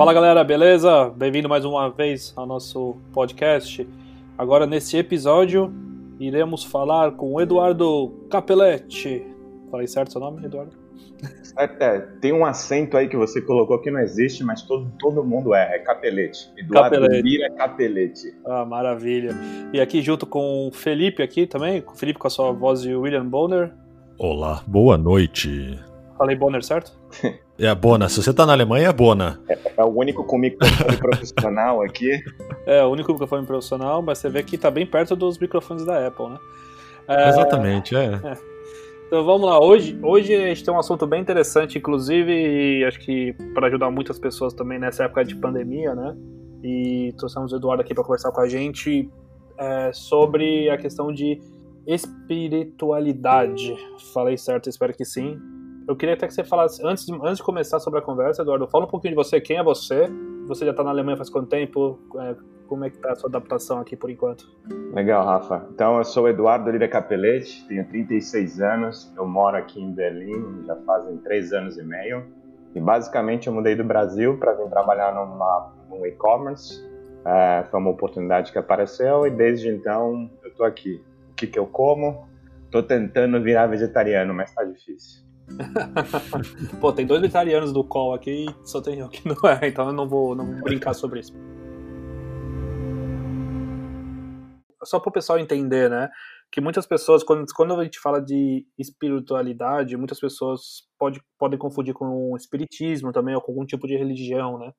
Fala 0.00 0.14
galera, 0.14 0.42
beleza? 0.42 1.10
Bem-vindo 1.10 1.46
mais 1.46 1.62
uma 1.62 1.90
vez 1.90 2.32
ao 2.34 2.46
nosso 2.46 2.96
podcast. 3.12 3.86
Agora, 4.38 4.66
nesse 4.66 4.96
episódio, 4.96 5.70
iremos 6.18 6.64
falar 6.64 7.10
com 7.12 7.34
o 7.34 7.38
Eduardo 7.38 8.26
Capelletti. 8.30 9.22
Falei 9.70 9.86
certo 9.86 10.12
seu 10.12 10.20
nome, 10.22 10.42
Eduardo? 10.42 10.72
É, 11.58 11.64
é, 11.64 11.98
tem 12.18 12.32
um 12.32 12.46
acento 12.46 12.96
aí 12.96 13.10
que 13.10 13.16
você 13.18 13.42
colocou 13.42 13.78
que 13.78 13.90
não 13.90 14.00
existe, 14.00 14.42
mas 14.42 14.62
todo, 14.62 14.90
todo 14.98 15.22
mundo 15.22 15.54
é, 15.54 15.76
é 15.76 15.78
Capelete. 15.80 16.50
Eduardo 16.56 16.96
Capelete. 16.98 17.22
Lira 17.22 17.50
Capelete. 17.50 18.34
Ah, 18.46 18.64
maravilha. 18.64 19.34
E 19.70 19.82
aqui 19.82 20.00
junto 20.00 20.24
com 20.24 20.68
o 20.68 20.72
Felipe 20.72 21.22
aqui 21.22 21.46
também, 21.46 21.84
o 21.86 21.94
Felipe 21.94 22.18
com 22.18 22.26
a 22.26 22.30
sua 22.30 22.52
voz 22.52 22.80
de 22.80 22.94
William 22.94 23.26
Bonner. 23.26 23.70
Olá, 24.16 24.62
boa 24.66 24.96
noite. 24.96 25.78
Falei 26.16 26.36
Bonner, 26.36 26.64
certo? 26.64 26.98
É 27.60 27.68
a 27.68 27.74
Bona. 27.74 28.08
Se 28.08 28.22
você 28.22 28.32
tá 28.32 28.46
na 28.46 28.54
Alemanha, 28.54 28.88
é 28.88 28.92
Bona. 28.92 29.38
É, 29.46 29.58
é 29.76 29.84
o 29.84 29.88
único 29.88 30.24
com 30.24 30.38
microfone 30.38 30.96
profissional 30.96 31.82
aqui. 31.82 32.18
É, 32.64 32.82
o 32.82 32.88
único 32.88 33.12
microfone 33.12 33.44
profissional, 33.44 34.00
mas 34.00 34.16
você 34.16 34.30
vê 34.30 34.42
que 34.42 34.56
tá 34.56 34.70
bem 34.70 34.86
perto 34.86 35.14
dos 35.14 35.38
microfones 35.38 35.84
da 35.84 36.06
Apple, 36.06 36.30
né? 36.30 36.38
É, 37.06 37.28
Exatamente, 37.28 37.94
é. 37.94 38.18
é. 38.24 38.38
Então 39.06 39.24
vamos 39.24 39.46
lá, 39.46 39.60
hoje, 39.60 39.98
hoje 40.02 40.34
a 40.34 40.48
gente 40.48 40.64
tem 40.64 40.72
um 40.72 40.78
assunto 40.78 41.06
bem 41.06 41.20
interessante, 41.20 41.76
inclusive, 41.76 42.32
e 42.32 42.84
acho 42.84 42.98
que 43.00 43.34
para 43.52 43.66
ajudar 43.66 43.90
muitas 43.90 44.18
pessoas 44.18 44.54
também 44.54 44.78
nessa 44.78 45.04
época 45.04 45.24
de 45.24 45.36
pandemia, 45.36 45.94
né? 45.94 46.16
E 46.62 47.12
trouxemos 47.18 47.52
o 47.52 47.56
Eduardo 47.56 47.82
aqui 47.82 47.92
para 47.92 48.04
conversar 48.04 48.32
com 48.32 48.40
a 48.40 48.48
gente 48.48 49.10
é, 49.58 49.90
sobre 49.92 50.70
a 50.70 50.78
questão 50.78 51.12
de 51.12 51.38
espiritualidade. 51.86 53.76
Falei 54.14 54.38
certo, 54.38 54.70
espero 54.70 54.94
que 54.94 55.04
sim. 55.04 55.38
Eu 55.90 55.96
queria 55.96 56.14
até 56.14 56.28
que 56.28 56.32
você 56.32 56.44
falasse, 56.44 56.80
antes 56.86 57.04
de, 57.04 57.12
antes 57.14 57.38
de 57.38 57.42
começar 57.42 57.80
sobre 57.80 57.98
a 57.98 58.02
conversa, 58.02 58.42
Eduardo, 58.42 58.68
fala 58.68 58.84
um 58.84 58.88
pouquinho 58.88 59.10
de 59.10 59.16
você, 59.16 59.40
quem 59.40 59.56
é 59.56 59.62
você? 59.62 60.08
Você 60.46 60.64
já 60.64 60.70
está 60.70 60.84
na 60.84 60.90
Alemanha 60.90 61.16
faz 61.16 61.28
quanto 61.28 61.48
tempo? 61.48 61.98
É, 62.16 62.36
como 62.68 62.84
é 62.84 62.90
que 62.90 62.94
está 62.94 63.10
a 63.10 63.16
sua 63.16 63.28
adaptação 63.28 63.80
aqui 63.80 63.96
por 63.96 64.08
enquanto? 64.08 64.48
Legal, 64.94 65.26
Rafa. 65.26 65.66
Então, 65.74 65.98
eu 65.98 66.04
sou 66.04 66.28
Eduardo 66.28 66.70
Lira 66.70 66.86
Capelete, 66.86 67.66
tenho 67.66 67.84
36 67.88 68.60
anos, 68.60 69.12
eu 69.16 69.26
moro 69.26 69.56
aqui 69.56 69.82
em 69.82 69.92
Berlim 69.92 70.62
já 70.64 70.76
fazem 70.86 71.16
3 71.16 71.52
anos 71.54 71.76
e 71.76 71.82
meio. 71.82 72.24
E 72.72 72.80
basicamente 72.80 73.48
eu 73.48 73.52
mudei 73.52 73.74
do 73.74 73.82
Brasil 73.82 74.38
para 74.38 74.52
vir 74.52 74.70
trabalhar 74.70 75.12
numa, 75.12 75.72
num 75.88 76.06
e-commerce. 76.06 76.88
É, 77.24 77.64
foi 77.68 77.80
uma 77.80 77.90
oportunidade 77.90 78.52
que 78.52 78.58
apareceu 78.58 79.26
e 79.26 79.30
desde 79.30 79.68
então 79.68 80.30
eu 80.44 80.50
estou 80.50 80.64
aqui. 80.64 81.04
O 81.32 81.34
que, 81.34 81.48
que 81.48 81.58
eu 81.58 81.66
como? 81.66 82.28
Estou 82.66 82.80
tentando 82.80 83.42
virar 83.42 83.66
vegetariano, 83.66 84.32
mas 84.32 84.50
está 84.50 84.62
difícil. 84.62 85.28
Pô, 86.80 86.92
tem 86.92 87.06
dois 87.06 87.20
vegetarianos 87.20 87.72
do 87.72 87.84
call 87.84 88.14
aqui 88.14 88.46
e 88.46 88.68
só 88.68 88.80
tem 88.80 88.98
eu 88.98 89.08
que 89.08 89.26
não 89.26 89.50
é, 89.50 89.68
então 89.68 89.86
eu 89.86 89.92
não 89.92 90.08
vou, 90.08 90.34
não 90.34 90.46
vou 90.46 90.62
brincar 90.62 90.94
sobre 90.94 91.20
isso. 91.20 91.32
Só 94.82 94.98
para 94.98 95.10
o 95.10 95.12
pessoal 95.12 95.38
entender, 95.38 95.90
né? 95.90 96.08
Que 96.50 96.60
muitas 96.60 96.86
pessoas, 96.86 97.22
quando, 97.22 97.44
quando 97.54 97.74
a 97.74 97.84
gente 97.84 98.00
fala 98.00 98.20
de 98.20 98.66
espiritualidade, 98.78 99.96
muitas 99.96 100.18
pessoas 100.18 100.88
pode, 100.98 101.20
podem 101.38 101.58
confundir 101.58 101.94
com 101.94 102.34
espiritismo 102.36 103.12
também, 103.12 103.34
ou 103.34 103.42
com 103.42 103.52
algum 103.52 103.66
tipo 103.66 103.86
de 103.86 103.96
religião, 103.96 104.58
né? 104.58 104.72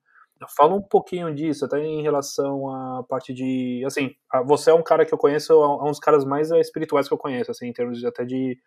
Fala 0.57 0.73
um 0.73 0.81
pouquinho 0.81 1.33
disso, 1.33 1.65
até 1.65 1.79
em 1.79 2.01
relação 2.01 2.67
à 2.67 3.03
parte 3.07 3.31
de. 3.31 3.83
Assim, 3.85 4.09
você 4.47 4.71
é 4.71 4.73
um 4.73 4.81
cara 4.81 5.05
que 5.05 5.13
eu 5.13 5.17
conheço, 5.17 5.53
é 5.53 5.83
um 5.83 5.91
dos 5.91 5.99
caras 5.99 6.25
mais 6.25 6.49
espirituais 6.49 7.07
que 7.07 7.13
eu 7.13 7.17
conheço, 7.17 7.51
assim, 7.51 7.67
em 7.67 7.73
termos 7.73 7.99
de, 7.99 8.07
até 8.07 8.25
de 8.25 8.57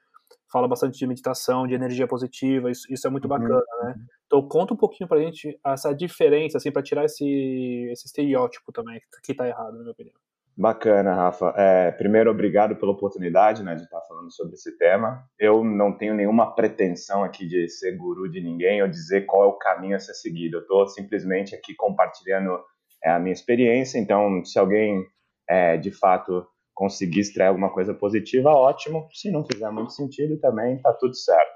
fala 0.55 0.69
bastante 0.69 0.97
de 0.97 1.05
meditação, 1.05 1.67
de 1.67 1.75
energia 1.75 2.07
positiva, 2.07 2.71
isso, 2.71 2.87
isso 2.89 3.05
é 3.09 3.11
muito 3.11 3.25
uhum. 3.25 3.31
bacana, 3.31 3.65
né? 3.83 3.95
Então 4.25 4.47
conta 4.47 4.73
um 4.73 4.77
pouquinho 4.77 5.09
pra 5.09 5.19
gente 5.19 5.59
essa 5.67 5.93
diferença, 5.93 6.59
assim, 6.59 6.71
para 6.71 6.81
tirar 6.81 7.05
esse, 7.05 7.89
esse 7.91 8.07
estereótipo 8.07 8.71
também, 8.71 9.01
que 9.25 9.35
tá 9.35 9.49
errado, 9.49 9.73
na 9.73 9.81
minha 9.81 9.91
opinião. 9.91 10.15
Bacana, 10.57 11.13
Rafa. 11.13 11.53
É, 11.57 11.91
primeiro, 11.91 12.31
obrigado 12.31 12.77
pela 12.77 12.93
oportunidade 12.93 13.65
né, 13.65 13.75
de 13.75 13.83
estar 13.83 14.01
falando 14.03 14.33
sobre 14.33 14.55
esse 14.55 14.79
tema. 14.79 15.25
Eu 15.37 15.65
não 15.65 15.91
tenho 15.99 16.15
nenhuma 16.15 16.55
pretensão 16.55 17.25
aqui 17.25 17.45
de 17.45 17.69
ser 17.69 17.97
guru 17.97 18.31
de 18.31 18.41
ninguém 18.41 18.81
ou 18.81 18.87
dizer 18.87 19.23
qual 19.27 19.43
é 19.43 19.47
o 19.47 19.59
caminho 19.59 19.97
a 19.97 19.99
ser 19.99 20.15
seguido. 20.15 20.59
Eu 20.59 20.61
estou 20.61 20.87
simplesmente 20.87 21.57
aqui 21.57 21.75
compartilhando 21.75 22.57
é, 23.03 23.11
a 23.11 23.19
minha 23.19 23.33
experiência. 23.33 23.99
Então, 23.99 24.45
se 24.45 24.57
alguém 24.57 25.05
é, 25.49 25.77
de 25.77 25.91
fato 25.91 26.47
conseguir 26.75 27.21
extrair 27.21 27.49
alguma 27.49 27.73
coisa 27.73 27.95
positiva, 27.95 28.51
ótimo. 28.51 29.09
Se 29.13 29.31
não 29.31 29.45
fizer 29.45 29.71
muito 29.71 29.93
sentido, 29.93 30.39
também 30.39 30.77
está 30.77 30.93
tudo 30.93 31.15
certo. 31.15 31.55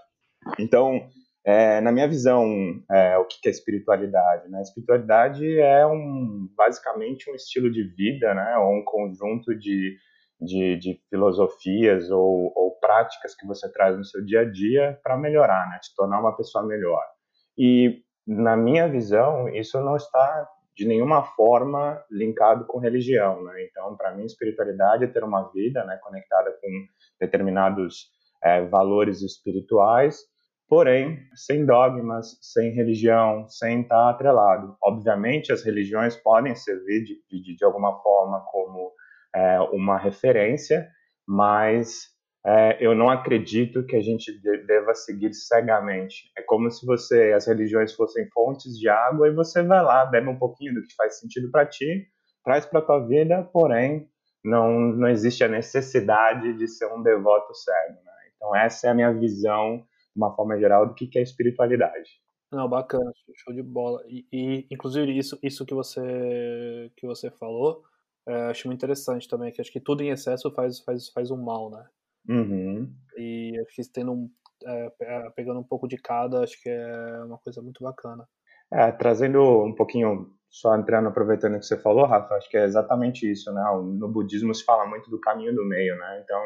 Então, 0.58 1.08
é, 1.44 1.80
na 1.80 1.90
minha 1.90 2.06
visão, 2.06 2.46
é, 2.90 3.16
o 3.18 3.24
que 3.24 3.48
é 3.48 3.50
espiritualidade? 3.50 4.48
Né? 4.48 4.60
Espiritualidade 4.62 5.58
é 5.58 5.86
um, 5.86 6.48
basicamente 6.56 7.30
um 7.30 7.34
estilo 7.34 7.70
de 7.70 7.82
vida, 7.82 8.34
né? 8.34 8.56
ou 8.58 8.76
um 8.76 8.84
conjunto 8.84 9.54
de, 9.54 9.96
de, 10.40 10.76
de 10.76 11.00
filosofias 11.08 12.10
ou, 12.10 12.52
ou, 12.54 12.78
práticas 12.78 13.34
que 13.34 13.46
você 13.46 13.70
traz 13.72 13.96
no 13.96 14.04
seu 14.04 14.24
dia 14.24 14.40
a 14.40 14.44
dia 14.44 15.00
para 15.02 15.16
melhorar, 15.16 15.68
né? 15.68 15.78
te 15.82 15.94
tornar 15.96 16.20
uma 16.20 16.36
pessoa 16.36 16.64
melhor. 16.64 17.02
E, 17.56 18.02
na 18.26 18.56
minha 18.56 18.86
visão, 18.88 19.48
isso 19.48 19.80
não 19.80 19.96
está 19.96 20.48
de 20.78 20.86
nenhuma 20.86 21.24
forma 21.24 22.00
linkado 22.08 22.64
com 22.64 22.78
religião, 22.78 23.42
né? 23.42 23.64
Então, 23.64 23.96
para 23.96 24.14
mim, 24.14 24.24
espiritualidade 24.24 25.02
é 25.02 25.08
ter 25.08 25.24
uma 25.24 25.50
vida, 25.50 25.84
né, 25.84 25.98
conectada 26.00 26.52
com 26.62 26.68
determinados 27.20 28.12
é, 28.40 28.64
valores 28.64 29.20
espirituais, 29.20 30.20
porém 30.68 31.18
sem 31.34 31.66
dogmas, 31.66 32.38
sem 32.40 32.70
religião, 32.70 33.48
sem 33.48 33.80
estar 33.80 34.08
atrelado. 34.08 34.76
Obviamente, 34.80 35.52
as 35.52 35.64
religiões 35.64 36.14
podem 36.14 36.54
servir 36.54 37.02
de, 37.02 37.20
de, 37.28 37.56
de 37.56 37.64
alguma 37.64 38.00
forma 38.00 38.44
como 38.52 38.92
é, 39.34 39.58
uma 39.72 39.98
referência, 39.98 40.88
mas 41.26 42.06
é, 42.50 42.78
eu 42.80 42.94
não 42.94 43.10
acredito 43.10 43.84
que 43.84 43.94
a 43.94 44.00
gente 44.00 44.32
deva 44.66 44.94
seguir 44.94 45.34
cegamente. 45.34 46.32
É 46.34 46.40
como 46.40 46.70
se 46.70 46.86
você, 46.86 47.34
as 47.34 47.46
religiões 47.46 47.92
fossem 47.92 48.26
fontes 48.30 48.78
de 48.78 48.88
água 48.88 49.28
e 49.28 49.34
você 49.34 49.62
vai 49.62 49.82
lá, 49.82 50.06
bebe 50.06 50.30
um 50.30 50.38
pouquinho 50.38 50.72
do 50.72 50.82
que 50.82 50.94
faz 50.94 51.18
sentido 51.18 51.50
para 51.50 51.66
ti, 51.66 52.06
traz 52.42 52.64
para 52.64 52.80
tua 52.80 53.06
vida, 53.06 53.42
porém 53.52 54.08
não 54.42 54.72
não 54.80 55.08
existe 55.08 55.44
a 55.44 55.48
necessidade 55.48 56.54
de 56.54 56.66
ser 56.66 56.86
um 56.86 57.02
devoto 57.02 57.54
cego. 57.54 57.98
Né? 58.02 58.12
Então 58.34 58.56
essa 58.56 58.86
é 58.86 58.90
a 58.90 58.94
minha 58.94 59.12
visão, 59.12 59.76
de 59.76 60.16
uma 60.16 60.34
forma 60.34 60.58
geral, 60.58 60.86
do 60.86 60.94
que 60.94 61.18
é 61.18 61.22
espiritualidade. 61.22 62.08
Não, 62.50 62.66
bacana, 62.66 63.12
show 63.44 63.52
de 63.52 63.62
bola. 63.62 64.02
E, 64.08 64.26
e 64.32 64.66
inclusive 64.70 65.18
isso, 65.18 65.38
isso 65.42 65.66
que 65.66 65.74
você 65.74 66.90
que 66.96 67.06
você 67.06 67.30
falou, 67.30 67.82
é, 68.26 68.46
acho 68.46 68.68
muito 68.68 68.78
interessante 68.78 69.28
também, 69.28 69.52
que 69.52 69.60
acho 69.60 69.70
que 69.70 69.80
tudo 69.80 70.02
em 70.02 70.08
excesso 70.08 70.50
faz 70.52 70.80
faz 70.80 71.10
faz 71.10 71.30
um 71.30 71.36
mal, 71.36 71.70
né? 71.70 71.84
Uhum. 72.28 72.92
E 73.16 73.58
acho 73.60 73.74
que 73.74 73.92
tendo 73.92 74.12
um, 74.12 74.30
é, 74.64 74.92
é, 75.00 75.30
pegando 75.30 75.60
um 75.60 75.64
pouco 75.64 75.88
de 75.88 75.96
cada, 75.96 76.42
acho 76.42 76.60
que 76.60 76.68
é 76.68 77.24
uma 77.24 77.38
coisa 77.38 77.62
muito 77.62 77.82
bacana. 77.82 78.26
É, 78.72 78.92
trazendo 78.92 79.64
um 79.64 79.74
pouquinho, 79.74 80.30
só 80.50 80.76
entrando, 80.76 81.08
aproveitando 81.08 81.56
o 81.56 81.58
que 81.58 81.66
você 81.66 81.78
falou, 81.78 82.04
Rafa, 82.04 82.34
acho 82.34 82.50
que 82.50 82.56
é 82.56 82.64
exatamente 82.64 83.30
isso, 83.30 83.52
né? 83.52 83.62
No 83.98 84.08
budismo 84.08 84.54
se 84.54 84.64
fala 84.64 84.86
muito 84.86 85.10
do 85.10 85.20
caminho 85.20 85.54
do 85.54 85.64
meio, 85.64 85.96
né? 85.96 86.22
Então, 86.22 86.42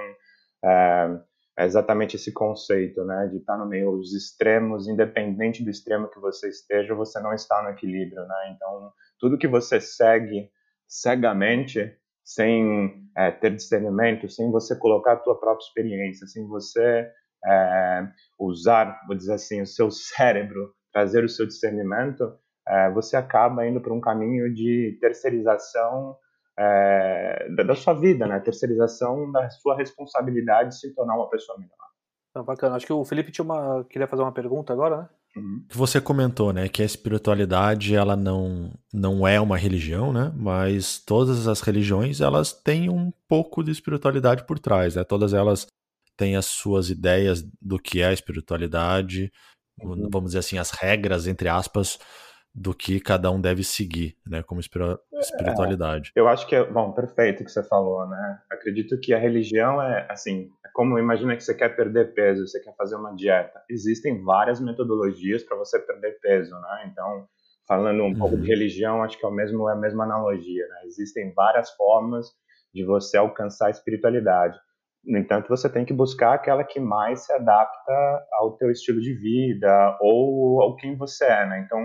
é, 0.64 1.20
é 1.58 1.64
exatamente 1.64 2.16
esse 2.16 2.32
conceito, 2.32 3.04
né? 3.04 3.28
De 3.28 3.38
estar 3.38 3.56
no 3.56 3.66
meio, 3.66 3.90
os 3.90 4.14
extremos, 4.14 4.86
independente 4.86 5.64
do 5.64 5.70
extremo 5.70 6.08
que 6.08 6.20
você 6.20 6.48
esteja, 6.48 6.94
você 6.94 7.18
não 7.20 7.32
está 7.32 7.60
no 7.62 7.70
equilíbrio, 7.70 8.24
né? 8.26 8.54
Então, 8.54 8.92
tudo 9.18 9.38
que 9.38 9.48
você 9.48 9.80
segue 9.80 10.48
cegamente 10.86 11.96
sem 12.24 13.08
é, 13.16 13.30
ter 13.30 13.54
discernimento, 13.54 14.28
sem 14.28 14.50
você 14.50 14.76
colocar 14.76 15.14
a 15.14 15.16
tua 15.16 15.38
própria 15.38 15.64
experiência, 15.64 16.26
sem 16.26 16.46
você 16.46 17.08
é, 17.44 18.08
usar, 18.38 19.00
vou 19.06 19.16
dizer 19.16 19.34
assim, 19.34 19.60
o 19.60 19.66
seu 19.66 19.90
cérebro, 19.90 20.72
trazer 20.92 21.24
o 21.24 21.28
seu 21.28 21.46
discernimento, 21.46 22.36
é, 22.66 22.90
você 22.90 23.16
acaba 23.16 23.66
indo 23.66 23.80
para 23.80 23.92
um 23.92 24.00
caminho 24.00 24.52
de 24.52 24.96
terceirização 25.00 26.16
é, 26.58 27.48
da 27.64 27.74
sua 27.74 27.94
vida, 27.94 28.26
né? 28.26 28.38
Terceirização 28.40 29.30
da 29.32 29.48
sua 29.50 29.76
responsabilidade 29.76 30.70
de 30.70 30.78
se 30.78 30.94
tornar 30.94 31.16
uma 31.16 31.28
pessoa 31.28 31.58
melhor. 31.58 31.76
Ah, 32.34 32.42
bacana. 32.42 32.76
Acho 32.76 32.86
que 32.86 32.92
o 32.92 33.04
Felipe 33.04 33.32
tinha 33.32 33.44
uma... 33.44 33.84
queria 33.84 34.06
fazer 34.06 34.22
uma 34.22 34.32
pergunta 34.32 34.72
agora, 34.72 34.96
né? 35.02 35.08
Uhum. 35.34 35.64
Você 35.72 36.00
comentou, 36.00 36.52
né, 36.52 36.68
que 36.68 36.82
a 36.82 36.84
espiritualidade 36.84 37.94
ela 37.94 38.14
não, 38.14 38.72
não 38.92 39.26
é 39.26 39.40
uma 39.40 39.56
religião, 39.56 40.12
né? 40.12 40.32
Mas 40.36 40.98
todas 40.98 41.46
as 41.48 41.60
religiões 41.60 42.20
elas 42.20 42.52
têm 42.52 42.90
um 42.90 43.10
pouco 43.26 43.62
de 43.62 43.70
espiritualidade 43.70 44.46
por 44.46 44.58
trás, 44.58 44.94
né? 44.94 45.04
Todas 45.04 45.32
elas 45.32 45.66
têm 46.16 46.36
as 46.36 46.46
suas 46.46 46.90
ideias 46.90 47.42
do 47.60 47.78
que 47.78 48.02
é 48.02 48.08
a 48.08 48.12
espiritualidade, 48.12 49.32
uhum. 49.82 50.08
vamos 50.10 50.30
dizer 50.30 50.40
assim, 50.40 50.58
as 50.58 50.70
regras 50.70 51.26
entre 51.26 51.48
aspas 51.48 51.98
do 52.54 52.74
que 52.74 53.00
cada 53.00 53.30
um 53.30 53.40
deve 53.40 53.64
seguir, 53.64 54.16
né, 54.26 54.42
como 54.42 54.60
é, 54.60 55.18
espiritualidade. 55.20 56.12
É, 56.14 56.20
eu 56.20 56.28
acho 56.28 56.46
que 56.46 56.54
é, 56.54 56.64
bom, 56.64 56.92
perfeito 56.92 57.42
o 57.42 57.44
que 57.44 57.50
você 57.50 57.62
falou, 57.62 58.06
né? 58.06 58.40
Acredito 58.50 59.00
que 59.00 59.14
a 59.14 59.18
religião 59.18 59.80
é, 59.80 60.06
assim, 60.10 60.50
é 60.64 60.68
como 60.74 60.98
imagina 60.98 61.34
que 61.34 61.42
você 61.42 61.54
quer 61.54 61.74
perder 61.74 62.12
peso, 62.12 62.46
você 62.46 62.60
quer 62.60 62.74
fazer 62.76 62.96
uma 62.96 63.14
dieta. 63.14 63.62
Existem 63.70 64.22
várias 64.22 64.60
metodologias 64.60 65.42
para 65.42 65.56
você 65.56 65.78
perder 65.78 66.18
peso, 66.20 66.54
né? 66.60 66.90
Então, 66.90 67.26
Falando 67.66 68.02
um 68.02 68.06
uhum. 68.08 68.18
pouco 68.18 68.36
de 68.36 68.42
uhum. 68.42 68.48
religião, 68.48 69.02
acho 69.02 69.18
que 69.18 69.24
é, 69.24 69.28
o 69.28 69.32
mesmo, 69.32 69.68
é 69.68 69.72
a 69.72 69.76
mesma 69.76 70.04
analogia. 70.04 70.66
Né? 70.66 70.76
Existem 70.84 71.32
várias 71.32 71.70
formas 71.70 72.26
de 72.74 72.84
você 72.84 73.16
alcançar 73.16 73.68
a 73.68 73.70
espiritualidade. 73.70 74.58
No 75.04 75.18
entanto, 75.18 75.48
você 75.48 75.68
tem 75.68 75.84
que 75.84 75.92
buscar 75.92 76.34
aquela 76.34 76.64
que 76.64 76.78
mais 76.78 77.24
se 77.24 77.32
adapta 77.32 78.26
ao 78.34 78.56
teu 78.56 78.70
estilo 78.70 79.00
de 79.00 79.14
vida 79.14 79.98
ou 80.00 80.62
ao 80.62 80.76
quem 80.76 80.96
você 80.96 81.24
é, 81.24 81.46
né? 81.46 81.62
Então, 81.64 81.80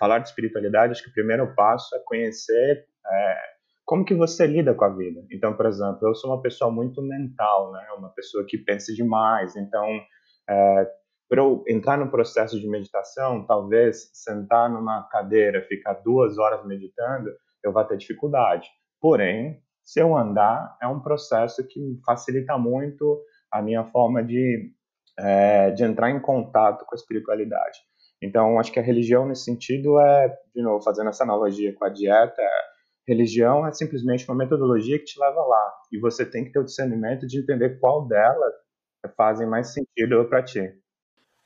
falar 0.00 0.18
de 0.18 0.28
espiritualidade, 0.28 0.92
acho 0.92 1.04
que 1.04 1.10
o 1.10 1.14
primeiro 1.14 1.54
passo 1.54 1.94
é 1.94 1.98
conhecer 2.06 2.86
é, 3.06 3.36
como 3.84 4.04
que 4.04 4.14
você 4.14 4.46
lida 4.46 4.72
com 4.72 4.84
a 4.84 4.88
vida. 4.88 5.22
Então, 5.30 5.54
por 5.54 5.66
exemplo, 5.66 6.08
eu 6.08 6.14
sou 6.14 6.30
uma 6.30 6.40
pessoa 6.40 6.70
muito 6.70 7.02
mental, 7.02 7.70
né? 7.72 7.86
Uma 7.98 8.08
pessoa 8.08 8.44
que 8.46 8.56
pensa 8.56 8.94
demais. 8.94 9.54
Então, 9.56 9.84
é, 10.48 10.90
para 11.28 11.40
eu 11.42 11.62
entrar 11.68 11.98
no 11.98 12.10
processo 12.10 12.58
de 12.58 12.66
meditação, 12.66 13.44
talvez 13.46 14.10
sentar 14.14 14.70
numa 14.70 15.02
cadeira, 15.10 15.66
ficar 15.68 15.94
duas 15.94 16.38
horas 16.38 16.64
meditando, 16.64 17.30
eu 17.62 17.72
vou 17.72 17.84
ter 17.84 17.98
dificuldade. 17.98 18.68
Porém, 19.00 19.62
se 19.82 20.00
eu 20.00 20.16
andar, 20.16 20.76
é 20.80 20.86
um 20.86 21.00
processo 21.00 21.66
que 21.66 22.00
facilita 22.06 22.56
muito 22.56 23.22
a 23.50 23.60
minha 23.60 23.84
forma 23.84 24.22
de, 24.22 24.72
é, 25.18 25.70
de 25.72 25.84
entrar 25.84 26.10
em 26.10 26.20
contato 26.20 26.86
com 26.86 26.94
a 26.94 26.98
espiritualidade. 26.98 27.78
Então, 28.22 28.58
acho 28.58 28.72
que 28.72 28.78
a 28.78 28.82
religião, 28.82 29.26
nesse 29.26 29.44
sentido, 29.44 29.98
é, 29.98 30.28
de 30.54 30.62
novo, 30.62 30.82
fazendo 30.82 31.08
essa 31.08 31.24
analogia 31.24 31.74
com 31.74 31.84
a 31.84 31.88
dieta, 31.88 32.42
religião 33.08 33.66
é 33.66 33.72
simplesmente 33.72 34.28
uma 34.28 34.36
metodologia 34.36 34.98
que 34.98 35.04
te 35.04 35.18
leva 35.18 35.40
lá. 35.40 35.72
E 35.90 35.98
você 35.98 36.24
tem 36.24 36.44
que 36.44 36.52
ter 36.52 36.58
o 36.58 36.64
discernimento 36.64 37.26
de 37.26 37.40
entender 37.40 37.78
qual 37.80 38.06
delas 38.06 38.52
fazem 39.16 39.48
mais 39.48 39.72
sentido 39.72 40.24
para 40.28 40.42
ti. 40.42 40.60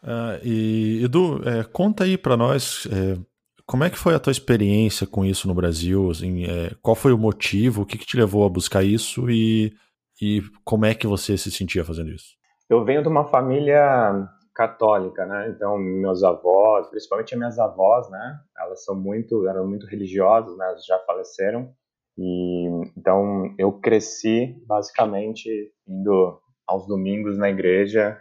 Uh, 0.03 0.37
e, 0.43 1.05
Edu, 1.05 1.41
é, 1.49 1.65
conta 1.65 2.05
aí 2.05 2.19
para 2.19 2.37
nós 2.37 2.87
é, 2.93 3.19
como 3.67 3.85
é 3.85 3.91
que 3.91 3.99
foi 3.99 4.15
a 4.15 4.21
tua 4.21 4.31
experiência 4.31 5.07
com 5.07 5.25
isso 5.25 5.49
no 5.49 5.55
Brasil? 5.55 6.11
Assim, 6.11 6.45
é, 6.45 6.73
qual 6.83 6.95
foi 6.95 7.13
o 7.13 7.19
motivo? 7.19 7.83
O 7.83 7.87
que, 7.87 7.97
que 7.97 8.07
te 8.07 8.17
levou 8.17 8.45
a 8.45 8.49
buscar 8.49 8.83
isso? 8.83 9.31
E, 9.31 9.73
e 10.21 10.43
como 10.63 10.85
é 10.85 10.95
que 10.95 11.07
você 11.07 11.37
se 11.39 11.51
sentia 11.51 11.85
fazendo 11.85 12.11
isso? 12.11 12.37
Eu 12.69 12.85
venho 12.85 13.03
de 13.03 13.09
uma 13.09 13.25
família 13.25 14.29
católica, 14.55 15.27
né? 15.27 15.49
Então 15.51 15.77
meus 15.79 16.23
avós, 16.23 16.89
principalmente 16.89 17.37
minhas 17.37 17.59
avós, 17.59 18.09
né? 18.11 18.39
Elas 18.59 18.85
são 18.85 18.95
muito, 18.95 19.49
eram 19.49 19.67
muito 19.67 19.87
religiosas, 19.87 20.57
né? 20.57 20.67
Elas 20.67 20.85
já 20.85 20.99
faleceram 21.01 21.73
e 22.17 22.69
então 22.97 23.53
eu 23.59 23.73
cresci 23.73 24.57
basicamente 24.67 25.49
indo 25.87 26.41
aos 26.67 26.87
domingos 26.87 27.37
na 27.37 27.51
igreja 27.51 28.21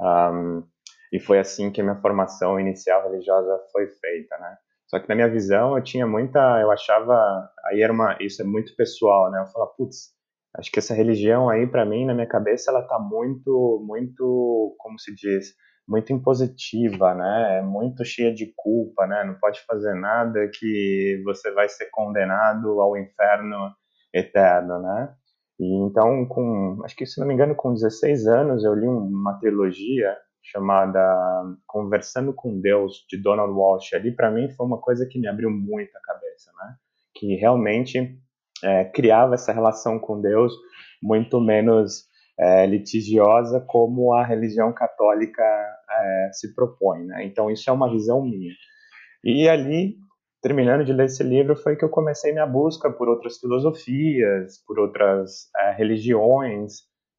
um, 0.00 0.62
e 1.12 1.20
foi 1.20 1.38
assim 1.38 1.70
que 1.70 1.80
a 1.80 1.84
minha 1.84 2.00
formação 2.00 2.58
inicial 2.58 3.02
religiosa 3.04 3.58
foi 3.72 3.86
feita, 3.88 4.36
né? 4.38 4.56
Só 4.86 5.00
que 5.00 5.08
na 5.08 5.14
minha 5.14 5.28
visão 5.28 5.76
eu 5.76 5.82
tinha 5.82 6.06
muita, 6.06 6.60
eu 6.60 6.70
achava, 6.70 7.50
aí 7.64 7.82
era 7.82 7.92
uma, 7.92 8.16
isso 8.20 8.40
é 8.42 8.44
muito 8.44 8.74
pessoal, 8.76 9.30
né? 9.30 9.40
Eu 9.40 9.46
falava, 9.46 9.72
putz, 9.76 10.14
acho 10.56 10.70
que 10.70 10.78
essa 10.78 10.94
religião 10.94 11.48
aí 11.48 11.66
para 11.66 11.84
mim 11.84 12.04
na 12.06 12.14
minha 12.14 12.26
cabeça 12.26 12.70
ela 12.70 12.82
tá 12.82 12.98
muito, 12.98 13.84
muito, 13.86 14.76
como 14.78 14.98
se 14.98 15.14
diz, 15.14 15.54
muito 15.86 16.12
impositiva, 16.12 17.14
né? 17.14 17.58
É 17.58 17.62
muito 17.62 18.04
cheia 18.04 18.34
de 18.34 18.52
culpa, 18.56 19.06
né? 19.06 19.24
Não 19.24 19.34
pode 19.34 19.60
fazer 19.64 19.94
nada 19.94 20.50
que 20.52 21.22
você 21.24 21.50
vai 21.52 21.68
ser 21.68 21.86
condenado 21.90 22.80
ao 22.80 22.96
inferno 22.96 23.72
eterno, 24.12 24.80
né? 24.80 25.14
E 25.58 25.74
então, 25.84 26.26
com, 26.26 26.80
acho 26.84 26.96
que 26.96 27.06
se 27.06 27.20
não 27.20 27.26
me 27.26 27.34
engano, 27.34 27.54
com 27.54 27.72
16 27.72 28.26
anos 28.26 28.64
eu 28.64 28.74
li 28.74 28.86
uma 28.86 29.38
trilogia 29.38 30.16
chamada 30.42 31.00
Conversando 31.66 32.32
com 32.32 32.60
Deus, 32.60 33.04
de 33.08 33.20
Donald 33.20 33.52
Walsh. 33.52 33.94
Ali, 33.94 34.12
para 34.12 34.30
mim, 34.30 34.48
foi 34.50 34.66
uma 34.66 34.80
coisa 34.80 35.06
que 35.06 35.18
me 35.18 35.26
abriu 35.26 35.50
muito 35.50 35.96
a 35.96 36.00
cabeça, 36.00 36.50
né? 36.58 36.76
Que 37.14 37.34
realmente 37.36 38.18
é, 38.62 38.84
criava 38.84 39.34
essa 39.34 39.52
relação 39.52 39.98
com 39.98 40.20
Deus 40.20 40.52
muito 41.02 41.40
menos 41.40 42.04
é, 42.38 42.66
litigiosa 42.66 43.60
como 43.66 44.12
a 44.12 44.24
religião 44.24 44.72
católica 44.72 45.42
é, 45.42 46.30
se 46.32 46.54
propõe, 46.54 47.04
né? 47.04 47.24
Então, 47.24 47.50
isso 47.50 47.68
é 47.70 47.72
uma 47.72 47.90
visão 47.90 48.22
minha. 48.22 48.52
E 49.24 49.48
ali, 49.48 49.96
terminando 50.42 50.84
de 50.84 50.92
ler 50.92 51.06
esse 51.06 51.22
livro, 51.22 51.56
foi 51.56 51.76
que 51.76 51.84
eu 51.84 51.88
comecei 51.88 52.32
minha 52.32 52.46
busca 52.46 52.90
por 52.90 53.08
outras 53.08 53.38
filosofias, 53.38 54.62
por 54.66 54.78
outras 54.78 55.48
é, 55.56 55.72
religiões, 55.72 56.74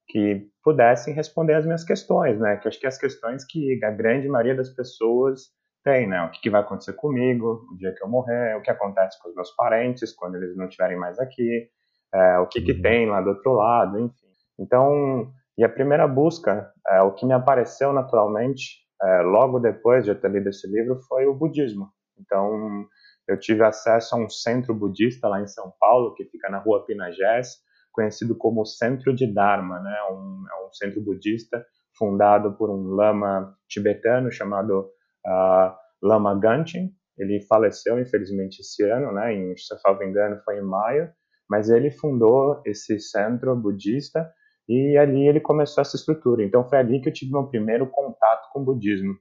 que 0.07 0.47
pudessem 0.63 1.13
responder 1.13 1.55
as 1.55 1.65
minhas 1.65 1.83
questões, 1.83 2.39
né? 2.39 2.57
Que 2.57 2.67
acho 2.67 2.79
que 2.79 2.87
as 2.87 2.97
questões 2.97 3.43
que 3.45 3.83
a 3.83 3.91
grande 3.91 4.27
maioria 4.27 4.55
das 4.55 4.69
pessoas 4.69 5.47
tem, 5.83 6.07
né? 6.07 6.21
O 6.23 6.31
que, 6.31 6.41
que, 6.41 6.49
vai 6.49 6.61
acontecer 6.61 6.93
comigo 6.93 7.65
o 7.71 7.77
dia 7.77 7.93
que 7.93 8.03
eu 8.03 8.07
morrer, 8.07 8.55
o 8.55 8.61
que 8.61 8.71
acontece 8.71 9.21
com 9.21 9.29
os 9.29 9.35
meus 9.35 9.51
parentes 9.51 10.13
quando 10.13 10.35
eles 10.35 10.55
não 10.55 10.65
estiverem 10.65 10.97
mais 10.97 11.19
aqui, 11.19 11.69
é, 12.13 12.37
o 12.39 12.47
que, 12.47 12.61
que 12.61 12.71
uhum. 12.73 12.81
tem 12.81 13.09
lá 13.09 13.21
do 13.21 13.29
outro 13.29 13.53
lado, 13.53 13.99
enfim. 13.99 14.26
Então, 14.59 15.31
e 15.57 15.63
a 15.63 15.69
primeira 15.69 16.07
busca, 16.07 16.71
é, 16.87 17.01
o 17.01 17.13
que 17.13 17.25
me 17.25 17.33
apareceu 17.33 17.91
naturalmente, 17.93 18.85
é, 19.01 19.21
logo 19.21 19.59
depois 19.59 20.03
de 20.03 20.11
eu 20.11 20.19
ter 20.19 20.31
lido 20.31 20.49
esse 20.49 20.67
livro, 20.67 20.99
foi 21.07 21.25
o 21.25 21.33
budismo. 21.33 21.89
Então, 22.19 22.85
eu 23.27 23.37
tive 23.39 23.63
acesso 23.63 24.15
a 24.15 24.19
um 24.19 24.29
centro 24.29 24.73
budista 24.73 25.27
lá 25.27 25.41
em 25.41 25.47
São 25.47 25.73
Paulo, 25.79 26.13
que 26.15 26.25
fica 26.25 26.49
na 26.49 26.59
rua 26.59 26.85
Pinagés, 26.85 27.57
conhecido 27.91 28.35
como 28.35 28.65
Centro 28.65 29.13
de 29.13 29.31
Dharma, 29.31 29.79
né? 29.79 29.95
Um, 30.11 30.45
é 30.51 30.67
um 30.67 30.73
centro 30.73 31.01
budista 31.01 31.65
fundado 31.97 32.53
por 32.53 32.69
um 32.69 32.89
lama 32.89 33.55
tibetano 33.67 34.31
chamado 34.31 34.91
uh, 35.25 35.75
Lama 36.01 36.39
Ganchen. 36.39 36.91
Ele 37.17 37.41
faleceu, 37.41 37.99
infelizmente, 37.99 38.59
esse 38.59 38.83
ano, 38.83 39.11
né? 39.11 39.33
Em, 39.33 39.57
se 39.57 39.73
eu 39.73 39.79
não 39.83 39.97
me 39.99 40.05
engano, 40.05 40.39
foi 40.45 40.59
em 40.59 40.63
maio. 40.63 41.09
Mas 41.49 41.69
ele 41.69 41.89
fundou 41.89 42.61
esse 42.65 42.99
centro 42.99 43.55
budista 43.55 44.31
e 44.67 44.97
ali 44.97 45.27
ele 45.27 45.39
começou 45.39 45.81
essa 45.81 45.95
estrutura. 45.95 46.43
Então 46.43 46.67
foi 46.67 46.77
ali 46.77 46.99
que 46.99 47.09
eu 47.09 47.13
tive 47.13 47.31
meu 47.31 47.47
primeiro 47.47 47.87
contato 47.87 48.49
com 48.51 48.61
o 48.61 48.65
budismo. 48.65 49.15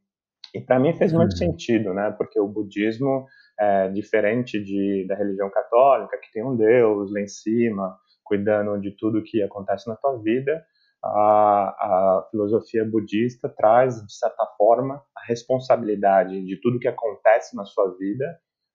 E 0.54 0.60
para 0.60 0.78
mim 0.78 0.94
fez 0.94 1.12
muito 1.12 1.32
uhum. 1.32 1.36
sentido, 1.36 1.92
né? 1.92 2.10
Porque 2.16 2.40
o 2.40 2.48
budismo 2.48 3.26
é 3.58 3.88
diferente 3.88 4.62
de, 4.62 5.06
da 5.08 5.14
religião 5.14 5.50
católica, 5.50 6.18
que 6.18 6.32
tem 6.32 6.44
um 6.44 6.56
Deus 6.56 7.12
lá 7.12 7.20
em 7.20 7.28
cima, 7.28 7.96
cuidando 8.24 8.80
de 8.80 8.90
tudo 8.92 9.22
que 9.22 9.42
acontece 9.42 9.88
na 9.88 9.96
tua 9.96 10.18
vida, 10.18 10.64
a, 11.04 11.68
a 11.68 12.28
filosofia 12.30 12.84
budista 12.84 13.48
traz, 13.48 14.04
de 14.04 14.12
certa 14.12 14.44
forma, 14.58 15.02
a 15.16 15.24
responsabilidade 15.26 16.44
de 16.44 16.60
tudo 16.60 16.78
que 16.78 16.88
acontece 16.88 17.54
na 17.56 17.64
sua 17.64 17.96
vida 17.96 18.24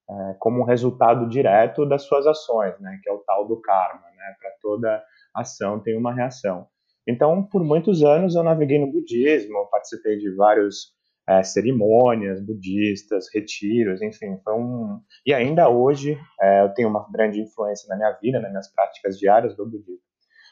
é, 0.09 0.35
como 0.39 0.61
um 0.61 0.65
resultado 0.65 1.27
direto 1.27 1.85
das 1.85 2.03
suas 2.03 2.25
ações, 2.27 2.77
né, 2.79 2.99
que 3.01 3.09
é 3.09 3.13
o 3.13 3.19
tal 3.19 3.47
do 3.47 3.61
karma. 3.61 4.01
Né, 4.15 4.35
Para 4.39 4.51
toda 4.61 5.03
ação 5.35 5.79
tem 5.79 5.97
uma 5.97 6.13
reação. 6.13 6.67
Então, 7.07 7.43
por 7.43 7.63
muitos 7.63 8.03
anos 8.03 8.35
eu 8.35 8.43
naveguei 8.43 8.79
no 8.79 8.91
budismo, 8.91 9.67
participei 9.71 10.17
de 10.17 10.33
vários 10.35 10.93
é, 11.27 11.43
cerimônias 11.43 12.43
budistas, 12.45 13.27
retiros, 13.33 14.01
enfim, 14.01 14.37
foi 14.43 14.53
um... 14.53 14.99
E 15.25 15.33
ainda 15.33 15.69
hoje 15.69 16.17
é, 16.41 16.63
eu 16.63 16.73
tenho 16.73 16.89
uma 16.89 17.07
grande 17.11 17.41
influência 17.41 17.87
na 17.89 17.95
minha 17.95 18.11
vida, 18.21 18.39
nas 18.39 18.51
minhas 18.51 18.73
práticas 18.73 19.17
diárias 19.17 19.55
do 19.55 19.65
budismo. 19.65 19.99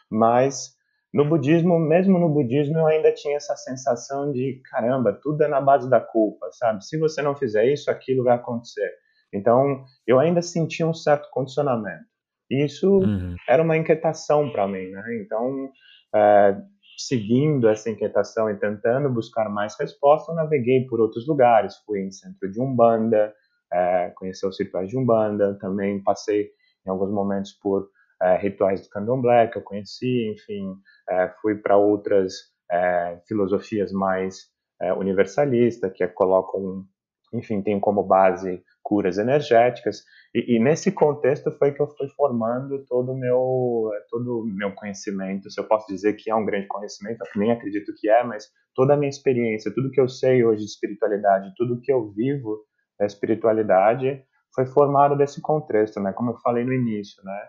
Mas 0.10 0.76
no 1.14 1.28
budismo, 1.28 1.80
mesmo 1.80 2.20
no 2.20 2.30
budismo, 2.30 2.78
eu 2.78 2.86
ainda 2.86 3.12
tinha 3.12 3.38
essa 3.38 3.56
sensação 3.56 4.32
de, 4.32 4.62
caramba, 4.70 5.14
tudo 5.22 5.44
é 5.44 5.48
na 5.48 5.60
base 5.60 5.90
da 5.90 6.00
culpa, 6.00 6.48
sabe? 6.52 6.86
Se 6.86 7.00
você 7.00 7.22
não 7.22 7.36
fizer 7.36 7.66
isso, 7.66 7.90
aquilo 7.90 8.24
vai 8.24 8.36
acontecer. 8.36 8.92
Então, 9.34 9.84
eu 10.06 10.20
ainda 10.20 10.42
sentia 10.42 10.88
um 10.88 10.94
certo 10.94 11.28
condicionamento. 11.32 12.09
E 12.50 12.66
isso 12.66 13.00
uhum. 13.00 13.36
era 13.48 13.62
uma 13.62 13.78
inquietação 13.78 14.52
para 14.52 14.68
mim, 14.68 14.90
né? 14.90 15.04
Então, 15.24 15.72
é, 16.16 16.58
seguindo 16.98 17.70
essa 17.70 17.90
inquietação 17.90 18.50
e 18.50 18.56
tentando 18.56 19.10
buscar 19.10 19.50
mais 19.50 19.78
respostas, 19.80 20.30
eu 20.30 20.44
naveguei 20.44 20.86
por 20.88 21.00
outros 21.00 21.28
lugares. 21.28 21.76
Fui 21.86 22.00
em 22.00 22.12
centro 22.12 22.52
de 22.52 22.60
Umbanda, 22.60 23.34
é, 23.72 24.12
conheci 24.16 24.46
os 24.46 24.60
rituais 24.60 24.90
de 24.90 24.98
Umbanda, 24.98 25.58
também 25.60 26.02
passei 26.04 26.50
em 26.86 26.90
alguns 26.90 27.12
momentos 27.12 27.54
por 27.54 27.90
é, 28.22 28.38
rituais 28.38 28.82
do 28.82 28.90
candomblé 28.90 29.48
que 29.48 29.58
eu 29.58 29.62
conheci, 29.62 30.32
enfim, 30.32 30.76
é, 31.10 31.30
fui 31.42 31.56
para 31.56 31.78
outras 31.78 32.34
é, 32.70 33.20
filosofias 33.28 33.92
mais 33.92 34.48
é, 34.82 34.94
universalistas, 34.94 35.92
que 35.94 36.06
colocam, 36.10 36.86
enfim, 37.34 37.62
tem 37.62 37.80
como 37.80 38.04
base 38.04 38.64
curas 38.84 39.18
energéticas. 39.18 40.04
E, 40.34 40.56
e, 40.56 40.60
nesse 40.60 40.92
contexto 40.92 41.52
foi 41.52 41.72
que 41.72 41.82
eu 41.82 41.88
fui 41.88 42.08
formando 42.10 42.84
todo 42.86 43.12
o 43.12 43.18
meu, 43.18 43.92
todo 44.10 44.46
meu 44.46 44.74
conhecimento, 44.74 45.50
se 45.50 45.60
eu 45.60 45.68
posso 45.68 45.88
dizer 45.88 46.14
que 46.14 46.30
é 46.30 46.36
um 46.36 46.46
grande 46.46 46.68
conhecimento, 46.68 47.22
eu 47.22 47.40
nem 47.40 47.52
acredito 47.52 47.94
que 47.98 48.10
é, 48.10 48.24
mas 48.24 48.48
toda 48.76 48.94
a 48.94 48.98
minha 48.98 49.10
experiência, 49.10 49.74
tudo 49.74 49.92
que 49.92 50.02
eu 50.02 50.08
sei 50.08 50.44
hoje 50.44 50.64
de 50.64 50.72
espiritualidade, 50.72 51.54
tudo 51.56 51.80
que 51.82 51.92
eu 51.92 52.12
vivo 52.12 52.60
da 52.98 53.06
espiritualidade, 53.06 54.24
foi 54.54 54.66
formado 54.66 55.16
desse 55.16 55.42
contexto, 55.42 56.00
né? 56.00 56.12
Como 56.12 56.32
eu 56.32 56.38
falei 56.40 56.64
no 56.64 56.74
início, 56.74 57.24
né? 57.24 57.40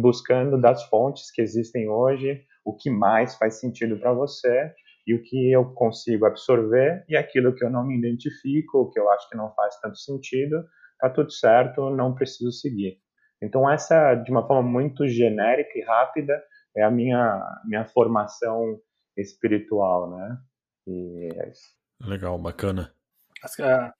Buscando 0.00 0.60
das 0.60 0.82
fontes 0.84 1.30
que 1.30 1.42
existem 1.42 1.88
hoje, 1.88 2.42
o 2.64 2.74
que 2.74 2.90
mais 2.90 3.36
faz 3.36 3.60
sentido 3.60 3.98
para 3.98 4.12
você 4.12 4.72
e 5.06 5.14
o 5.14 5.22
que 5.22 5.52
eu 5.52 5.72
consigo 5.72 6.26
absorver 6.26 7.04
e 7.08 7.16
aquilo 7.16 7.54
que 7.54 7.64
eu 7.64 7.70
não 7.70 7.86
me 7.86 7.96
identifico, 7.96 8.78
o 8.78 8.90
que 8.90 8.98
eu 8.98 9.10
acho 9.10 9.28
que 9.28 9.36
não 9.36 9.52
faz 9.54 9.78
tanto 9.80 9.96
sentido, 9.98 10.64
tá 10.98 11.08
tudo 11.08 11.30
certo, 11.30 11.90
não 11.90 12.14
preciso 12.14 12.50
seguir. 12.50 12.98
Então 13.40 13.70
essa, 13.70 14.14
de 14.14 14.30
uma 14.30 14.46
forma 14.46 14.68
muito 14.68 15.06
genérica 15.06 15.78
e 15.78 15.82
rápida, 15.82 16.42
é 16.76 16.82
a 16.82 16.90
minha 16.90 17.40
minha 17.64 17.84
formação 17.86 18.78
espiritual, 19.16 20.10
né? 20.10 20.38
E 20.86 21.28
é 21.34 21.48
isso. 21.50 21.74
Legal, 22.00 22.38
bacana. 22.38 22.92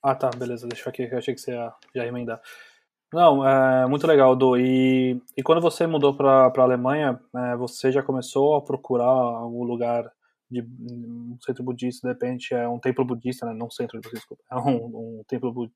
Ah, 0.03 0.15
tá, 0.15 0.29
beleza, 0.35 0.67
deixa 0.67 0.87
eu 0.87 0.89
aqui, 0.89 1.03
eu 1.03 1.17
achei 1.17 1.33
que 1.33 1.39
você 1.39 1.51
ia, 1.51 1.73
ia 1.95 2.05
emendar. 2.05 2.41
Não, 3.13 3.47
é 3.47 3.87
muito 3.87 4.05
legal, 4.05 4.35
Du. 4.35 4.57
E, 4.57 5.21
e 5.37 5.41
quando 5.41 5.61
você 5.61 5.87
mudou 5.87 6.13
para 6.15 6.47
a 6.47 6.61
Alemanha, 6.61 7.19
é, 7.35 7.55
você 7.55 7.91
já 7.91 8.03
começou 8.03 8.55
a 8.55 8.61
procurar 8.61 9.05
algum 9.05 9.63
lugar 9.63 10.11
de 10.49 10.61
um 10.61 11.37
centro 11.45 11.63
budista, 11.63 12.07
de 12.07 12.13
repente 12.13 12.53
é 12.53 12.67
um 12.67 12.79
templo 12.79 13.03
budista, 13.05 13.45
né? 13.45 13.53
Não 13.53 13.69
centro, 13.69 13.99
desculpa, 13.99 14.43
é 14.51 14.55
um, 14.55 15.19
um 15.19 15.23
templo 15.27 15.69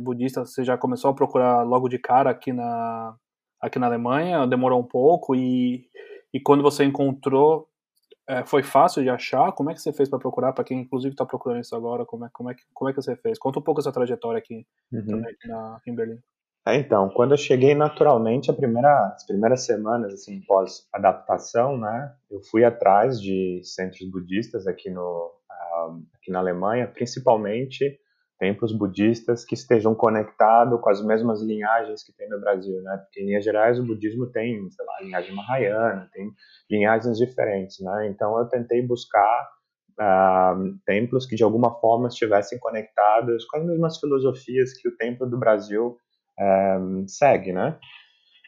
budista. 0.00 0.44
Você 0.44 0.64
já 0.64 0.78
começou 0.78 1.10
a 1.10 1.14
procurar 1.14 1.62
logo 1.62 1.88
de 1.88 1.98
cara 1.98 2.30
aqui 2.30 2.52
na 2.52 3.16
aqui 3.60 3.78
na 3.78 3.86
Alemanha? 3.86 4.46
Demorou 4.46 4.80
um 4.80 4.86
pouco 4.86 5.34
e 5.34 5.88
e 6.32 6.40
quando 6.40 6.62
você 6.62 6.84
encontrou 6.84 7.68
é, 8.26 8.44
foi 8.44 8.62
fácil 8.62 9.02
de 9.02 9.10
achar? 9.10 9.52
Como 9.52 9.70
é 9.70 9.74
que 9.74 9.80
você 9.80 9.92
fez 9.92 10.08
para 10.08 10.18
procurar? 10.18 10.52
Para 10.52 10.64
quem 10.64 10.80
inclusive 10.80 11.12
está 11.12 11.26
procurando 11.26 11.60
isso 11.60 11.76
agora, 11.76 12.06
como 12.06 12.24
é, 12.24 12.30
como, 12.32 12.50
é 12.50 12.54
que, 12.54 12.62
como 12.72 12.88
é 12.88 12.92
que 12.92 13.00
você 13.00 13.14
fez? 13.16 13.38
Conta 13.38 13.58
um 13.58 13.62
pouco 13.62 13.80
essa 13.80 13.92
trajetória 13.92 14.38
aqui, 14.38 14.66
uhum. 14.92 15.06
também 15.06 15.30
aqui, 15.30 15.48
na, 15.48 15.76
aqui 15.76 15.90
em 15.90 15.94
Berlim. 15.94 16.18
É, 16.66 16.76
então, 16.76 17.10
quando 17.10 17.32
eu 17.32 17.36
cheguei 17.36 17.74
naturalmente, 17.74 18.50
primeira, 18.54 19.08
as 19.08 19.26
primeiras 19.26 19.66
semanas, 19.66 20.14
assim, 20.14 20.40
pós-adaptação, 20.46 21.76
né, 21.76 22.14
eu 22.30 22.40
fui 22.40 22.64
atrás 22.64 23.20
de 23.20 23.60
centros 23.62 24.10
budistas 24.10 24.66
aqui, 24.66 24.88
no, 24.88 25.02
uh, 25.02 26.02
aqui 26.14 26.30
na 26.30 26.38
Alemanha, 26.38 26.88
principalmente 26.88 28.00
templos 28.38 28.72
budistas 28.76 29.44
que 29.44 29.54
estejam 29.54 29.94
conectados 29.94 30.80
com 30.80 30.88
as 30.88 31.04
mesmas 31.04 31.42
linhagens 31.42 32.02
que 32.02 32.14
tem 32.14 32.30
no 32.30 32.40
Brasil, 32.40 32.80
né, 32.80 32.96
porque 32.96 33.20
em 33.20 33.26
linhas 33.26 33.44
gerais 33.44 33.78
o 33.78 33.84
budismo 33.84 34.26
tem, 34.30 34.70
sei 34.70 34.86
lá, 34.86 35.00
linhagem 35.02 35.34
mahayana, 35.34 36.08
tem 36.14 36.32
linhagens 36.70 37.18
diferentes, 37.18 37.78
né, 37.80 38.08
então 38.08 38.38
eu 38.38 38.46
tentei 38.46 38.80
buscar 38.80 39.48
uh, 40.00 40.78
templos 40.86 41.26
que 41.26 41.36
de 41.36 41.44
alguma 41.44 41.78
forma 41.78 42.08
estivessem 42.08 42.58
conectados 42.58 43.44
com 43.44 43.58
as 43.58 43.66
mesmas 43.66 44.00
filosofias 44.00 44.72
que 44.72 44.88
o 44.88 44.96
templo 44.96 45.28
do 45.28 45.38
Brasil 45.38 45.98
segue, 47.06 47.52
né? 47.52 47.78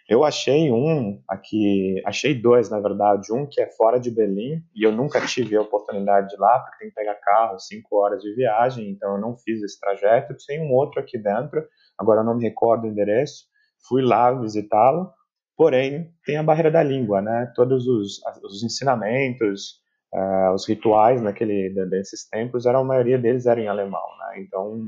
Eu 0.08 0.22
achei 0.22 0.70
um 0.70 1.20
aqui, 1.28 2.00
achei 2.06 2.32
dois, 2.32 2.70
na 2.70 2.78
verdade, 2.78 3.32
um 3.32 3.44
que 3.44 3.60
é 3.60 3.66
fora 3.66 3.98
de 3.98 4.08
Berlim, 4.08 4.62
e 4.72 4.86
eu 4.86 4.92
nunca 4.92 5.20
tive 5.26 5.56
a 5.56 5.62
oportunidade 5.62 6.28
de 6.28 6.36
ir 6.36 6.38
lá, 6.38 6.60
porque 6.60 6.78
tem 6.78 6.88
que 6.90 6.94
pegar 6.94 7.16
carro, 7.16 7.58
cinco 7.58 7.96
horas 7.96 8.22
de 8.22 8.32
viagem, 8.32 8.88
então 8.88 9.14
eu 9.16 9.20
não 9.20 9.36
fiz 9.36 9.60
esse 9.62 9.80
trajeto. 9.80 10.36
Tem 10.46 10.60
um 10.60 10.72
outro 10.72 11.00
aqui 11.00 11.18
dentro, 11.18 11.66
agora 11.98 12.20
eu 12.20 12.24
não 12.24 12.36
me 12.36 12.44
recordo 12.44 12.84
o 12.84 12.86
endereço, 12.86 13.46
fui 13.88 14.00
lá 14.00 14.32
visitá-lo, 14.32 15.10
porém 15.56 16.12
tem 16.24 16.36
a 16.36 16.42
barreira 16.42 16.70
da 16.70 16.84
língua, 16.84 17.20
né? 17.20 17.52
Todos 17.56 17.88
os, 17.88 18.20
os 18.44 18.62
ensinamentos, 18.62 19.80
uh, 20.14 20.54
os 20.54 20.68
rituais 20.68 21.20
naquele 21.20 21.68
desses 21.90 22.28
templos, 22.28 22.64
eram, 22.64 22.80
a 22.80 22.84
maioria 22.84 23.18
deles 23.18 23.44
eram 23.44 23.62
em 23.62 23.68
alemão, 23.68 24.06
né? 24.20 24.40
Então 24.40 24.84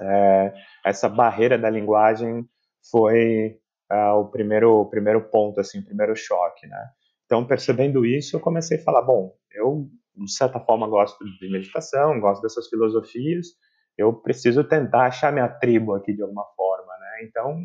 é, 0.00 0.54
essa 0.84 1.08
barreira 1.08 1.58
da 1.58 1.68
linguagem 1.68 2.46
foi 2.90 3.58
uh, 3.90 4.18
o 4.18 4.30
primeiro 4.30 4.80
o 4.80 4.86
primeiro 4.86 5.20
ponto 5.30 5.60
assim 5.60 5.80
o 5.80 5.84
primeiro 5.84 6.16
choque 6.16 6.66
né? 6.66 6.88
Então 7.26 7.46
percebendo 7.46 8.04
isso 8.04 8.36
eu 8.36 8.40
comecei 8.40 8.78
a 8.78 8.82
falar 8.82 9.02
bom 9.02 9.34
eu 9.52 9.88
de 10.16 10.32
certa 10.32 10.60
forma 10.60 10.88
gosto 10.88 11.24
de 11.24 11.50
meditação 11.50 12.20
gosto 12.20 12.42
dessas 12.42 12.68
filosofias 12.68 13.48
eu 13.96 14.12
preciso 14.12 14.64
tentar 14.64 15.06
achar 15.06 15.32
minha 15.32 15.48
tribo 15.48 15.94
aqui 15.94 16.14
de 16.14 16.22
alguma 16.22 16.44
forma 16.56 16.92
né? 16.98 17.26
Então 17.28 17.60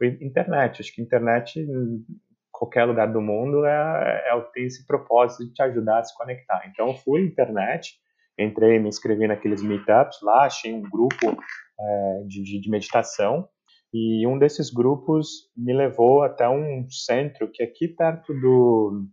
foi 0.00 0.18
internet. 0.22 0.80
Acho 0.80 0.94
que 0.94 1.02
internet 1.02 1.60
em 1.60 2.04
qualquer 2.50 2.84
lugar 2.84 3.12
do 3.12 3.20
mundo 3.20 3.64
é, 3.66 4.30
é 4.30 4.40
tem 4.52 4.64
esse 4.64 4.86
propósito 4.86 5.44
de 5.44 5.52
te 5.52 5.62
ajudar 5.62 5.98
a 5.98 6.04
se 6.04 6.16
conectar. 6.16 6.62
Então 6.66 6.88
eu 6.88 6.94
fui 6.94 7.22
internet 7.22 7.98
entrei 8.38 8.78
me 8.78 8.88
inscrevi 8.88 9.26
naqueles 9.26 9.62
meetups 9.62 10.18
lá 10.22 10.44
achei 10.44 10.72
um 10.72 10.80
grupo 10.80 11.36
é, 11.80 12.22
de, 12.26 12.60
de, 12.60 12.70
meditação. 12.70 13.48
E 13.92 14.26
um 14.26 14.38
desses 14.38 14.70
grupos 14.70 15.50
me 15.56 15.72
levou 15.72 16.22
até 16.22 16.48
um 16.48 16.88
centro 16.88 17.50
que 17.50 17.62
é 17.62 17.66
aqui 17.66 17.88
perto 17.88 18.32
do, 18.34 19.06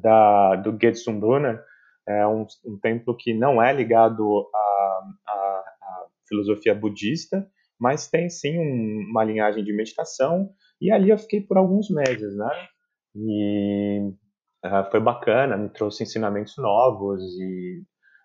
da, 0.00 0.56
do 0.56 0.78
Getsumbuna, 0.80 1.62
é 2.08 2.26
um, 2.26 2.46
um 2.64 2.78
templo 2.80 3.16
que 3.16 3.34
não 3.34 3.60
é 3.60 3.72
ligado 3.72 4.48
à, 4.54 5.02
à, 5.28 5.32
à 5.32 6.06
filosofia 6.28 6.74
budista, 6.74 7.46
mas 7.78 8.08
tem 8.08 8.30
sim 8.30 8.58
um, 8.58 9.10
uma 9.10 9.24
linhagem 9.24 9.64
de 9.64 9.72
meditação. 9.72 10.50
E 10.80 10.90
ali 10.90 11.10
eu 11.10 11.18
fiquei 11.18 11.40
por 11.40 11.58
alguns 11.58 11.90
meses, 11.90 12.36
né? 12.36 12.50
E 13.14 14.00
uh, 14.64 14.90
foi 14.90 15.00
bacana, 15.00 15.56
me 15.56 15.68
trouxe 15.68 16.04
ensinamentos 16.04 16.54
novos 16.58 17.22
e 17.38 17.82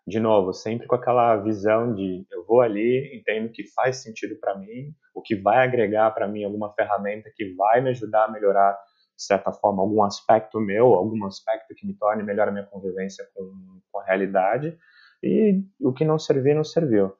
de 0.08 0.20
novo, 0.20 0.54
sempre 0.54 0.88
com 0.88 0.96
aquela 0.96 1.36
visão 1.38 1.94
de 1.94 2.26
eu 2.32 2.46
vou 2.46 2.62
ali, 2.62 3.16
entendo 3.16 3.52
que 3.52 3.64
faz 3.72 3.98
sentido 3.98 4.36
para 4.40 4.58
mim, 4.58 4.94
o 5.14 5.22
que 5.22 5.36
vai 5.36 5.64
agregar 5.64 6.12
para 6.12 6.28
mim 6.28 6.44
alguma 6.44 6.74
ferramenta 6.74 7.32
que 7.36 7.54
vai 7.54 7.82
me 7.82 7.90
ajudar 7.92 8.26
a 8.26 8.32
melhorar, 8.32 8.74
de 9.16 9.24
certa 9.24 9.52
forma, 9.52 9.82
algum 9.82 10.04
aspecto 10.04 10.60
meu, 10.60 10.94
algum 10.96 11.26
aspecto 11.26 11.76
que 11.76 11.86
me 11.86 11.94
torne 11.94 12.24
melhor 12.24 12.48
a 12.48 12.52
minha 12.52 12.66
convivência 12.66 13.24
com, 13.36 13.80
com 13.92 14.00
a 14.00 14.04
realidade, 14.04 14.76
e 15.24 15.62
o 15.80 15.94
que 15.94 16.04
não 16.04 16.18
servir, 16.18 16.56
não 16.56 16.64
serviu. 16.64 17.14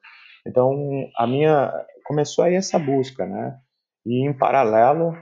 Então, 0.44 1.08
a 1.16 1.26
minha 1.26 1.72
começou 2.04 2.44
aí 2.44 2.56
essa 2.56 2.78
busca, 2.78 3.24
né? 3.24 3.56
E 4.04 4.26
em 4.26 4.36
paralelo, 4.36 5.16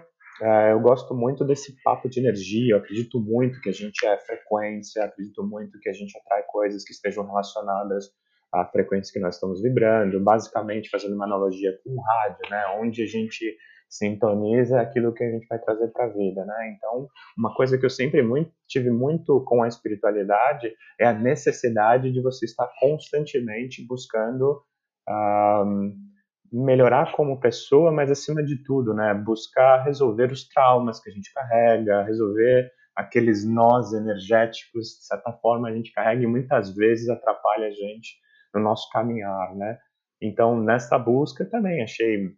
eu 0.73 0.81
gosto 0.81 1.15
muito 1.15 1.45
desse 1.45 1.77
papo 1.83 2.09
de 2.09 2.21
energia, 2.21 2.75
eu 2.75 2.79
acredito 2.79 3.21
muito 3.21 3.61
que 3.61 3.69
a 3.69 3.73
gente 3.73 4.07
é 4.07 4.19
frequência, 4.19 5.05
acredito 5.05 5.43
muito 5.47 5.79
que 5.79 5.89
a 5.89 5.93
gente 5.93 6.17
atrai 6.19 6.43
coisas 6.49 6.83
que 6.85 6.93
estejam 6.93 7.27
relacionadas 7.27 8.11
à 8.53 8.65
frequência 8.65 9.13
que 9.13 9.21
nós 9.21 9.35
estamos 9.35 9.63
vibrando, 9.63 10.19
basicamente 10.21 10.89
fazendo 10.89 11.15
uma 11.15 11.27
analogia 11.27 11.79
com 11.85 11.91
o 11.91 12.01
rádio, 12.01 12.51
né, 12.51 12.65
onde 12.81 13.03
a 13.03 13.07
gente 13.07 13.57
sintoniza 13.91 14.81
aquilo 14.81 15.13
que 15.13 15.25
a 15.25 15.31
gente 15.31 15.47
vai 15.49 15.59
trazer 15.59 15.89
para 15.89 16.05
a 16.05 16.09
vida, 16.09 16.45
né? 16.45 16.77
Então, 16.77 17.09
uma 17.37 17.53
coisa 17.53 17.77
que 17.77 17.85
eu 17.85 17.91
sempre 17.91 18.23
muito, 18.23 18.53
tive 18.69 18.89
muito 18.89 19.45
com 19.45 19.65
a 19.65 19.69
espiritualidade 19.69 20.73
é 20.99 21.07
a 21.07 21.13
necessidade 21.13 22.13
de 22.13 22.23
você 22.23 22.45
estar 22.45 22.71
constantemente 22.79 23.85
buscando 23.85 24.63
melhorar 26.53 27.13
como 27.13 27.41
pessoa, 27.41 27.93
mas 27.93 28.11
acima 28.11 28.43
de 28.43 28.63
tudo, 28.65 28.93
né, 28.93 29.15
buscar 29.15 29.85
resolver 29.85 30.33
os 30.33 30.49
traumas 30.49 31.01
que 31.01 31.11
a 31.11 31.13
gente 31.13 31.33
carrega, 31.33 32.03
resolver 32.03 32.71
aqueles 32.95 33.47
nós 33.47 33.93
energéticos, 33.93 34.99
de 34.99 35.07
certa 35.07 35.33
forma 35.33 35.69
a 35.69 35.73
gente 35.73 35.93
carrega 35.93 36.23
e 36.23 36.27
muitas 36.27 36.75
vezes 36.75 37.09
atrapalha 37.09 37.69
a 37.69 37.71
gente 37.71 38.19
no 38.55 38.61
nosso 38.61 38.91
caminhar, 38.91 39.55
né? 39.55 39.79
Então, 40.21 40.61
nessa 40.61 40.99
busca 40.99 41.45
também 41.45 41.83
achei 41.83 42.31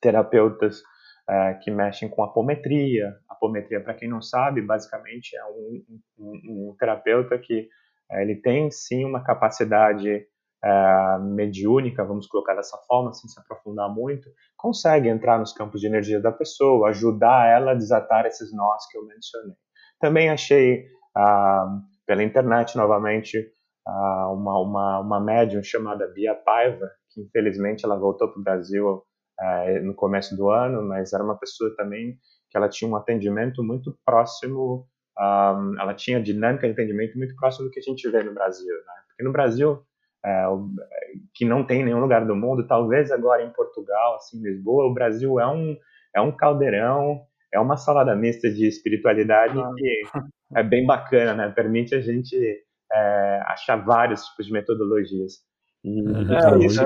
terapeutas 0.00 0.82
é, 1.28 1.54
que 1.54 1.70
mexem 1.70 2.08
com 2.08 2.22
apometria. 2.22 3.16
Apometria, 3.28 3.80
para 3.80 3.94
quem 3.94 4.08
não 4.08 4.22
sabe, 4.22 4.62
basicamente 4.62 5.36
é 5.36 5.44
um, 5.46 5.84
um, 6.18 6.70
um 6.70 6.76
terapeuta 6.78 7.36
que 7.38 7.68
é, 8.10 8.22
ele 8.22 8.36
tem 8.36 8.70
sim 8.70 9.04
uma 9.04 9.24
capacidade 9.24 10.26
é, 10.64 11.18
mediúnica, 11.20 12.04
vamos 12.04 12.26
colocar 12.26 12.54
dessa 12.54 12.76
forma, 12.88 13.12
sem 13.12 13.28
se 13.28 13.38
aprofundar 13.38 13.88
muito, 13.88 14.28
consegue 14.56 15.08
entrar 15.08 15.38
nos 15.38 15.52
campos 15.52 15.80
de 15.80 15.86
energia 15.86 16.20
da 16.20 16.32
pessoa, 16.32 16.88
ajudar 16.88 17.48
ela 17.48 17.72
a 17.72 17.74
desatar 17.74 18.26
esses 18.26 18.52
nós 18.52 18.86
que 18.90 18.98
eu 18.98 19.06
mencionei. 19.06 19.56
Também 20.00 20.30
achei 20.30 20.86
ah, 21.16 21.66
pela 22.06 22.22
internet, 22.22 22.76
novamente, 22.76 23.46
ah, 23.86 24.30
uma, 24.32 24.58
uma, 24.60 25.00
uma 25.00 25.20
médium 25.20 25.62
chamada 25.62 26.06
Bia 26.08 26.34
Paiva, 26.34 26.90
que 27.10 27.22
infelizmente 27.22 27.84
ela 27.84 27.96
voltou 27.96 28.28
para 28.28 28.40
o 28.40 28.44
Brasil 28.44 29.02
eh, 29.40 29.80
no 29.80 29.94
começo 29.94 30.36
do 30.36 30.50
ano, 30.50 30.82
mas 30.82 31.12
era 31.12 31.22
uma 31.22 31.38
pessoa 31.38 31.74
também 31.76 32.18
que 32.50 32.56
ela 32.56 32.68
tinha 32.68 32.90
um 32.90 32.96
atendimento 32.96 33.62
muito 33.62 33.96
próximo, 34.04 34.86
ah, 35.18 35.58
ela 35.80 35.94
tinha 35.94 36.22
dinâmica 36.22 36.66
de 36.66 36.72
atendimento 36.72 37.16
muito 37.16 37.34
próximo 37.36 37.66
do 37.66 37.70
que 37.70 37.80
a 37.80 37.82
gente 37.82 38.08
vê 38.10 38.22
no 38.22 38.34
Brasil, 38.34 38.74
né? 38.74 38.94
Porque 39.08 39.22
no 39.22 39.32
Brasil 39.32 39.82
é, 40.24 40.46
que 41.34 41.44
não 41.44 41.64
tem 41.64 41.80
em 41.80 41.84
nenhum 41.84 42.00
lugar 42.00 42.26
do 42.26 42.34
mundo, 42.34 42.66
talvez 42.66 43.10
agora 43.10 43.44
em 43.44 43.52
Portugal, 43.52 44.16
assim, 44.16 44.42
Lisboa, 44.42 44.86
o 44.86 44.94
Brasil 44.94 45.38
é 45.38 45.46
um, 45.46 45.76
é 46.14 46.20
um 46.20 46.32
caldeirão, 46.32 47.20
é 47.52 47.60
uma 47.60 47.76
salada 47.76 48.14
mista 48.14 48.50
de 48.50 48.66
espiritualidade 48.66 49.58
ah. 49.58 49.70
que 49.76 50.02
é 50.54 50.62
bem 50.62 50.86
bacana, 50.86 51.34
né? 51.34 51.52
Permite 51.54 51.94
a 51.94 52.00
gente 52.00 52.36
é, 52.92 53.42
achar 53.46 53.76
vários 53.76 54.24
tipos 54.26 54.46
de 54.46 54.52
metodologias. 54.52 55.40
E, 55.84 56.02
uhum. 56.02 56.32
é, 56.32 56.64
isso, 56.64 56.82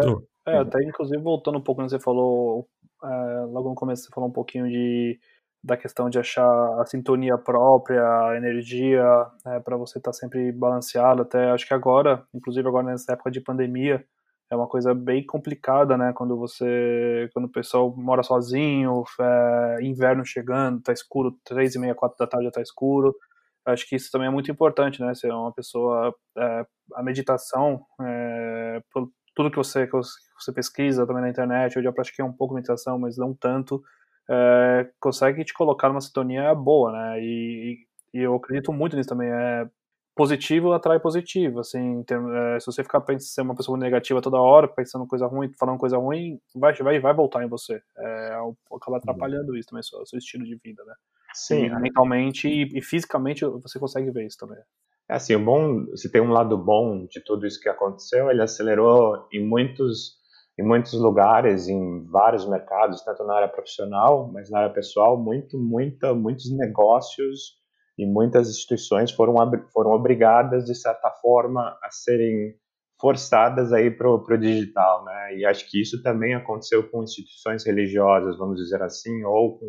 é, 0.47 0.55
é, 0.55 0.59
até 0.59 0.83
inclusive 0.83 1.23
voltando 1.23 1.59
um 1.59 1.63
pouco, 1.63 1.83
né, 1.83 1.89
você 1.89 1.99
falou, 1.99 2.69
é, 3.03 3.41
logo 3.47 3.71
no 3.71 3.75
começo 3.75 4.05
você 4.05 4.11
falou 4.15 4.29
um 4.29 4.33
pouquinho 4.33 4.69
de 4.69 5.19
da 5.63 5.77
questão 5.77 6.09
de 6.09 6.19
achar 6.19 6.81
a 6.81 6.87
sintonia 6.87 7.37
própria, 7.37 8.03
a 8.03 8.37
energia, 8.37 9.05
né, 9.45 9.61
para 9.61 9.77
você 9.77 9.99
estar 9.99 10.11
tá 10.11 10.17
sempre 10.17 10.51
balanceado. 10.53 11.23
Até 11.23 11.51
acho 11.51 11.67
que 11.67 11.75
agora, 11.75 12.25
inclusive 12.35 12.67
agora 12.67 12.87
nessa 12.87 13.13
época 13.13 13.31
de 13.31 13.41
pandemia, 13.41 14.05
é 14.51 14.57
uma 14.57 14.67
coisa 14.67 14.93
bem 14.95 15.25
complicada, 15.25 15.97
né? 15.97 16.13
Quando 16.13 16.37
você, 16.37 17.31
quando 17.33 17.45
o 17.45 17.53
pessoal 17.53 17.95
mora 17.97 18.23
sozinho, 18.23 19.05
é, 19.21 19.79
inverno 19.83 20.25
chegando, 20.25 20.83
tá 20.83 20.93
escuro, 20.93 21.39
três 21.45 21.75
e 21.77 21.79
meia, 21.79 21.95
quatro 21.95 22.19
da 22.19 22.27
tarde 22.27 22.47
já 22.47 22.51
tá 22.53 22.61
escuro. 22.61 23.15
Acho 23.65 23.89
que 23.89 23.95
isso 23.97 24.11
também 24.11 24.27
é 24.29 24.31
muito 24.31 24.51
importante, 24.51 25.01
né? 25.01 25.15
Ser 25.15 25.33
uma 25.33 25.53
pessoa, 25.53 26.15
é, 26.37 26.67
a 26.95 27.03
meditação, 27.03 27.85
é, 28.03 28.83
tudo 29.35 29.51
que 29.51 29.57
você 29.57 29.87
que 29.87 29.93
você 29.93 30.53
pesquisa 30.53 31.07
também 31.07 31.23
na 31.23 31.31
internet, 31.31 31.77
eu 31.77 31.83
já 31.83 31.93
pratiquei 31.93 32.25
um 32.25 32.33
pouco 32.33 32.55
meditação, 32.55 32.99
mas 32.99 33.17
não 33.17 33.33
tanto, 33.35 33.83
é, 34.31 34.89
consegue 35.01 35.45
te 35.45 35.53
colocar 35.53 35.89
numa 35.89 36.01
sintonia 36.01 36.55
boa, 36.55 36.93
né? 36.93 37.21
E, 37.21 37.79
e 38.15 38.19
eu 38.21 38.37
acredito 38.37 38.73
muito 38.73 38.97
nisso 38.97 39.09
também. 39.09 39.29
É, 39.29 39.69
positivo 40.15 40.73
atrai 40.73 41.01
positivo, 41.01 41.61
assim, 41.61 42.05
é, 42.09 42.61
se 42.61 42.67
você 42.67 42.83
ficar 42.83 43.01
pensando 43.01 43.27
ser 43.27 43.41
uma 43.43 43.55
pessoa 43.55 43.79
negativa 43.79 44.21
toda 44.21 44.39
hora, 44.39 44.69
pensando 44.69 45.07
coisa 45.07 45.27
ruim, 45.27 45.51
falando 45.59 45.79
coisa 45.79 45.97
ruim, 45.97 46.39
vai, 46.55 46.73
vai, 46.75 47.01
vai 47.01 47.15
voltar 47.15 47.43
em 47.43 47.49
você. 47.49 47.81
É, 47.97 48.27
acaba 48.35 48.93
uhum. 48.93 48.97
atrapalhando 48.97 49.57
isso 49.57 49.69
também, 49.69 49.81
o 49.81 50.07
seu 50.07 50.19
estilo 50.19 50.45
de 50.45 50.57
vida, 50.57 50.85
né? 50.85 50.95
Sim. 51.35 51.67
E, 51.67 51.81
mentalmente 51.81 52.49
e, 52.49 52.79
e, 52.79 52.83
fisicamente 52.83 53.45
você 53.45 53.79
consegue 53.79 54.11
ver 54.11 54.27
isso 54.27 54.39
também. 54.39 54.59
É 55.09 55.15
assim, 55.15 55.35
o 55.35 55.45
bom, 55.45 55.87
se 55.97 56.11
tem 56.11 56.21
um 56.21 56.31
lado 56.31 56.57
bom 56.57 57.07
de 57.07 57.21
tudo 57.21 57.47
isso 57.47 57.61
que 57.61 57.69
aconteceu, 57.69 58.31
ele 58.31 58.43
acelerou 58.43 59.27
em 59.33 59.45
muitos 59.45 60.20
em 60.61 60.63
muitos 60.63 60.93
lugares, 60.93 61.69
em 61.69 62.05
vários 62.05 62.47
mercados, 62.47 63.03
tanto 63.03 63.25
na 63.25 63.35
área 63.35 63.49
profissional, 63.49 64.31
mas 64.31 64.51
na 64.51 64.59
área 64.59 64.75
pessoal, 64.75 65.17
muito, 65.17 65.59
muita, 65.59 66.15
muitos 66.15 66.55
negócios 66.55 67.59
e 67.97 68.05
muitas 68.07 68.51
instituições 68.51 69.11
foram, 69.11 69.35
foram 69.73 69.93
obrigadas, 69.93 70.67
de 70.67 70.75
certa 70.75 71.11
forma, 71.23 71.79
a 71.83 71.91
serem 71.91 72.55
forçadas 73.01 73.73
aí 73.73 73.91
para 73.91 74.11
o 74.11 74.37
digital, 74.37 75.03
né? 75.07 75.39
E 75.39 75.47
acho 75.47 75.69
que 75.71 75.81
isso 75.81 76.03
também 76.03 76.35
aconteceu 76.35 76.87
com 76.91 77.03
instituições 77.03 77.65
religiosas, 77.65 78.37
vamos 78.37 78.57
dizer 78.57 78.83
assim, 78.83 79.25
ou 79.25 79.59
com 79.59 79.67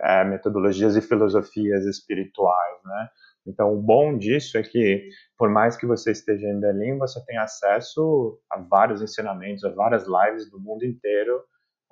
é, 0.00 0.24
metodologias 0.24 0.96
e 0.96 1.02
filosofias 1.02 1.84
espirituais, 1.84 2.78
né? 2.86 3.08
Então, 3.46 3.74
o 3.74 3.82
bom 3.82 4.16
disso 4.16 4.56
é 4.56 4.62
que, 4.62 5.08
por 5.36 5.50
mais 5.50 5.76
que 5.76 5.86
você 5.86 6.12
esteja 6.12 6.46
em 6.48 6.60
Berlim, 6.60 6.98
você 6.98 7.24
tem 7.24 7.38
acesso 7.38 8.38
a 8.50 8.58
vários 8.58 9.02
ensinamentos, 9.02 9.64
a 9.64 9.70
várias 9.70 10.06
lives 10.06 10.50
do 10.50 10.60
mundo 10.60 10.84
inteiro, 10.84 11.42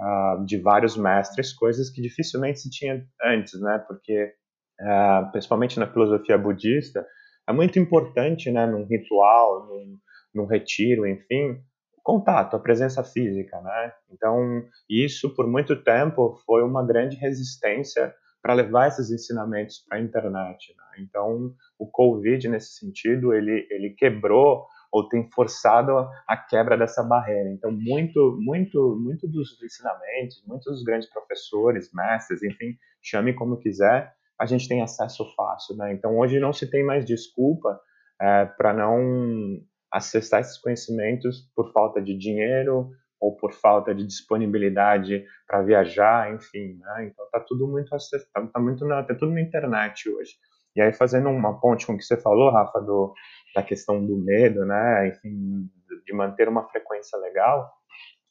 uh, 0.00 0.44
de 0.44 0.58
vários 0.58 0.96
mestres, 0.96 1.52
coisas 1.52 1.90
que 1.90 2.00
dificilmente 2.00 2.60
se 2.60 2.70
tinha 2.70 3.04
antes, 3.22 3.60
né? 3.60 3.84
Porque 3.86 4.32
uh, 4.80 5.30
principalmente 5.32 5.78
na 5.78 5.90
filosofia 5.90 6.38
budista, 6.38 7.06
é 7.48 7.52
muito 7.52 7.78
importante, 7.78 8.50
né, 8.50 8.66
num 8.66 8.84
ritual, 8.84 9.66
num, 9.66 9.98
num 10.34 10.46
retiro, 10.46 11.06
enfim, 11.06 11.60
contato, 12.02 12.54
a 12.54 12.60
presença 12.60 13.02
física, 13.02 13.60
né? 13.60 13.92
Então, 14.10 14.64
isso 14.88 15.34
por 15.34 15.46
muito 15.46 15.76
tempo 15.82 16.36
foi 16.46 16.62
uma 16.62 16.86
grande 16.86 17.16
resistência 17.16 18.14
para 18.42 18.54
levar 18.54 18.88
esses 18.88 19.10
ensinamentos 19.10 19.84
para 19.88 19.98
a 19.98 20.00
internet. 20.00 20.74
Né? 20.76 21.04
Então, 21.04 21.54
o 21.78 21.86
Covid, 21.86 22.48
nesse 22.48 22.78
sentido, 22.78 23.34
ele, 23.34 23.66
ele 23.70 23.90
quebrou 23.90 24.66
ou 24.92 25.08
tem 25.08 25.30
forçado 25.30 25.92
a 26.26 26.36
quebra 26.36 26.76
dessa 26.76 27.02
barreira. 27.02 27.50
Então, 27.50 27.70
muito, 27.70 28.36
muito, 28.40 28.98
muito 29.00 29.28
dos 29.28 29.62
ensinamentos, 29.62 30.42
muitos 30.46 30.72
dos 30.72 30.82
grandes 30.82 31.08
professores, 31.08 31.90
mestres, 31.92 32.42
enfim, 32.42 32.76
chame 33.00 33.32
como 33.32 33.58
quiser, 33.58 34.12
a 34.40 34.46
gente 34.46 34.66
tem 34.66 34.80
acesso 34.80 35.22
fácil, 35.36 35.76
né? 35.76 35.92
Então 35.92 36.18
hoje 36.18 36.40
não 36.40 36.50
se 36.50 36.68
tem 36.68 36.82
mais 36.82 37.04
desculpa 37.04 37.78
é, 38.18 38.46
para 38.46 38.72
não 38.72 39.60
acessar 39.92 40.40
esses 40.40 40.56
conhecimentos 40.56 41.50
por 41.54 41.70
falta 41.72 42.00
de 42.00 42.16
dinheiro 42.16 42.90
ou 43.20 43.36
por 43.36 43.52
falta 43.52 43.94
de 43.94 44.06
disponibilidade 44.06 45.24
para 45.46 45.62
viajar, 45.62 46.32
enfim, 46.34 46.78
né? 46.78 47.06
Então 47.06 47.26
tá 47.30 47.40
tudo 47.40 47.68
muito 47.68 47.90
tá, 47.90 48.46
tá 48.46 48.60
muito 48.60 48.84
na, 48.86 49.02
tá 49.02 49.14
tudo 49.14 49.32
na 49.32 49.40
internet 49.40 50.08
hoje. 50.08 50.32
E 50.74 50.80
aí 50.80 50.92
fazendo 50.92 51.28
uma 51.28 51.60
ponte 51.60 51.86
com 51.86 51.94
o 51.94 51.98
que 51.98 52.04
você 52.04 52.16
falou, 52.16 52.50
Rafa, 52.50 52.80
do, 52.80 53.12
da 53.54 53.62
questão 53.62 54.04
do 54.04 54.16
medo, 54.16 54.64
né? 54.64 55.08
Enfim, 55.08 55.68
de 56.06 56.12
manter 56.14 56.48
uma 56.48 56.66
frequência 56.68 57.18
legal, 57.18 57.70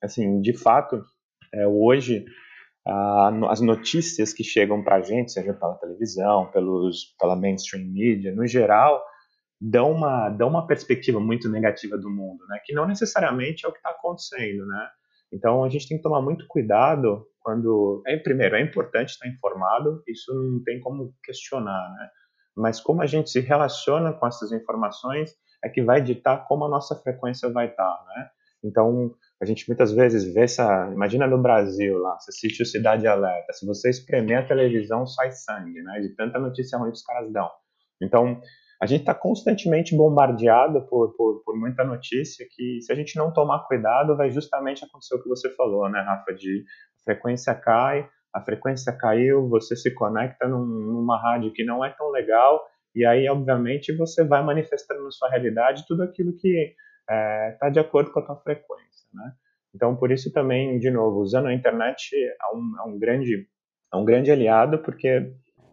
assim, 0.02 0.42
de 0.42 0.58
fato, 0.58 1.04
é, 1.54 1.68
hoje 1.68 2.26
as 3.50 3.62
notícias 3.62 4.34
que 4.34 4.44
chegam 4.44 4.84
para 4.84 4.96
a 4.96 5.02
gente, 5.02 5.32
seja 5.32 5.54
pela 5.54 5.76
televisão, 5.76 6.50
pelos, 6.52 7.16
pela 7.20 7.36
mainstream 7.36 7.86
media, 7.86 8.34
no 8.34 8.48
geral, 8.48 9.04
dão 9.60 9.92
uma, 9.92 10.30
dão 10.30 10.48
uma 10.48 10.66
perspectiva 10.66 11.20
muito 11.20 11.50
negativa 11.50 11.98
do 11.98 12.10
mundo, 12.10 12.46
né? 12.48 12.60
que 12.64 12.74
não 12.74 12.88
necessariamente 12.88 13.66
é 13.66 13.70
o 13.70 13.72
que 13.72 13.80
está 13.80 13.90
acontecendo. 13.90 14.66
Né? 14.66 14.88
Então, 15.34 15.64
a 15.64 15.70
gente 15.70 15.88
tem 15.88 15.98
que 15.98 16.04
tomar 16.04 16.22
muito 16.22 16.48
cuidado 16.48 17.26
quando... 17.42 18.02
É, 18.08 18.18
primeiro, 18.18 18.56
é 18.56 18.62
importante 18.62 19.10
estar 19.10 19.28
informado, 19.28 20.02
isso 20.08 20.34
não 20.34 20.64
tem 20.64 20.80
como 20.80 21.14
questionar, 21.24 21.90
né? 21.98 22.10
mas 22.56 22.80
como 22.80 23.02
a 23.02 23.06
gente 23.06 23.30
se 23.30 23.40
relaciona 23.40 24.14
com 24.14 24.28
essas 24.28 24.52
informações 24.52 25.32
é 25.64 25.70
que 25.70 25.82
vai 25.82 26.02
ditar 26.02 26.46
como 26.48 26.66
a 26.66 26.70
nossa 26.70 26.96
frequência 26.96 27.50
vai 27.50 27.68
estar, 27.68 28.06
né? 28.08 28.30
Então, 28.64 29.16
a 29.42 29.46
gente 29.46 29.68
muitas 29.70 29.92
vezes 29.92 30.34
vê 30.34 30.42
essa. 30.42 30.90
Imagina 30.92 31.26
no 31.26 31.42
Brasil 31.42 31.98
lá, 31.98 32.18
você 32.20 32.30
assiste 32.30 32.62
o 32.62 32.66
Cidade 32.66 33.08
Alerta. 33.08 33.54
Se 33.54 33.66
você 33.66 33.90
espremer 33.90 34.40
a 34.40 34.46
televisão, 34.46 35.08
sai 35.08 35.32
sangue, 35.32 35.82
né? 35.82 36.00
De 36.02 36.10
tanta 36.16 36.40
notícia 36.40 36.78
ruim 36.78 36.92
que 36.92 36.98
os 36.98 37.04
caras 37.04 37.32
dão. 37.32 37.50
Então, 38.02 38.42
a 38.82 38.86
gente 38.86 39.02
está 39.02 39.14
constantemente 39.14 39.96
bombardeado 39.96 40.82
por, 40.88 41.14
por, 41.16 41.44
por, 41.44 41.58
muita 41.58 41.84
notícia 41.84 42.46
que, 42.50 42.82
se 42.82 42.92
a 42.92 42.96
gente 42.96 43.18
não 43.18 43.32
tomar 43.32 43.68
cuidado, 43.68 44.16
vai 44.16 44.32
justamente 44.32 44.86
acontecer 44.86 45.16
o 45.16 45.22
que 45.22 45.28
você 45.28 45.50
falou, 45.56 45.90
né, 45.90 46.00
Rafa? 46.02 46.34
De 46.34 46.64
frequência 47.04 47.54
cai, 47.54 48.10
a 48.34 48.42
frequência 48.42 48.94
caiu, 48.94 49.50
você 49.50 49.76
se 49.76 49.94
conecta 49.94 50.48
num, 50.48 50.66
numa 50.66 51.22
rádio 51.22 51.52
que 51.52 51.66
não 51.66 51.84
é 51.84 51.90
tão 51.90 52.10
legal, 52.10 52.66
e 52.96 53.06
aí, 53.06 53.28
obviamente, 53.28 53.96
você 53.96 54.24
vai 54.24 54.44
manifestando 54.44 55.04
na 55.04 55.12
sua 55.12 55.30
realidade 55.30 55.86
tudo 55.88 56.04
aquilo 56.04 56.34
que 56.34 56.76
está 57.02 57.14
é, 57.14 57.52
tá 57.60 57.70
de 57.70 57.80
acordo 57.80 58.12
com 58.12 58.20
a 58.20 58.26
tua 58.26 58.38
frequência, 58.38 59.08
né? 59.14 59.34
Então, 59.76 59.96
por 59.96 60.12
isso 60.12 60.32
também, 60.32 60.80
de 60.80 60.90
novo, 60.90 61.20
usando 61.20 61.48
a 61.48 61.54
internet 61.54 62.16
é 62.16 62.56
um, 62.56 62.76
é 62.80 62.90
um 62.90 62.98
grande 62.98 63.48
é 63.92 63.98
um 63.98 64.06
grande 64.06 64.32
aliado 64.32 64.80
porque 64.80 65.32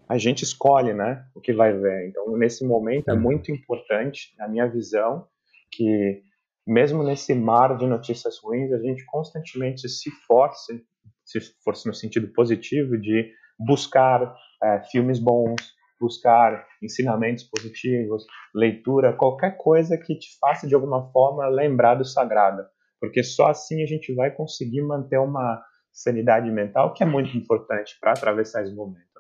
a 0.09 0.19
gente 0.19 0.43
escolhe, 0.43 0.93
né, 0.95 1.25
o 1.35 1.41
que 1.41 1.53
vai 1.53 1.73
ver. 1.73 2.09
Então, 2.09 2.37
nesse 2.37 2.65
momento 2.65 3.09
é 3.09 3.15
uhum. 3.15 3.21
muito 3.21 3.51
importante, 3.51 4.35
na 4.39 4.49
minha 4.49 4.67
visão, 4.69 5.27
que 5.73 6.23
mesmo 6.67 7.03
nesse 7.03 7.35
mar 7.35 7.77
de 7.77 7.87
notícias 7.87 8.39
ruins, 8.43 8.73
a 8.73 8.79
gente 8.79 9.05
constantemente 9.07 9.89
se 9.89 10.11
force, 10.27 10.85
se 11.25 11.41
force 11.63 11.87
no 11.87 11.95
sentido 11.95 12.29
positivo 12.33 12.99
de 12.99 13.31
buscar 13.59 14.35
é, 14.63 14.83
filmes 14.91 15.19
bons, 15.19 15.57
buscar 16.01 16.67
ensinamentos 16.83 17.45
positivos, 17.45 18.25
leitura, 18.55 19.17
qualquer 19.17 19.57
coisa 19.57 19.97
que 19.97 20.19
te 20.19 20.39
faça 20.39 20.67
de 20.67 20.75
alguma 20.75 21.11
forma 21.11 21.47
lembrar 21.49 21.95
do 21.95 22.05
sagrado, 22.05 22.65
porque 23.01 23.23
só 23.23 23.47
assim 23.47 23.83
a 23.83 23.87
gente 23.87 24.15
vai 24.15 24.31
conseguir 24.31 24.83
manter 24.83 25.19
uma 25.19 25.63
sanidade 25.93 26.51
mental 26.51 26.93
que 26.93 27.03
é 27.03 27.07
muito 27.07 27.37
importante 27.37 27.97
para 28.01 28.13
atravessar 28.13 28.63
esse 28.63 28.75
momento. 28.75 29.16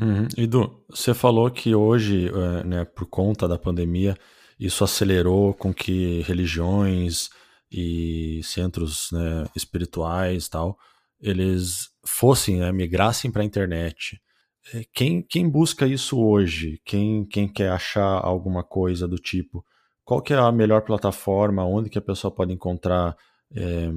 Uhum. 0.00 0.28
Edu, 0.36 0.84
você 0.88 1.14
falou 1.14 1.50
que 1.50 1.74
hoje, 1.74 2.28
é, 2.28 2.64
né, 2.64 2.84
por 2.84 3.06
conta 3.06 3.48
da 3.48 3.58
pandemia, 3.58 4.16
isso 4.58 4.84
acelerou 4.84 5.54
com 5.54 5.72
que 5.72 6.22
religiões 6.22 7.30
e 7.70 8.40
centros 8.42 9.10
né, 9.12 9.44
espirituais 9.54 10.48
tal, 10.48 10.78
eles 11.20 11.90
fossem, 12.04 12.58
né, 12.58 12.70
migrassem 12.72 13.30
para 13.30 13.42
a 13.42 13.44
internet. 13.44 14.20
É, 14.74 14.84
quem, 14.92 15.22
quem 15.22 15.48
busca 15.48 15.86
isso 15.86 16.18
hoje? 16.20 16.80
Quem, 16.84 17.24
quem 17.24 17.48
quer 17.48 17.70
achar 17.70 18.20
alguma 18.22 18.62
coisa 18.62 19.08
do 19.08 19.16
tipo? 19.16 19.64
Qual 20.04 20.20
que 20.20 20.32
é 20.32 20.36
a 20.36 20.52
melhor 20.52 20.82
plataforma? 20.82 21.64
Onde 21.64 21.90
que 21.90 21.98
a 21.98 22.02
pessoa 22.02 22.30
pode 22.30 22.52
encontrar 22.52 23.16
é, 23.54 23.90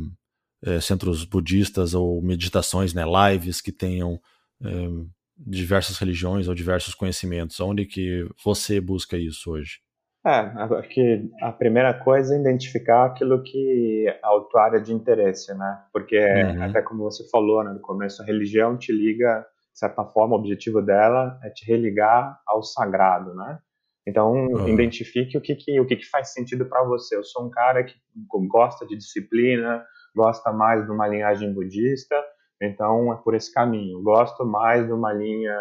é, 0.63 0.81
centros 0.81 1.23
budistas 1.25 1.93
ou 1.93 2.21
meditações, 2.21 2.93
né, 2.93 3.03
lives 3.05 3.61
que 3.61 3.71
tenham 3.71 4.19
é, 4.63 4.89
diversas 5.39 5.97
religiões 5.97 6.47
ou 6.47 6.55
diversos 6.55 6.93
conhecimentos? 6.93 7.59
Onde 7.59 7.85
que 7.85 8.27
você 8.43 8.79
busca 8.81 9.17
isso 9.17 9.51
hoje? 9.51 9.79
É, 10.25 10.31
acho 10.31 10.89
que 10.89 11.29
a 11.41 11.51
primeira 11.51 11.93
coisa 11.93 12.35
é 12.35 12.39
identificar 12.39 13.05
aquilo 13.05 13.41
que 13.41 14.05
é 14.07 14.19
a 14.21 14.39
tua 14.41 14.63
área 14.63 14.81
de 14.81 14.93
interesse, 14.93 15.53
né? 15.53 15.81
Porque, 15.93 16.19
uhum. 16.19 16.63
até 16.63 16.81
como 16.81 17.03
você 17.03 17.27
falou 17.29 17.63
né, 17.63 17.71
no 17.71 17.79
começo, 17.79 18.21
a 18.21 18.25
religião 18.25 18.77
te 18.77 18.91
liga 18.91 19.45
de 19.73 19.79
certa 19.79 20.03
forma, 20.03 20.35
o 20.35 20.39
objetivo 20.39 20.81
dela 20.81 21.39
é 21.41 21.49
te 21.49 21.65
religar 21.65 22.37
ao 22.45 22.61
sagrado, 22.61 23.33
né? 23.33 23.59
Então, 24.05 24.33
uhum. 24.33 24.67
identifique 24.67 25.37
o 25.37 25.41
que, 25.41 25.55
que, 25.55 25.79
o 25.79 25.85
que, 25.85 25.95
que 25.95 26.09
faz 26.09 26.33
sentido 26.33 26.65
para 26.65 26.83
você. 26.83 27.15
Eu 27.15 27.23
sou 27.23 27.45
um 27.45 27.49
cara 27.49 27.83
que 27.83 27.93
gosta 28.49 28.85
de 28.85 28.97
disciplina, 28.97 29.85
gosta 30.13 30.51
mais 30.51 30.83
de 30.83 30.91
uma 30.91 31.07
linhagem 31.07 31.53
budista, 31.53 32.21
então 32.61 33.13
é 33.13 33.17
por 33.17 33.35
esse 33.35 33.53
caminho. 33.53 34.01
Gosto 34.01 34.45
mais 34.45 34.85
de 34.85 34.93
uma 34.93 35.13
linha 35.13 35.57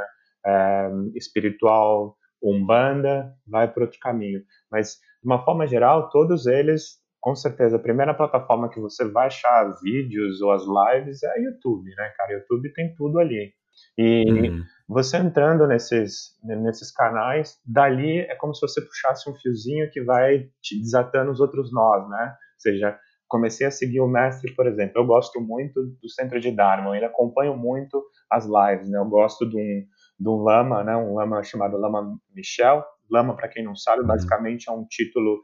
é, 0.46 0.90
espiritual 1.14 2.16
umbanda, 2.42 3.34
vai 3.46 3.72
por 3.72 3.82
outro 3.82 3.98
caminho. 4.00 4.40
Mas, 4.70 4.98
de 5.22 5.26
uma 5.26 5.44
forma 5.44 5.66
geral, 5.66 6.08
todos 6.10 6.46
eles 6.46 6.98
com 7.20 7.34
certeza, 7.34 7.76
a 7.76 7.80
primeira 7.80 8.14
plataforma 8.14 8.68
que 8.68 8.80
você 8.80 9.04
vai 9.10 9.26
achar 9.26 9.74
vídeos 9.82 10.40
ou 10.40 10.52
as 10.52 10.62
lives 10.62 11.22
é 11.22 11.28
a 11.28 11.36
YouTube, 11.36 11.90
né, 11.96 12.12
cara? 12.16 12.32
YouTube 12.32 12.72
tem 12.72 12.94
tudo 12.94 13.18
ali. 13.18 13.52
E 13.96 14.24
uhum. 14.50 14.64
você 14.88 15.18
entrando 15.18 15.66
nesses, 15.66 16.36
nesses 16.42 16.90
canais, 16.92 17.58
dali 17.66 18.20
é 18.20 18.34
como 18.36 18.54
se 18.54 18.60
você 18.60 18.80
puxasse 18.80 19.28
um 19.28 19.34
fiozinho 19.34 19.90
que 19.90 20.02
vai 20.02 20.48
te 20.62 20.80
desatando 20.80 21.30
os 21.30 21.40
outros 21.40 21.72
nós, 21.72 22.08
né? 22.08 22.34
Ou 22.54 22.60
seja, 22.60 22.98
comecei 23.28 23.66
a 23.66 23.70
seguir 23.70 24.00
o 24.00 24.08
mestre, 24.08 24.54
por 24.54 24.66
exemplo, 24.66 24.94
eu 24.96 25.06
gosto 25.06 25.40
muito 25.40 25.84
do 26.00 26.08
Centro 26.08 26.40
de 26.40 26.50
Dharma, 26.50 26.96
ele 26.96 27.04
acompanho 27.04 27.56
muito 27.56 28.02
as 28.30 28.46
lives, 28.46 28.88
né? 28.88 28.98
Eu 28.98 29.04
gosto 29.04 29.48
de 29.48 29.56
um, 29.56 29.86
de 30.18 30.28
um 30.28 30.42
lama, 30.42 30.82
né? 30.82 30.96
Um 30.96 31.14
lama 31.14 31.42
chamado 31.42 31.76
Lama 31.76 32.18
Michel. 32.34 32.84
Lama, 33.10 33.36
para 33.36 33.48
quem 33.48 33.64
não 33.64 33.76
sabe, 33.76 34.02
uhum. 34.02 34.08
basicamente 34.08 34.68
é 34.68 34.72
um 34.72 34.84
título 34.84 35.42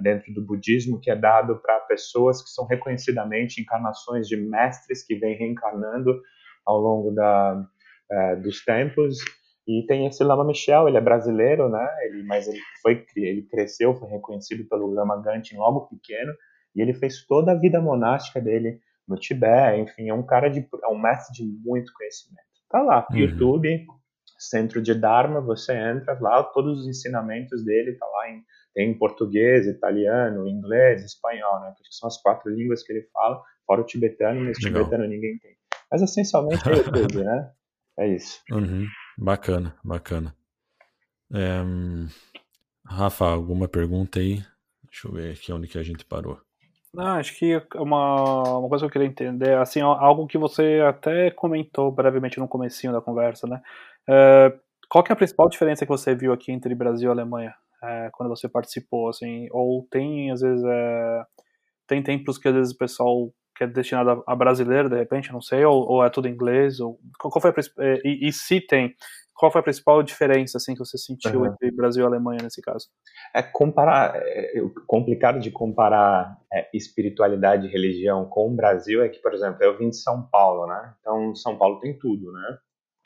dentro 0.00 0.32
do 0.32 0.44
budismo 0.44 0.98
que 0.98 1.10
é 1.10 1.16
dado 1.16 1.60
para 1.60 1.80
pessoas 1.80 2.42
que 2.42 2.48
são 2.48 2.64
reconhecidamente 2.66 3.60
encarnações 3.60 4.26
de 4.26 4.36
mestres 4.36 5.04
que 5.04 5.16
vêm 5.16 5.36
reencarnando 5.36 6.18
ao 6.64 6.78
longo 6.78 7.10
da, 7.10 7.62
é, 8.10 8.36
dos 8.36 8.64
tempos 8.64 9.18
e 9.68 9.84
tem 9.86 10.06
esse 10.06 10.22
Lama 10.24 10.44
Michel, 10.44 10.88
ele 10.88 10.96
é 10.96 11.00
brasileiro, 11.00 11.68
né? 11.68 11.86
Ele, 12.04 12.22
mas 12.22 12.46
ele 12.46 12.60
foi 12.80 13.04
ele 13.16 13.42
cresceu, 13.42 13.94
foi 13.96 14.08
reconhecido 14.08 14.66
pelo 14.68 14.92
Lama 14.92 15.20
Gantin 15.20 15.56
logo 15.56 15.88
pequeno 15.88 16.32
e 16.76 16.82
ele 16.82 16.94
fez 16.94 17.26
toda 17.26 17.52
a 17.52 17.58
vida 17.58 17.80
monástica 17.80 18.40
dele 18.40 18.80
no 19.08 19.16
Tibete, 19.16 19.80
enfim, 19.80 20.08
é 20.08 20.14
um 20.14 20.24
cara 20.24 20.48
de 20.48 20.60
é 20.60 20.88
um 20.88 20.98
mestre 20.98 21.32
de 21.32 21.44
muito 21.64 21.92
conhecimento. 21.94 22.44
Tá 22.68 22.82
lá, 22.82 23.06
uhum. 23.10 23.16
YouTube, 23.16 23.86
Centro 24.38 24.82
de 24.82 24.94
Dharma, 24.94 25.40
você 25.40 25.72
entra 25.72 26.18
lá, 26.20 26.42
todos 26.42 26.80
os 26.80 26.88
ensinamentos 26.88 27.64
dele 27.64 27.94
tá 27.94 28.06
lá 28.06 28.30
em 28.30 28.44
tem 28.76 28.92
português, 28.92 29.66
italiano, 29.66 30.46
inglês, 30.46 31.02
espanhol, 31.02 31.60
né? 31.60 31.74
Que 31.78 31.96
são 31.96 32.08
as 32.08 32.20
quatro 32.20 32.54
línguas 32.54 32.82
que 32.82 32.92
ele 32.92 33.08
fala, 33.10 33.42
fora 33.66 33.80
o 33.80 33.86
tibetano, 33.86 34.44
mas 34.44 34.58
Legal. 34.62 34.84
tibetano 34.84 35.08
ninguém 35.08 35.38
tem. 35.38 35.56
Mas 35.90 36.02
essencialmente 36.02 36.68
é 36.68 36.76
YouTube, 36.76 37.24
né? 37.24 37.52
É 37.98 38.06
isso. 38.06 38.42
Uhum. 38.52 38.86
Bacana, 39.16 39.74
bacana. 39.82 40.36
É, 41.32 41.62
Rafa, 42.86 43.24
alguma 43.24 43.66
pergunta 43.66 44.20
aí? 44.20 44.44
Deixa 44.84 45.08
eu 45.08 45.12
ver 45.12 45.32
aqui 45.32 45.50
onde 45.54 45.68
que 45.68 45.78
a 45.78 45.82
gente 45.82 46.04
parou. 46.04 46.38
Não, 46.96 47.18
acho 47.18 47.36
que 47.38 47.62
uma, 47.76 48.58
uma 48.58 48.68
coisa 48.68 48.82
que 48.82 48.86
eu 48.86 48.90
queria 48.90 49.06
entender, 49.06 49.56
assim, 49.58 49.80
algo 49.80 50.26
que 50.26 50.38
você 50.38 50.80
até 50.88 51.30
comentou 51.30 51.92
brevemente 51.92 52.38
no 52.38 52.48
comecinho 52.48 52.92
da 52.92 53.00
conversa, 53.00 53.46
né? 53.46 53.60
É, 54.08 54.52
qual 54.88 55.04
que 55.04 55.12
é 55.12 55.14
a 55.14 55.16
principal 55.16 55.48
diferença 55.48 55.84
que 55.84 55.92
você 55.92 56.14
viu 56.14 56.32
aqui 56.32 56.50
entre 56.52 56.74
Brasil 56.74 57.10
e 57.10 57.12
Alemanha? 57.12 57.54
é, 57.82 58.10
quando 58.12 58.28
você 58.28 58.48
participou, 58.48 59.08
assim, 59.08 59.48
ou 59.50 59.86
tem, 59.90 60.30
às 60.30 60.40
vezes, 60.40 60.64
é, 60.64 61.24
tem 61.86 62.02
templos 62.02 62.38
que 62.38 62.48
às 62.48 62.54
vezes 62.54 62.72
o 62.74 62.78
pessoal 62.78 63.32
que 63.56 63.64
é 63.64 63.66
destinado 63.66 64.22
a, 64.26 64.36
brasileiro, 64.36 64.88
de 64.90 64.96
repente, 64.96 65.32
não 65.32 65.40
sei, 65.40 65.64
ou, 65.64 65.88
ou 65.88 66.04
é 66.04 66.10
tudo 66.10 66.28
inglês, 66.28 66.78
ou 66.80 66.98
qual, 67.18 67.40
foi 67.40 67.50
a, 67.50 67.54
é, 67.84 68.00
e, 68.04 68.28
e, 68.28 68.32
se 68.32 68.60
tem, 68.60 68.94
qual 69.36 69.52
foi 69.52 69.60
a 69.60 69.64
principal 69.64 70.02
diferença, 70.02 70.58
assim, 70.58 70.72
que 70.72 70.78
você 70.78 70.96
sentiu 70.96 71.40
uhum. 71.40 71.46
entre 71.46 71.70
Brasil 71.70 72.04
e 72.04 72.06
Alemanha 72.06 72.40
nesse 72.42 72.62
caso? 72.62 72.86
É 73.34 73.42
comparar, 73.42 74.14
é, 74.16 74.52
complicado 74.86 75.38
de 75.38 75.50
comparar 75.50 76.38
é, 76.52 76.68
espiritualidade 76.72 77.66
e 77.66 77.70
religião 77.70 78.26
com 78.26 78.50
o 78.50 78.56
Brasil 78.56 79.02
é 79.02 79.08
que, 79.08 79.20
por 79.20 79.34
exemplo, 79.34 79.62
eu 79.62 79.76
vim 79.78 79.90
de 79.90 79.96
São 79.96 80.26
Paulo, 80.30 80.66
né, 80.66 80.94
então 81.00 81.34
São 81.34 81.56
Paulo 81.56 81.80
tem 81.80 81.98
tudo, 81.98 82.32
né, 82.32 82.58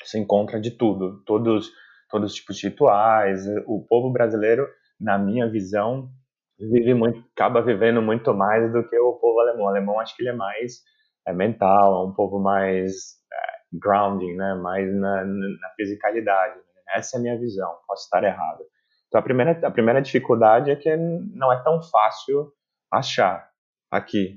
você 0.03 0.19
encontra 0.19 0.61
de 0.61 0.71
tudo, 0.71 1.23
todos 1.25 1.71
todos 2.11 2.33
os 2.33 2.37
tipos 2.37 2.57
de 2.57 2.69
rituais. 2.69 3.47
O 3.67 3.87
povo 3.89 4.11
brasileiro, 4.11 4.69
na 5.01 5.17
minha 5.17 5.49
visão, 5.49 6.11
vive 6.59 6.93
muito, 6.93 7.25
acaba 7.35 7.63
vivendo 7.63 8.03
muito 8.03 8.35
mais 8.35 8.71
do 8.73 8.87
que 8.87 8.99
o 8.99 9.15
povo 9.15 9.41
alemão. 9.41 9.65
O 9.65 9.69
alemão 9.69 10.01
acho 10.01 10.15
que 10.15 10.23
ele 10.23 10.31
é 10.31 10.35
mais 10.35 10.83
é, 11.27 11.33
mental, 11.33 12.03
é 12.03 12.09
um 12.09 12.13
povo 12.13 12.39
mais 12.39 12.93
é, 13.33 13.50
grounding, 13.73 14.35
né? 14.35 14.55
mais 14.55 14.93
na, 14.95 15.25
na 15.25 15.69
fisicalidade. 15.77 16.57
Né? 16.57 16.83
Essa 16.97 17.17
é 17.17 17.19
a 17.19 17.23
minha 17.23 17.39
visão, 17.39 17.77
posso 17.87 18.05
estar 18.05 18.25
errado. 18.25 18.65
Então 19.09 19.21
a 19.21 19.23
primeira, 19.23 19.67
a 19.67 19.71
primeira 19.71 20.01
dificuldade 20.01 20.71
é 20.71 20.77
que 20.77 20.95
não 20.97 21.53
é 21.53 21.63
tão 21.63 21.83
fácil 21.83 22.53
achar 22.91 23.51
aqui. 23.91 24.37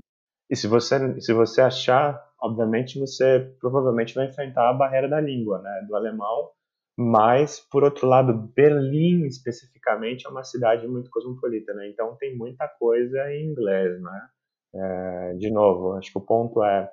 E 0.50 0.56
se 0.56 0.68
você, 0.68 1.20
se 1.22 1.34
você 1.34 1.62
achar, 1.62 2.24
obviamente 2.42 3.00
você 3.00 3.56
provavelmente 3.60 4.14
vai 4.14 4.28
enfrentar 4.28 4.70
a 4.70 4.74
barreira 4.74 5.08
da 5.08 5.22
língua, 5.22 5.60
né? 5.62 5.86
Do 5.88 5.96
alemão 5.96 6.52
mas, 6.98 7.60
por 7.60 7.84
outro 7.84 8.08
lado, 8.08 8.34
Berlim 8.56 9.26
especificamente 9.26 10.28
é 10.28 10.30
uma 10.30 10.44
cidade 10.44 10.88
muito 10.88 11.10
cosmopolita, 11.10 11.74
né? 11.74 11.90
Então 11.90 12.16
tem 12.16 12.38
muita 12.38 12.68
coisa 12.68 13.32
em 13.32 13.50
inglês, 13.50 14.00
né? 14.00 14.28
É, 14.76 15.34
de 15.34 15.52
novo, 15.52 15.94
acho 15.94 16.12
que 16.12 16.18
o 16.18 16.22
ponto 16.22 16.64
é 16.64 16.90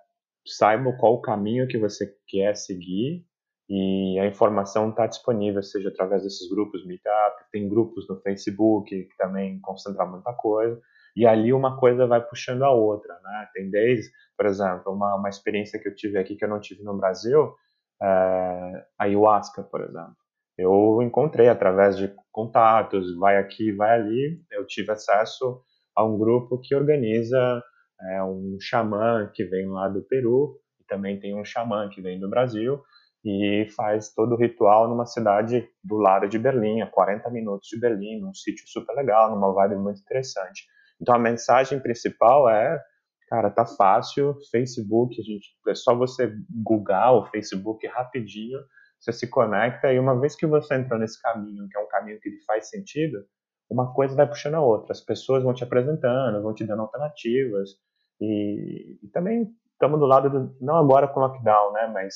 saiba 0.46 0.92
qual 0.98 1.14
o 1.14 1.20
caminho 1.20 1.68
que 1.68 1.78
você 1.78 2.12
quer 2.26 2.56
seguir 2.56 3.24
e 3.68 4.18
a 4.18 4.26
informação 4.26 4.90
está 4.90 5.06
disponível, 5.06 5.62
seja 5.62 5.90
através 5.90 6.24
desses 6.24 6.50
grupos 6.50 6.84
Meetup, 6.84 7.44
tem 7.52 7.68
grupos 7.68 8.08
no 8.08 8.20
Facebook 8.20 8.90
que 8.90 9.16
também 9.16 9.60
concentram 9.60 10.10
muita 10.10 10.32
coisa, 10.32 10.80
e 11.14 11.24
ali 11.24 11.52
uma 11.52 11.78
coisa 11.78 12.04
vai 12.04 12.20
puxando 12.20 12.62
a 12.64 12.72
outra, 12.72 13.14
né? 13.22 13.48
Tem 13.54 13.70
desde, 13.70 14.10
por 14.36 14.46
exemplo, 14.46 14.92
uma, 14.92 15.14
uma 15.14 15.28
experiência 15.28 15.78
que 15.78 15.88
eu 15.88 15.94
tive 15.94 16.18
aqui 16.18 16.34
que 16.34 16.44
eu 16.44 16.48
não 16.48 16.60
tive 16.60 16.82
no 16.82 16.96
Brasil, 16.96 17.54
é, 18.02 18.84
ayahuasca, 18.98 19.62
por 19.62 19.82
exemplo. 19.82 20.16
Eu 20.58 21.00
encontrei 21.02 21.48
através 21.48 21.96
de 21.96 22.12
contatos, 22.32 23.16
vai 23.16 23.36
aqui, 23.36 23.72
vai 23.72 23.92
ali, 23.92 24.42
eu 24.50 24.66
tive 24.66 24.90
acesso 24.90 25.62
a 25.96 26.04
um 26.04 26.18
grupo 26.18 26.58
que 26.60 26.74
organiza 26.74 27.62
é, 28.02 28.22
um 28.22 28.56
xamã 28.60 29.30
que 29.34 29.44
vem 29.44 29.68
lá 29.68 29.88
do 29.88 30.02
Peru, 30.02 30.58
e 30.80 30.84
também 30.84 31.18
tem 31.20 31.38
um 31.38 31.44
xamã 31.44 31.88
que 31.88 32.00
vem 32.00 32.18
do 32.18 32.28
Brasil, 32.28 32.80
e 33.24 33.66
faz 33.76 34.12
todo 34.14 34.34
o 34.34 34.38
ritual 34.38 34.88
numa 34.88 35.04
cidade 35.06 35.68
do 35.84 35.96
lado 35.96 36.28
de 36.28 36.38
Berlim, 36.38 36.80
a 36.80 36.86
40 36.86 37.28
minutos 37.30 37.68
de 37.68 37.78
Berlim, 37.78 38.20
num 38.20 38.32
sítio 38.32 38.64
super 38.66 38.94
legal, 38.94 39.30
numa 39.30 39.52
vibe 39.52 39.76
muito 39.76 40.00
interessante. 40.00 40.64
Então 41.00 41.14
a 41.14 41.18
mensagem 41.18 41.78
principal 41.80 42.48
é 42.48 42.80
Cara, 43.30 43.48
tá 43.48 43.64
fácil, 43.64 44.36
Facebook, 44.50 45.14
a 45.20 45.22
gente, 45.22 45.56
é 45.68 45.74
só 45.76 45.94
você 45.94 46.34
googar 46.50 47.14
o 47.14 47.26
Facebook 47.26 47.86
rapidinho, 47.86 48.58
você 48.98 49.12
se 49.12 49.28
conecta 49.28 49.92
e 49.92 50.00
uma 50.00 50.18
vez 50.18 50.34
que 50.34 50.44
você 50.44 50.74
entrou 50.74 50.98
nesse 50.98 51.22
caminho, 51.22 51.68
que 51.68 51.78
é 51.78 51.80
um 51.80 51.86
caminho 51.86 52.18
que 52.18 52.28
faz 52.44 52.68
sentido, 52.68 53.24
uma 53.70 53.94
coisa 53.94 54.16
vai 54.16 54.26
puxando 54.26 54.56
a 54.56 54.60
outra. 54.60 54.90
As 54.90 55.00
pessoas 55.00 55.44
vão 55.44 55.54
te 55.54 55.62
apresentando, 55.62 56.42
vão 56.42 56.52
te 56.52 56.64
dando 56.64 56.82
alternativas 56.82 57.70
e, 58.20 58.98
e 59.02 59.08
também 59.08 59.48
estamos 59.72 59.98
do 59.98 60.06
lado 60.06 60.28
do, 60.28 60.56
não 60.60 60.76
agora 60.76 61.08
com 61.08 61.20
lockdown, 61.20 61.72
né, 61.72 61.90
mas 61.92 62.14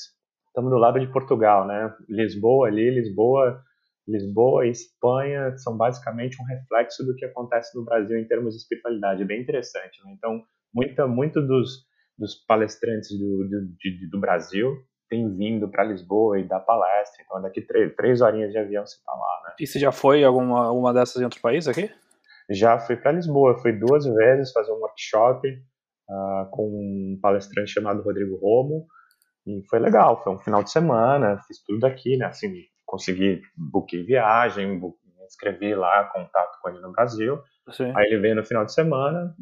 estamos 0.55 0.71
do 0.71 0.77
lado 0.77 0.99
de 0.99 1.07
Portugal, 1.07 1.67
né? 1.67 1.93
Lisboa 2.07 2.67
ali, 2.67 2.89
Lisboa, 2.89 3.61
Lisboa 4.07 4.65
e 4.65 4.69
Espanha 4.69 5.57
são 5.57 5.75
basicamente 5.75 6.41
um 6.41 6.45
reflexo 6.45 7.03
do 7.05 7.13
que 7.15 7.25
acontece 7.25 7.77
no 7.77 7.83
Brasil 7.83 8.17
em 8.17 8.25
termos 8.25 8.53
de 8.53 8.61
espiritualidade, 8.61 9.21
é 9.21 9.25
bem 9.25 9.41
interessante, 9.41 10.01
né? 10.05 10.13
Então, 10.17 10.41
muita, 10.73 11.07
muito 11.07 11.41
dos, 11.41 11.85
dos 12.17 12.35
palestrantes 12.45 13.09
do, 13.17 13.49
do, 13.49 13.67
de, 13.77 14.09
do 14.09 14.19
Brasil 14.19 14.77
tem 15.09 15.29
vindo 15.35 15.69
para 15.69 15.83
Lisboa 15.83 16.39
e 16.39 16.47
dar 16.47 16.61
palestra. 16.61 17.23
Então, 17.23 17.41
daqui 17.41 17.61
três, 17.61 17.93
três 17.95 18.21
horinhas 18.21 18.51
de 18.51 18.57
avião 18.57 18.85
você 18.85 18.95
está 18.95 19.11
lá, 19.11 19.41
né? 19.45 19.55
E 19.59 19.67
você 19.67 19.77
já 19.77 19.91
foi 19.91 20.23
alguma 20.23 20.71
uma 20.71 20.93
dessas 20.93 21.21
em 21.21 21.25
outro 21.25 21.41
país 21.41 21.67
aqui? 21.67 21.91
Já 22.49 22.79
fui 22.79 22.95
para 22.95 23.11
Lisboa. 23.11 23.57
Fui 23.57 23.71
duas 23.71 24.05
vezes 24.05 24.51
fazer 24.51 24.71
um 24.71 24.79
workshop 24.79 25.47
uh, 26.09 26.49
com 26.51 26.67
um 26.67 27.19
palestrante 27.21 27.71
chamado 27.71 28.01
Rodrigo 28.01 28.37
Romo. 28.37 28.85
E 29.45 29.61
foi 29.69 29.79
legal. 29.79 30.23
Foi 30.23 30.33
um 30.33 30.39
final 30.39 30.63
de 30.63 30.71
semana. 30.71 31.39
Fiz 31.47 31.63
tudo 31.63 31.85
aqui, 31.85 32.17
né? 32.17 32.25
Assim, 32.25 32.51
consegui 32.85 33.41
buquei 33.55 34.03
viagem, 34.03 34.79
me 34.79 34.93
inscrevi 35.25 35.75
lá, 35.75 36.05
contato 36.05 36.59
com 36.61 36.69
ele 36.69 36.79
no 36.79 36.91
Brasil. 36.91 37.41
Sim. 37.71 37.91
Aí 37.95 38.05
ele 38.05 38.19
veio 38.19 38.35
no 38.35 38.45
final 38.45 38.63
de 38.63 38.73
semana, 38.73 39.35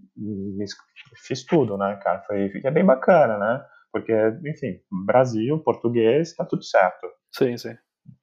fiz 1.25 1.45
tudo, 1.45 1.77
né, 1.77 1.99
cara? 2.01 2.21
Foi, 2.21 2.51
é 2.63 2.71
bem 2.71 2.85
bacana, 2.85 3.37
né? 3.37 3.65
Porque, 3.91 4.13
enfim, 4.47 4.79
Brasil, 5.05 5.59
português, 5.59 6.33
tá 6.33 6.45
tudo 6.45 6.63
certo. 6.63 7.07
Sim, 7.31 7.57
sim. 7.57 7.75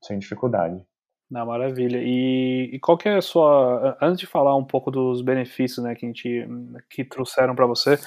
Sem 0.02 0.18
dificuldade. 0.18 0.82
Na 1.30 1.44
maravilha. 1.44 1.98
E, 2.02 2.70
e, 2.72 2.80
qual 2.80 2.98
que 2.98 3.08
é 3.08 3.16
a 3.16 3.22
sua. 3.22 3.96
Antes 4.02 4.18
de 4.18 4.26
falar 4.26 4.56
um 4.56 4.64
pouco 4.64 4.90
dos 4.90 5.22
benefícios 5.22 5.84
né, 5.84 5.94
que, 5.94 6.04
a 6.04 6.08
gente, 6.08 6.48
que 6.90 7.04
trouxeram 7.04 7.54
para 7.54 7.66
você, 7.66 7.98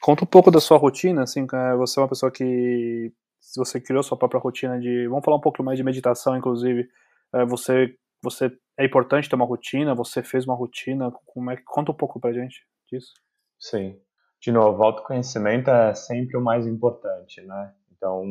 conta 0.00 0.24
um 0.24 0.26
pouco 0.26 0.50
da 0.50 0.60
sua 0.60 0.76
rotina. 0.76 1.22
Assim, 1.22 1.46
é, 1.50 1.76
você 1.76 1.98
é 1.98 2.02
uma 2.02 2.08
pessoa 2.08 2.30
que. 2.30 3.12
Você 3.56 3.80
criou 3.80 4.02
sua 4.02 4.18
própria 4.18 4.40
rotina 4.40 4.78
de. 4.78 5.08
Vamos 5.08 5.24
falar 5.24 5.38
um 5.38 5.40
pouco 5.40 5.62
mais 5.62 5.78
de 5.78 5.84
meditação, 5.84 6.36
inclusive. 6.36 6.86
É, 7.32 7.46
você 7.46 7.96
você 8.22 8.50
é 8.76 8.84
importante 8.84 9.28
ter 9.28 9.36
uma 9.36 9.44
rotina? 9.44 9.94
Você 9.94 10.22
fez 10.22 10.44
uma 10.44 10.54
rotina? 10.54 11.12
Como 11.24 11.50
é 11.50 11.56
que 11.56 11.62
conta 11.62 11.92
um 11.92 11.94
pouco 11.94 12.20
pra 12.20 12.32
gente 12.32 12.66
disso? 12.90 13.14
Sim. 13.58 13.98
De 14.40 14.52
novo, 14.52 14.82
autoconhecimento 14.82 15.70
é 15.70 15.94
sempre 15.94 16.36
o 16.36 16.40
mais 16.40 16.66
importante, 16.66 17.40
né? 17.42 17.72
Então, 17.92 18.24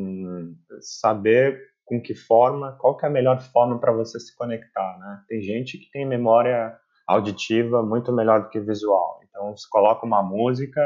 saber 0.82 1.60
com 1.86 2.02
que 2.02 2.16
forma, 2.16 2.76
qual 2.80 2.98
que 2.98 3.06
é 3.06 3.10
a 3.10 3.12
melhor 3.12 3.40
forma 3.40 3.80
para 3.80 3.92
você 3.92 4.20
se 4.20 4.36
conectar, 4.36 4.98
né? 5.00 5.24
Tem 5.28 5.42
gente 5.42 5.78
que 5.78 5.90
tem 5.92 6.06
memória 6.06 6.76
auditiva 7.08 7.84
muito 7.84 8.12
melhor 8.12 8.44
do 8.44 8.50
que 8.50 8.60
visual. 8.60 9.20
Então, 9.30 9.56
se 9.56 9.70
coloca 9.70 10.06
uma 10.06 10.24
música, 10.24 10.82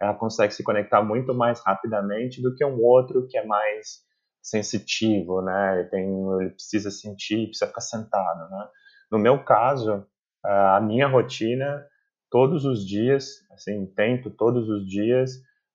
ela 0.00 0.14
consegue 0.14 0.54
se 0.54 0.64
conectar 0.64 1.02
muito 1.02 1.34
mais 1.34 1.60
rapidamente 1.60 2.40
do 2.40 2.54
que 2.54 2.64
um 2.64 2.80
outro 2.82 3.26
que 3.28 3.36
é 3.36 3.44
mais 3.44 4.00
sensitivo, 4.42 5.42
né? 5.42 5.80
Ele, 5.80 5.88
tem, 5.88 6.08
ele 6.40 6.50
precisa 6.50 6.90
sentir, 6.90 7.48
precisa 7.48 7.66
ficar 7.66 7.82
sentado, 7.82 8.50
né? 8.50 8.68
No 9.12 9.18
meu 9.18 9.44
caso, 9.44 10.06
a 10.44 10.80
minha 10.80 11.06
rotina, 11.06 11.84
todos 12.30 12.64
os 12.64 12.86
dias, 12.86 13.44
assim, 13.50 13.86
tento 13.94 14.30
todos 14.30 14.68
os 14.68 14.86
dias 14.86 15.32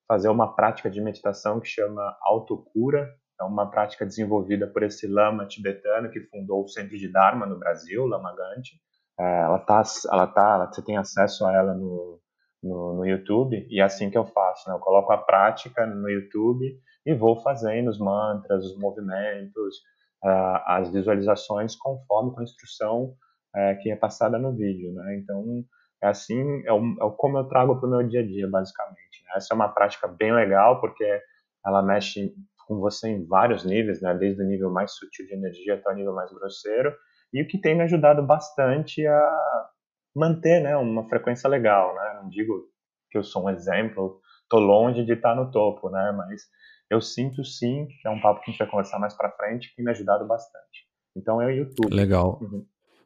fazer 0.07 0.29
uma 0.29 0.55
prática 0.55 0.89
de 0.89 1.01
meditação 1.01 1.59
que 1.59 1.67
chama 1.67 2.17
autocura. 2.21 3.13
É 3.39 3.43
uma 3.43 3.69
prática 3.69 4.05
desenvolvida 4.05 4.67
por 4.67 4.83
esse 4.83 5.07
lama 5.07 5.45
tibetano 5.45 6.09
que 6.09 6.21
fundou 6.21 6.63
o 6.63 6.67
Centro 6.67 6.97
de 6.97 7.11
Dharma 7.11 7.45
no 7.45 7.59
Brasil, 7.59 8.05
Lama 8.05 8.33
Ganti. 8.35 8.79
É, 9.19 9.41
ela 9.41 9.59
tá, 9.59 9.83
ela 10.11 10.27
tá, 10.27 10.65
você 10.65 10.81
tem 10.81 10.97
acesso 10.97 11.45
a 11.45 11.53
ela 11.53 11.73
no, 11.73 12.19
no, 12.61 12.93
no, 12.95 13.05
YouTube 13.05 13.65
e 13.69 13.79
é 13.79 13.83
assim 13.83 14.09
que 14.09 14.17
eu 14.17 14.25
faço, 14.25 14.69
né? 14.69 14.75
Eu 14.75 14.79
coloco 14.79 15.11
a 15.11 15.17
prática 15.17 15.85
no 15.85 16.09
YouTube 16.09 16.77
e 17.05 17.13
vou 17.13 17.41
fazendo 17.41 17.89
os 17.89 17.99
mantras, 17.99 18.65
os 18.65 18.77
movimentos, 18.77 19.77
uh, 20.23 20.59
as 20.65 20.91
visualizações 20.91 21.75
conforme 21.75 22.33
com 22.33 22.41
a 22.41 22.43
instrução 22.43 23.15
uh, 23.55 23.81
que 23.81 23.89
é 23.89 23.95
passada 23.95 24.37
no 24.37 24.53
vídeo, 24.53 24.91
né? 24.93 25.15
Então, 25.17 25.63
é 26.01 26.07
assim, 26.07 26.63
é, 26.65 26.73
o, 26.73 26.79
é 26.79 27.15
como 27.17 27.37
eu 27.37 27.45
trago 27.45 27.77
para 27.77 27.87
o 27.87 27.89
meu 27.89 28.07
dia 28.07 28.21
a 28.21 28.25
dia, 28.25 28.47
basicamente. 28.49 29.23
Né? 29.23 29.31
Essa 29.35 29.53
é 29.53 29.55
uma 29.55 29.69
prática 29.69 30.07
bem 30.07 30.33
legal 30.33 30.79
porque 30.79 31.21
ela 31.65 31.81
mexe 31.81 32.33
com 32.67 32.79
você 32.79 33.09
em 33.09 33.25
vários 33.25 33.63
níveis, 33.63 34.01
né? 34.01 34.13
Desde 34.13 34.41
o 34.41 34.45
nível 34.45 34.71
mais 34.71 34.91
sutil 34.93 35.25
de 35.25 35.33
energia 35.33 35.75
até 35.75 35.89
o 35.89 35.95
nível 35.95 36.13
mais 36.13 36.31
grosseiro 36.31 36.93
e 37.33 37.41
o 37.41 37.47
que 37.47 37.59
tem 37.59 37.75
me 37.75 37.83
ajudado 37.83 38.25
bastante 38.25 39.05
a 39.05 39.67
manter, 40.15 40.61
né, 40.61 40.77
uma 40.77 41.07
frequência 41.09 41.49
legal, 41.49 41.93
né? 41.95 42.19
Não 42.21 42.29
digo 42.29 42.69
que 43.11 43.17
eu 43.17 43.23
sou 43.23 43.45
um 43.45 43.49
exemplo, 43.49 44.21
tô 44.49 44.57
longe 44.59 45.03
de 45.03 45.13
estar 45.13 45.35
no 45.35 45.51
topo, 45.51 45.89
né? 45.89 46.13
Mas 46.15 46.43
eu 46.89 47.01
sinto 47.01 47.43
sim, 47.43 47.87
que 47.87 48.07
é 48.07 48.11
um 48.11 48.21
papo 48.21 48.41
que 48.41 48.49
a 48.49 48.51
gente 48.51 48.59
vai 48.59 48.69
conversar 48.69 48.99
mais 48.99 49.13
para 49.13 49.31
frente, 49.31 49.73
que 49.75 49.83
me 49.83 49.91
ajudado 49.91 50.25
bastante. 50.25 50.87
Então 51.15 51.41
é 51.41 51.47
o 51.47 51.49
YouTube. 51.49 51.93
Legal. 51.93 52.39
Uhum. 52.41 52.65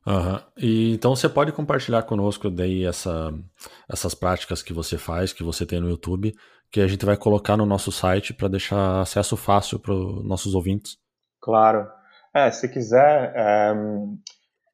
Uhum. 0.09 0.39
E, 0.57 0.93
então 0.95 1.15
você 1.15 1.29
pode 1.29 1.51
compartilhar 1.51 2.01
conosco 2.01 2.49
daí 2.49 2.83
essa, 2.83 3.31
essas 3.87 4.15
práticas 4.15 4.63
que 4.63 4.73
você 4.73 4.97
faz, 4.97 5.31
que 5.31 5.43
você 5.43 5.67
tem 5.67 5.79
no 5.79 5.87
YouTube, 5.87 6.33
que 6.71 6.81
a 6.81 6.87
gente 6.87 7.05
vai 7.05 7.15
colocar 7.15 7.55
no 7.55 7.65
nosso 7.65 7.91
site 7.91 8.33
para 8.33 8.47
deixar 8.47 9.01
acesso 9.01 9.37
fácil 9.37 9.77
para 9.77 9.93
os 9.93 10.25
nossos 10.25 10.55
ouvintes. 10.55 10.97
Claro. 11.39 11.87
É, 12.33 12.49
se 12.49 12.67
quiser, 12.67 13.33
é, 13.35 13.73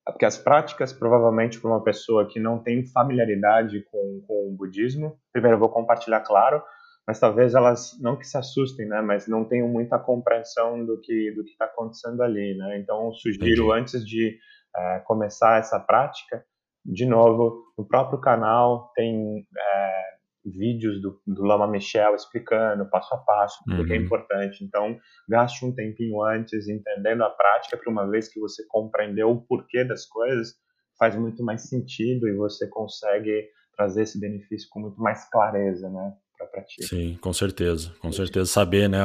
porque 0.06 0.26
as 0.26 0.38
práticas, 0.38 0.94
provavelmente, 0.94 1.60
para 1.60 1.70
uma 1.70 1.84
pessoa 1.84 2.28
que 2.28 2.40
não 2.40 2.60
tem 2.60 2.86
familiaridade 2.86 3.84
com, 3.92 4.24
com 4.26 4.50
o 4.50 4.56
budismo, 4.56 5.20
primeiro 5.34 5.56
eu 5.56 5.60
vou 5.60 5.70
compartilhar, 5.70 6.22
claro, 6.22 6.62
mas 7.06 7.20
talvez 7.20 7.54
elas 7.54 7.98
não 8.00 8.18
que 8.18 8.26
se 8.26 8.38
assustem, 8.38 8.88
né, 8.88 9.02
mas 9.02 9.28
não 9.28 9.46
tenham 9.46 9.68
muita 9.68 10.00
compreensão 10.00 10.86
do 10.86 11.00
que 11.00 11.32
do 11.36 11.44
que 11.44 11.52
está 11.52 11.66
acontecendo 11.66 12.22
ali, 12.22 12.58
né. 12.58 12.80
Então, 12.80 13.12
sugiro 13.14 13.66
Entendi. 13.66 13.80
antes 13.80 14.06
de 14.06 14.38
é, 14.78 15.00
começar 15.00 15.60
essa 15.60 15.80
prática, 15.80 16.44
de 16.86 17.06
novo, 17.06 17.64
no 17.78 17.86
próprio 17.86 18.20
canal 18.20 18.92
tem 18.96 19.48
é, 19.58 20.06
vídeos 20.46 21.02
do, 21.02 21.20
do 21.26 21.44
Lama 21.44 21.68
Michel 21.68 22.14
explicando 22.14 22.88
passo 22.90 23.14
a 23.16 23.18
passo 23.18 23.58
uhum. 23.68 23.86
que 23.86 23.94
é 23.94 23.98
uhum. 23.98 24.04
importante. 24.04 24.64
Então, 24.64 25.00
gaste 25.28 25.66
um 25.66 25.74
tempinho 25.74 26.22
antes 26.22 26.68
entendendo 26.68 27.24
a 27.24 27.30
prática, 27.30 27.76
para 27.76 27.92
uma 27.92 28.08
vez 28.08 28.28
que 28.28 28.40
você 28.40 28.64
compreendeu 28.68 29.32
o 29.32 29.42
porquê 29.42 29.84
das 29.84 30.06
coisas, 30.06 30.54
faz 31.00 31.16
muito 31.16 31.44
mais 31.44 31.68
sentido 31.68 32.28
e 32.28 32.36
você 32.36 32.68
consegue 32.68 33.50
trazer 33.76 34.04
esse 34.04 34.20
benefício 34.20 34.70
com 34.70 34.80
muito 34.80 35.02
mais 35.02 35.28
clareza, 35.30 35.90
né? 35.90 36.14
Para. 36.38 36.64
Sim, 36.82 37.18
com 37.22 37.34
certeza, 37.34 37.92
com 38.02 38.12
certeza 38.12 38.46
saber, 38.46 38.90
né, 38.90 39.00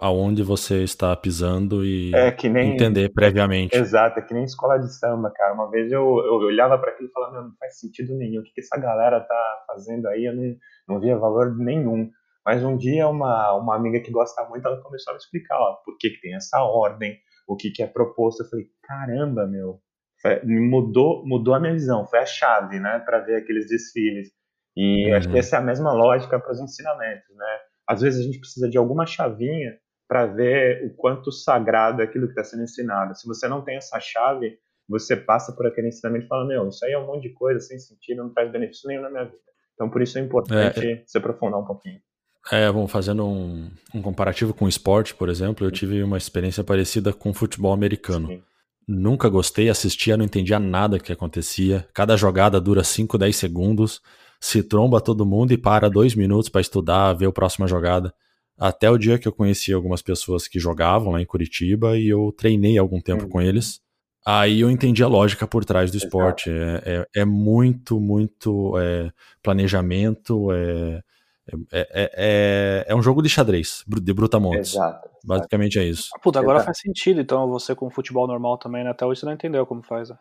aonde 0.00 0.42
você 0.42 0.82
está 0.82 1.14
pisando 1.16 1.84
e 1.84 2.14
é, 2.14 2.34
nem, 2.48 2.74
entender 2.74 3.12
previamente. 3.12 3.76
Exato, 3.76 4.18
é 4.18 4.22
que 4.22 4.34
nem 4.34 4.44
escola 4.44 4.78
de 4.78 4.92
samba, 4.94 5.30
cara. 5.34 5.54
Uma 5.54 5.70
vez 5.70 5.90
eu, 5.90 6.00
eu 6.00 6.34
olhava 6.34 6.78
para 6.78 6.92
aquilo 6.92 7.08
e 7.08 7.12
falava, 7.12 7.42
não 7.42 7.52
faz 7.58 7.78
sentido 7.78 8.14
nenhum. 8.16 8.40
O 8.40 8.44
que, 8.44 8.52
que 8.52 8.60
essa 8.60 8.78
galera 8.78 9.20
tá 9.20 9.64
fazendo 9.66 10.06
aí? 10.06 10.24
Eu 10.24 10.34
não, 10.34 10.56
não 10.88 11.00
via 11.00 11.16
valor 11.16 11.56
nenhum. 11.56 12.10
Mas 12.44 12.62
um 12.62 12.76
dia 12.76 13.08
uma, 13.08 13.54
uma 13.54 13.74
amiga 13.74 14.00
que 14.00 14.12
gosta 14.12 14.44
muito, 14.48 14.66
ela 14.66 14.80
começou 14.80 15.10
a 15.10 15.14
me 15.14 15.18
explicar, 15.18 15.58
ó, 15.58 15.74
por 15.84 15.98
que, 15.98 16.10
que 16.10 16.20
tem 16.20 16.36
essa 16.36 16.62
ordem, 16.62 17.18
o 17.48 17.56
que, 17.56 17.70
que 17.70 17.82
é 17.82 17.86
proposto. 17.86 18.42
Eu 18.42 18.48
falei, 18.48 18.66
caramba, 18.82 19.46
meu, 19.46 19.80
mudou, 20.44 21.26
mudou 21.26 21.54
a 21.54 21.60
minha 21.60 21.72
visão, 21.72 22.06
foi 22.06 22.20
a 22.20 22.26
chave, 22.26 22.78
né, 22.78 23.00
para 23.04 23.20
ver 23.20 23.36
aqueles 23.36 23.68
desfiles. 23.68 24.30
E 24.76 25.08
uhum. 25.08 25.16
acho 25.16 25.28
que 25.30 25.38
essa 25.38 25.56
é 25.56 25.58
a 25.58 25.62
mesma 25.62 25.92
lógica 25.92 26.38
para 26.38 26.52
os 26.52 26.60
ensinamentos, 26.60 27.34
né? 27.34 27.58
Às 27.86 28.02
vezes 28.02 28.20
a 28.20 28.24
gente 28.24 28.40
precisa 28.40 28.68
de 28.68 28.76
alguma 28.76 29.06
chavinha 29.06 29.78
para 30.08 30.26
ver 30.26 30.84
o 30.84 30.94
quanto 30.94 31.32
sagrado 31.32 32.02
é 32.02 32.04
aquilo 32.04 32.26
que 32.26 32.32
está 32.32 32.44
sendo 32.44 32.62
ensinado. 32.62 33.16
Se 33.16 33.26
você 33.26 33.48
não 33.48 33.62
tem 33.62 33.76
essa 33.76 33.98
chave, 33.98 34.58
você 34.88 35.16
passa 35.16 35.52
por 35.52 35.66
aquele 35.66 35.88
ensinamento 35.88 36.26
e 36.26 36.28
fala, 36.28 36.46
meu, 36.46 36.68
isso 36.68 36.84
aí 36.84 36.92
é 36.92 36.98
um 36.98 37.06
monte 37.06 37.22
de 37.22 37.34
coisa 37.34 37.60
sem 37.60 37.78
sentido, 37.78 38.22
não 38.22 38.32
traz 38.32 38.50
benefício 38.50 38.88
nenhum 38.88 39.02
na 39.02 39.10
minha 39.10 39.24
vida. 39.24 39.38
Então, 39.74 39.90
por 39.90 40.00
isso 40.00 40.18
é 40.18 40.20
importante 40.20 40.86
é, 40.86 41.02
se 41.04 41.18
aprofundar 41.18 41.60
um 41.60 41.64
pouquinho. 41.64 42.00
É, 42.50 42.70
bom, 42.70 42.86
fazendo 42.86 43.26
um, 43.26 43.68
um, 43.92 44.00
comparativo 44.00 44.54
com 44.54 44.66
o 44.66 44.68
esporte, 44.68 45.14
por 45.14 45.28
exemplo, 45.28 45.66
eu 45.66 45.70
tive 45.70 46.02
uma 46.02 46.16
experiência 46.16 46.62
parecida 46.62 47.12
com 47.12 47.34
futebol 47.34 47.72
americano. 47.72 48.28
Sim. 48.28 48.42
Nunca 48.86 49.28
gostei, 49.28 49.68
assistia, 49.68 50.16
não 50.16 50.24
entendia 50.24 50.60
nada 50.60 51.00
que 51.00 51.12
acontecia. 51.12 51.86
Cada 51.92 52.16
jogada 52.16 52.60
dura 52.60 52.84
5, 52.84 53.18
10 53.18 53.34
segundos 53.34 54.00
se 54.40 54.62
tromba 54.62 55.00
todo 55.00 55.26
mundo 55.26 55.52
e 55.52 55.58
para 55.58 55.88
dois 55.88 56.14
minutos 56.14 56.48
para 56.48 56.60
estudar, 56.60 57.12
ver 57.14 57.26
a 57.26 57.32
próxima 57.32 57.66
jogada. 57.66 58.14
Até 58.58 58.90
o 58.90 58.96
dia 58.96 59.18
que 59.18 59.28
eu 59.28 59.32
conheci 59.32 59.72
algumas 59.72 60.00
pessoas 60.00 60.48
que 60.48 60.58
jogavam 60.58 61.12
lá 61.12 61.20
em 61.20 61.26
Curitiba 61.26 61.98
e 61.98 62.08
eu 62.08 62.32
treinei 62.36 62.78
algum 62.78 63.00
tempo 63.00 63.24
uhum. 63.24 63.28
com 63.28 63.40
eles. 63.40 63.80
Aí 64.26 64.60
eu 64.60 64.70
entendi 64.70 65.04
a 65.04 65.08
lógica 65.08 65.46
por 65.46 65.64
trás 65.64 65.90
do 65.90 65.96
esporte. 65.96 66.50
É, 66.50 66.82
é, 67.14 67.20
é, 67.20 67.24
muito, 67.24 68.00
muito 68.00 68.76
é, 68.78 69.12
planejamento, 69.42 70.50
é, 70.50 71.02
é, 71.70 71.86
é, 71.92 72.86
é, 72.88 72.94
um 72.96 73.02
jogo 73.02 73.22
de 73.22 73.28
xadrez, 73.28 73.84
de 73.86 74.12
brutamontes. 74.12 74.74
Exato. 74.74 75.08
Basicamente 75.24 75.78
é 75.78 75.84
isso. 75.84 76.08
Puta, 76.22 76.40
agora 76.40 76.58
Exato. 76.58 76.66
faz 76.66 76.78
sentido, 76.78 77.20
então, 77.20 77.48
você 77.48 77.74
com 77.74 77.90
futebol 77.90 78.26
normal 78.26 78.58
também, 78.58 78.82
né? 78.82 78.90
Até 78.90 79.06
hoje 79.06 79.20
você 79.20 79.26
não 79.26 79.32
entendeu 79.32 79.64
como 79.64 79.82
faz, 79.82 80.10
né? 80.10 80.18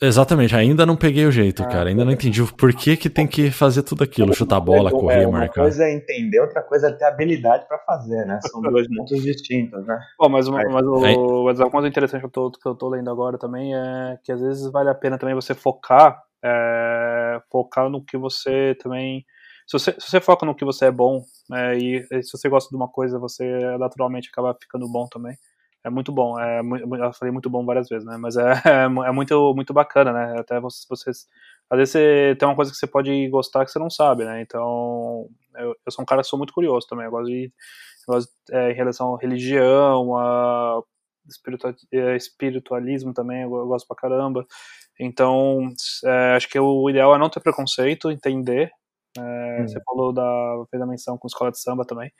Exatamente, 0.00 0.54
ainda 0.56 0.86
não 0.86 0.96
peguei 0.96 1.26
o 1.26 1.32
jeito, 1.32 1.62
ah, 1.62 1.66
cara. 1.66 1.88
Ainda 1.90 2.04
não 2.04 2.12
entendi 2.12 2.42
por 2.54 2.72
que, 2.72 2.96
que 2.96 3.10
tem 3.10 3.26
que 3.26 3.50
fazer 3.50 3.82
tudo 3.82 4.02
aquilo, 4.02 4.34
chutar 4.34 4.60
bola, 4.60 4.90
correr, 4.90 5.22
é, 5.22 5.26
uma 5.26 5.40
marcar. 5.40 5.60
Uma 5.60 5.68
coisa 5.68 5.84
é 5.84 5.92
entender, 5.92 6.40
outra 6.40 6.62
coisa 6.62 6.88
é 6.88 6.92
ter 6.92 7.04
habilidade 7.04 7.66
para 7.68 7.78
fazer, 7.78 8.24
né? 8.26 8.38
São 8.50 8.60
dois 8.62 8.88
mundos 8.88 9.22
distintos, 9.22 9.86
né? 9.86 9.98
Bom, 10.18 10.28
mas, 10.28 10.48
mas, 10.48 10.72
mas 10.72 10.84
o, 10.84 11.44
mas 11.44 11.60
uma 11.60 11.70
coisa 11.70 11.88
interessante 11.88 12.20
que 12.20 12.26
eu, 12.26 12.30
tô, 12.30 12.50
que 12.50 12.66
eu 12.66 12.74
tô 12.74 12.88
lendo 12.88 13.10
agora 13.10 13.38
também 13.38 13.74
é 13.74 14.18
que 14.22 14.32
às 14.32 14.40
vezes 14.40 14.70
vale 14.70 14.88
a 14.88 14.94
pena 14.94 15.18
também 15.18 15.34
você 15.34 15.54
focar, 15.54 16.20
é, 16.42 17.40
focar 17.50 17.88
no 17.88 18.04
que 18.04 18.16
você 18.16 18.76
também. 18.82 19.24
Se 19.66 19.78
você, 19.78 19.92
se 19.98 20.10
você 20.10 20.20
foca 20.20 20.44
no 20.44 20.54
que 20.54 20.64
você 20.64 20.86
é 20.86 20.90
bom, 20.90 21.22
né, 21.48 21.78
e, 21.78 22.06
e 22.10 22.22
se 22.22 22.36
você 22.36 22.48
gosta 22.48 22.68
de 22.68 22.76
uma 22.76 22.88
coisa, 22.88 23.18
você 23.18 23.44
naturalmente 23.78 24.28
acaba 24.30 24.56
ficando 24.60 24.90
bom 24.90 25.06
também 25.06 25.36
é 25.84 25.90
muito 25.90 26.10
bom. 26.10 26.40
É, 26.40 26.60
eu 26.60 27.12
falei 27.12 27.30
muito 27.30 27.50
bom 27.50 27.64
várias 27.64 27.88
vezes, 27.88 28.06
né? 28.06 28.16
Mas 28.16 28.36
é, 28.36 28.42
é 29.06 29.12
muito, 29.12 29.54
muito 29.54 29.72
bacana, 29.74 30.12
né? 30.12 30.40
Até 30.40 30.58
vocês, 30.58 30.86
vocês. 30.88 31.28
Às 31.70 31.78
vezes 31.78 31.92
você 31.92 32.36
tem 32.38 32.48
uma 32.48 32.56
coisa 32.56 32.70
que 32.70 32.76
você 32.76 32.86
pode 32.86 33.28
gostar 33.28 33.64
que 33.64 33.70
você 33.70 33.78
não 33.78 33.90
sabe, 33.90 34.24
né? 34.24 34.40
Então, 34.40 35.28
eu, 35.56 35.76
eu 35.86 35.92
sou 35.92 36.02
um 36.02 36.06
cara 36.06 36.22
que 36.22 36.28
sou 36.28 36.38
muito 36.38 36.54
curioso 36.54 36.86
também. 36.88 37.04
Eu 37.04 37.10
gosto 37.10 37.26
de. 37.26 37.52
Eu 38.08 38.14
gosto, 38.14 38.32
é, 38.50 38.72
em 38.72 38.74
relação 38.74 39.14
à 39.14 39.18
religião, 39.18 40.16
a 40.16 40.82
é, 41.92 42.16
espiritualismo 42.16 43.12
também, 43.14 43.42
eu 43.42 43.50
gosto 43.66 43.86
pra 43.86 43.96
caramba. 43.96 44.46
Então, 44.98 45.68
é, 46.04 46.34
acho 46.36 46.48
que 46.48 46.58
o 46.58 46.88
ideal 46.88 47.14
é 47.14 47.18
não 47.18 47.28
ter 47.28 47.40
preconceito, 47.40 48.10
entender. 48.10 48.70
É, 49.18 49.60
hum. 49.60 49.68
Você 49.68 49.80
falou 49.84 50.12
da, 50.12 50.64
fez 50.70 50.82
a 50.82 50.86
menção 50.86 51.18
com 51.18 51.26
escola 51.26 51.50
de 51.50 51.60
samba 51.60 51.84
também. 51.84 52.10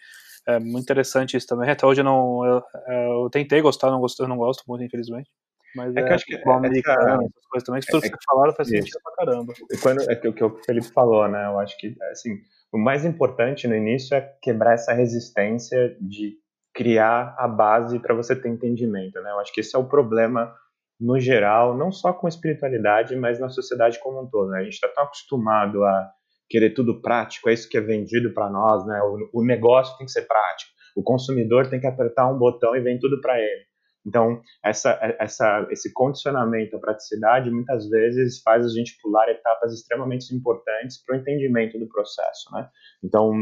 É 0.46 0.58
muito 0.58 0.82
interessante 0.82 1.36
isso 1.36 1.46
também. 1.46 1.70
Até 1.70 1.86
hoje 1.86 2.00
eu 2.00 2.04
não. 2.04 2.44
Eu, 2.44 2.62
é, 2.86 3.06
eu 3.06 3.30
tentei 3.30 3.60
gostar, 3.60 3.90
não 3.90 4.00
gosto, 4.00 4.22
eu 4.22 4.28
não 4.28 4.36
gosto 4.36 4.62
muito, 4.68 4.84
infelizmente. 4.84 5.30
Mas 5.74 5.94
é, 5.96 6.00
é 6.00 6.04
que 6.04 6.12
acho 6.12 6.24
que 6.24 6.36
é, 6.36 6.52
americano, 6.52 7.00
essa, 7.00 7.24
essas 7.24 7.46
coisas 7.46 7.66
também, 7.66 7.80
que 7.80 7.86
tudo 7.86 8.04
é, 8.04 8.10
que 8.10 8.16
falaram 8.24 8.54
faz 8.54 8.68
sentido 8.68 8.98
pra 9.02 9.26
caramba. 9.26 9.52
E 9.70 9.78
quando, 9.78 10.02
é 10.02 10.28
o 10.28 10.32
que 10.32 10.44
o 10.44 10.60
Felipe 10.64 10.86
falou, 10.92 11.26
né? 11.28 11.46
Eu 11.46 11.58
acho 11.58 11.76
que 11.78 11.96
assim, 12.10 12.38
o 12.72 12.78
mais 12.78 13.04
importante 13.04 13.66
no 13.66 13.74
início 13.74 14.14
é 14.14 14.20
quebrar 14.42 14.74
essa 14.74 14.92
resistência 14.92 15.96
de 16.00 16.34
criar 16.74 17.34
a 17.38 17.48
base 17.48 17.98
para 17.98 18.14
você 18.14 18.36
ter 18.36 18.48
entendimento, 18.48 19.20
né? 19.22 19.30
Eu 19.30 19.40
acho 19.40 19.52
que 19.52 19.60
esse 19.60 19.74
é 19.74 19.78
o 19.78 19.88
problema 19.88 20.54
no 21.00 21.18
geral, 21.18 21.76
não 21.76 21.90
só 21.90 22.12
com 22.12 22.28
espiritualidade, 22.28 23.16
mas 23.16 23.40
na 23.40 23.48
sociedade 23.48 23.98
como 24.00 24.22
um 24.22 24.26
todo. 24.26 24.50
Né? 24.50 24.60
A 24.60 24.64
gente 24.64 24.74
está 24.74 24.88
tão 24.88 25.04
acostumado 25.04 25.84
a 25.84 26.10
querer 26.48 26.70
tudo 26.70 27.00
prático, 27.00 27.48
é 27.48 27.52
isso 27.52 27.68
que 27.68 27.76
é 27.76 27.80
vendido 27.80 28.32
para 28.32 28.50
nós, 28.50 28.86
né? 28.86 29.00
O, 29.02 29.40
o, 29.40 29.44
negócio 29.44 29.96
tem 29.96 30.06
que 30.06 30.12
ser 30.12 30.22
prático, 30.22 30.70
o 30.96 31.02
consumidor 31.02 31.68
tem 31.68 31.80
que 31.80 31.86
apertar 31.86 32.30
um 32.30 32.38
botão 32.38 32.76
e 32.76 32.80
vem 32.80 32.98
tudo 32.98 33.20
para 33.20 33.38
ele. 33.38 33.64
Então, 34.06 34.40
essa, 34.62 34.98
essa, 35.18 35.66
esse 35.70 35.90
condicionamento 35.92 36.76
à 36.76 36.78
praticidade 36.78 37.50
muitas 37.50 37.88
vezes 37.88 38.42
faz 38.42 38.66
a 38.66 38.68
gente 38.68 38.98
pular 39.00 39.28
etapas 39.30 39.72
extremamente 39.72 40.34
importantes 40.34 41.02
para 41.02 41.16
o 41.16 41.20
entendimento 41.20 41.78
do 41.78 41.88
processo, 41.88 42.52
né? 42.52 42.68
Então, 43.02 43.32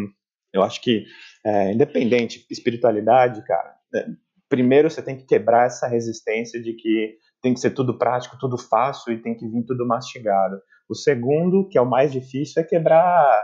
eu 0.52 0.62
acho 0.62 0.80
que, 0.80 1.04
é, 1.44 1.72
independente, 1.72 2.46
espiritualidade, 2.50 3.42
cara, 3.44 3.74
é, 3.94 4.06
primeiro 4.48 4.88
você 4.88 5.02
tem 5.02 5.16
que 5.16 5.24
quebrar 5.24 5.66
essa 5.66 5.88
resistência 5.88 6.62
de 6.62 6.74
que 6.74 7.16
tem 7.42 7.54
que 7.54 7.60
ser 7.60 7.70
tudo 7.70 7.98
prático, 7.98 8.38
tudo 8.38 8.56
fácil 8.56 9.12
e 9.12 9.20
tem 9.20 9.34
que 9.34 9.48
vir 9.48 9.64
tudo 9.64 9.86
mastigado. 9.86 10.60
O 10.92 10.94
segundo, 10.94 11.66
que 11.68 11.78
é 11.78 11.80
o 11.80 11.88
mais 11.88 12.12
difícil, 12.12 12.62
é 12.62 12.66
quebrar 12.66 13.42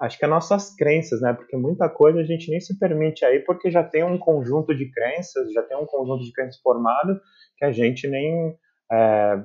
acho 0.00 0.18
que 0.18 0.24
as 0.24 0.30
nossas 0.30 0.74
crenças, 0.74 1.20
né? 1.20 1.32
Porque 1.32 1.56
muita 1.56 1.88
coisa 1.88 2.20
a 2.20 2.24
gente 2.24 2.50
nem 2.50 2.58
se 2.58 2.76
permite 2.76 3.24
aí, 3.24 3.38
porque 3.38 3.70
já 3.70 3.84
tem 3.84 4.02
um 4.02 4.18
conjunto 4.18 4.74
de 4.74 4.90
crenças, 4.90 5.52
já 5.52 5.62
tem 5.62 5.76
um 5.76 5.86
conjunto 5.86 6.24
de 6.24 6.32
crenças 6.32 6.60
formado 6.60 7.20
que 7.56 7.64
a 7.64 7.70
gente 7.70 8.08
nem, 8.08 8.56
é, 8.90 9.42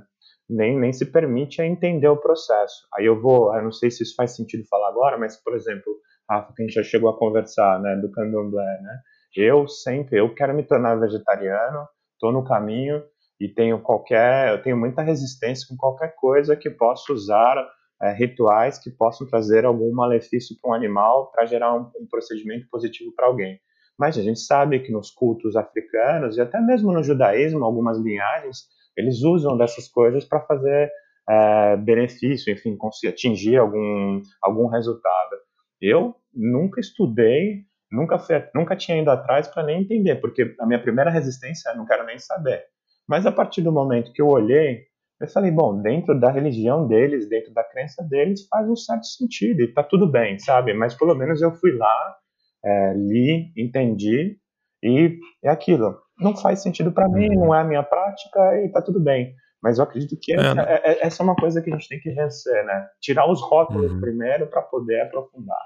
nem, 0.49 0.79
nem 0.79 0.91
se 0.91 1.05
permite 1.05 1.61
entender 1.61 2.07
o 2.07 2.17
processo. 2.17 2.87
Aí 2.95 3.05
eu 3.05 3.21
vou, 3.21 3.55
eu 3.55 3.63
não 3.63 3.71
sei 3.71 3.91
se 3.91 4.01
isso 4.01 4.15
faz 4.15 4.35
sentido 4.35 4.65
falar 4.67 4.89
agora, 4.89 5.15
mas, 5.15 5.37
por 5.43 5.55
exemplo, 5.55 5.95
Rafa, 6.27 6.51
que 6.55 6.63
a 6.63 6.65
gente 6.65 6.73
já 6.73 6.83
chegou 6.83 7.09
a 7.11 7.17
conversar, 7.17 7.79
né, 7.79 7.95
do 7.97 8.11
candomblé, 8.11 8.81
né? 8.81 8.99
Eu 9.35 9.67
sempre, 9.67 10.19
eu 10.19 10.33
quero 10.33 10.55
me 10.55 10.63
tornar 10.63 10.95
vegetariano, 10.95 11.87
estou 12.13 12.31
no 12.31 12.43
caminho 12.43 13.03
e 13.39 13.47
tenho 13.47 13.79
qualquer, 13.79 14.49
eu 14.49 14.61
tenho 14.61 14.77
muita 14.77 15.01
resistência 15.01 15.67
com 15.69 15.75
qualquer 15.75 16.15
coisa 16.15 16.55
que 16.55 16.69
possa 16.69 17.13
usar 17.13 17.55
é, 18.01 18.13
rituais 18.13 18.77
que 18.77 18.91
possam 18.91 19.27
trazer 19.27 19.65
algum 19.65 19.91
malefício 19.93 20.55
para 20.61 20.71
um 20.71 20.73
animal 20.73 21.31
para 21.31 21.45
gerar 21.45 21.75
um, 21.75 21.89
um 21.99 22.07
procedimento 22.09 22.67
positivo 22.69 23.11
para 23.15 23.27
alguém. 23.27 23.59
Mas 23.97 24.17
a 24.17 24.21
gente 24.21 24.39
sabe 24.39 24.79
que 24.79 24.91
nos 24.91 25.09
cultos 25.09 25.55
africanos 25.55 26.37
e 26.37 26.41
até 26.41 26.59
mesmo 26.61 26.91
no 26.93 27.03
judaísmo, 27.03 27.63
algumas 27.63 27.97
linhagens, 27.97 28.67
eles 28.95 29.23
usam 29.23 29.57
dessas 29.57 29.87
coisas 29.87 30.23
para 30.23 30.41
fazer 30.41 30.91
é, 31.29 31.75
benefício, 31.77 32.53
enfim, 32.53 32.77
atingir 33.07 33.57
algum, 33.57 34.21
algum 34.41 34.67
resultado. 34.67 35.37
Eu 35.81 36.15
nunca 36.33 36.79
estudei, 36.79 37.63
nunca, 37.91 38.19
fui, 38.19 38.35
nunca 38.53 38.75
tinha 38.75 39.01
ido 39.01 39.09
atrás 39.09 39.47
para 39.47 39.63
nem 39.63 39.81
entender, 39.81 40.15
porque 40.15 40.55
a 40.59 40.65
minha 40.65 40.81
primeira 40.81 41.09
resistência 41.09 41.71
é 41.71 41.75
não 41.75 41.85
quero 41.85 42.05
nem 42.05 42.19
saber. 42.19 42.63
Mas 43.07 43.25
a 43.25 43.31
partir 43.31 43.61
do 43.61 43.71
momento 43.71 44.11
que 44.11 44.21
eu 44.21 44.27
olhei 44.27 44.87
eu 45.19 45.27
falei, 45.27 45.49
bom, 45.49 45.81
dentro 45.81 46.19
da 46.19 46.29
religião 46.29 46.87
deles, 46.87 47.27
dentro 47.27 47.51
da 47.51 47.63
crença 47.63 48.03
deles, 48.03 48.47
faz 48.47 48.69
um 48.69 48.75
certo 48.75 49.05
sentido 49.05 49.61
e 49.61 49.73
tá 49.73 49.81
tudo 49.81 50.05
bem, 50.07 50.37
sabe? 50.37 50.73
Mas 50.73 50.93
pelo 50.93 51.15
menos 51.15 51.41
eu 51.41 51.51
fui 51.55 51.71
lá, 51.71 52.15
é, 52.63 52.93
li, 52.93 53.51
entendi 53.57 54.37
e 54.83 55.17
é 55.43 55.49
aquilo. 55.49 55.97
Não 56.19 56.35
faz 56.35 56.61
sentido 56.61 56.91
para 56.91 57.09
mim, 57.09 57.29
não 57.29 57.53
é 57.53 57.61
a 57.61 57.63
minha 57.63 57.81
prática 57.81 58.63
e 58.63 58.71
tá 58.71 58.81
tudo 58.81 58.99
bem. 58.99 59.33
Mas 59.61 59.79
eu 59.79 59.85
acredito 59.85 60.15
que 60.21 60.33
essa 60.33 60.51
é, 60.51 60.53
né? 60.53 60.65
é, 60.67 60.91
é, 60.91 61.07
essa 61.07 61.23
é 61.23 61.25
uma 61.25 61.35
coisa 61.35 61.61
que 61.63 61.71
a 61.71 61.73
gente 61.73 61.89
tem 61.89 61.99
que 61.99 62.11
vencer, 62.11 62.63
né? 62.63 62.87
Tirar 63.01 63.29
os 63.29 63.41
rótulos 63.41 63.91
uhum. 63.91 63.99
primeiro 63.99 64.45
para 64.47 64.61
poder 64.61 65.01
aprofundar. 65.01 65.57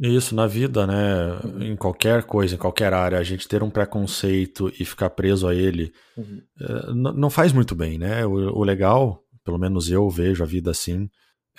Isso, 0.00 0.34
na 0.34 0.46
vida, 0.46 0.86
né? 0.86 1.38
Em 1.60 1.76
qualquer 1.76 2.24
coisa, 2.24 2.54
em 2.54 2.58
qualquer 2.58 2.94
área, 2.94 3.18
a 3.18 3.22
gente 3.22 3.46
ter 3.46 3.62
um 3.62 3.68
preconceito 3.68 4.72
e 4.80 4.84
ficar 4.84 5.10
preso 5.10 5.46
a 5.46 5.54
ele 5.54 5.92
uhum. 6.16 6.40
Eh, 6.58 6.92
não 6.94 7.28
faz 7.28 7.52
muito 7.52 7.74
bem, 7.74 7.98
né? 7.98 8.24
O, 8.24 8.58
o, 8.58 8.64
legal, 8.64 9.22
pelo 9.44 9.58
menos 9.58 9.90
eu 9.90 10.08
vejo 10.08 10.42
a 10.42 10.46
vida 10.46 10.70
assim, 10.70 11.10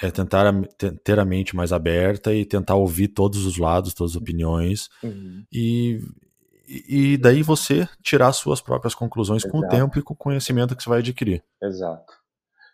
é 0.01 0.10
tentar 0.10 0.47
a, 0.47 0.54
ter 1.04 1.19
a 1.19 1.25
mente 1.25 1.56
mais 1.56 1.71
aberta 1.71 2.34
e 2.34 2.43
tentar 2.43 2.75
ouvir 2.75 3.10
todos 3.10 3.45
os 3.45 3.58
lados, 3.58 3.93
todas 3.93 4.13
as 4.13 4.21
opiniões 4.21 4.89
uhum. 5.04 5.43
e, 5.54 5.99
e 6.67 7.17
daí 7.17 7.43
você 7.43 7.88
tirar 8.01 8.32
suas 8.34 8.60
próprias 8.60 8.95
conclusões 8.95 9.43
Exato. 9.43 9.51
com 9.51 9.63
o 9.63 9.69
tempo 9.69 9.99
e 9.99 10.01
com 10.01 10.15
o 10.15 10.17
conhecimento 10.17 10.75
que 10.75 10.82
você 10.82 10.89
vai 10.89 10.99
adquirir. 10.99 11.43
Exato. 11.62 12.12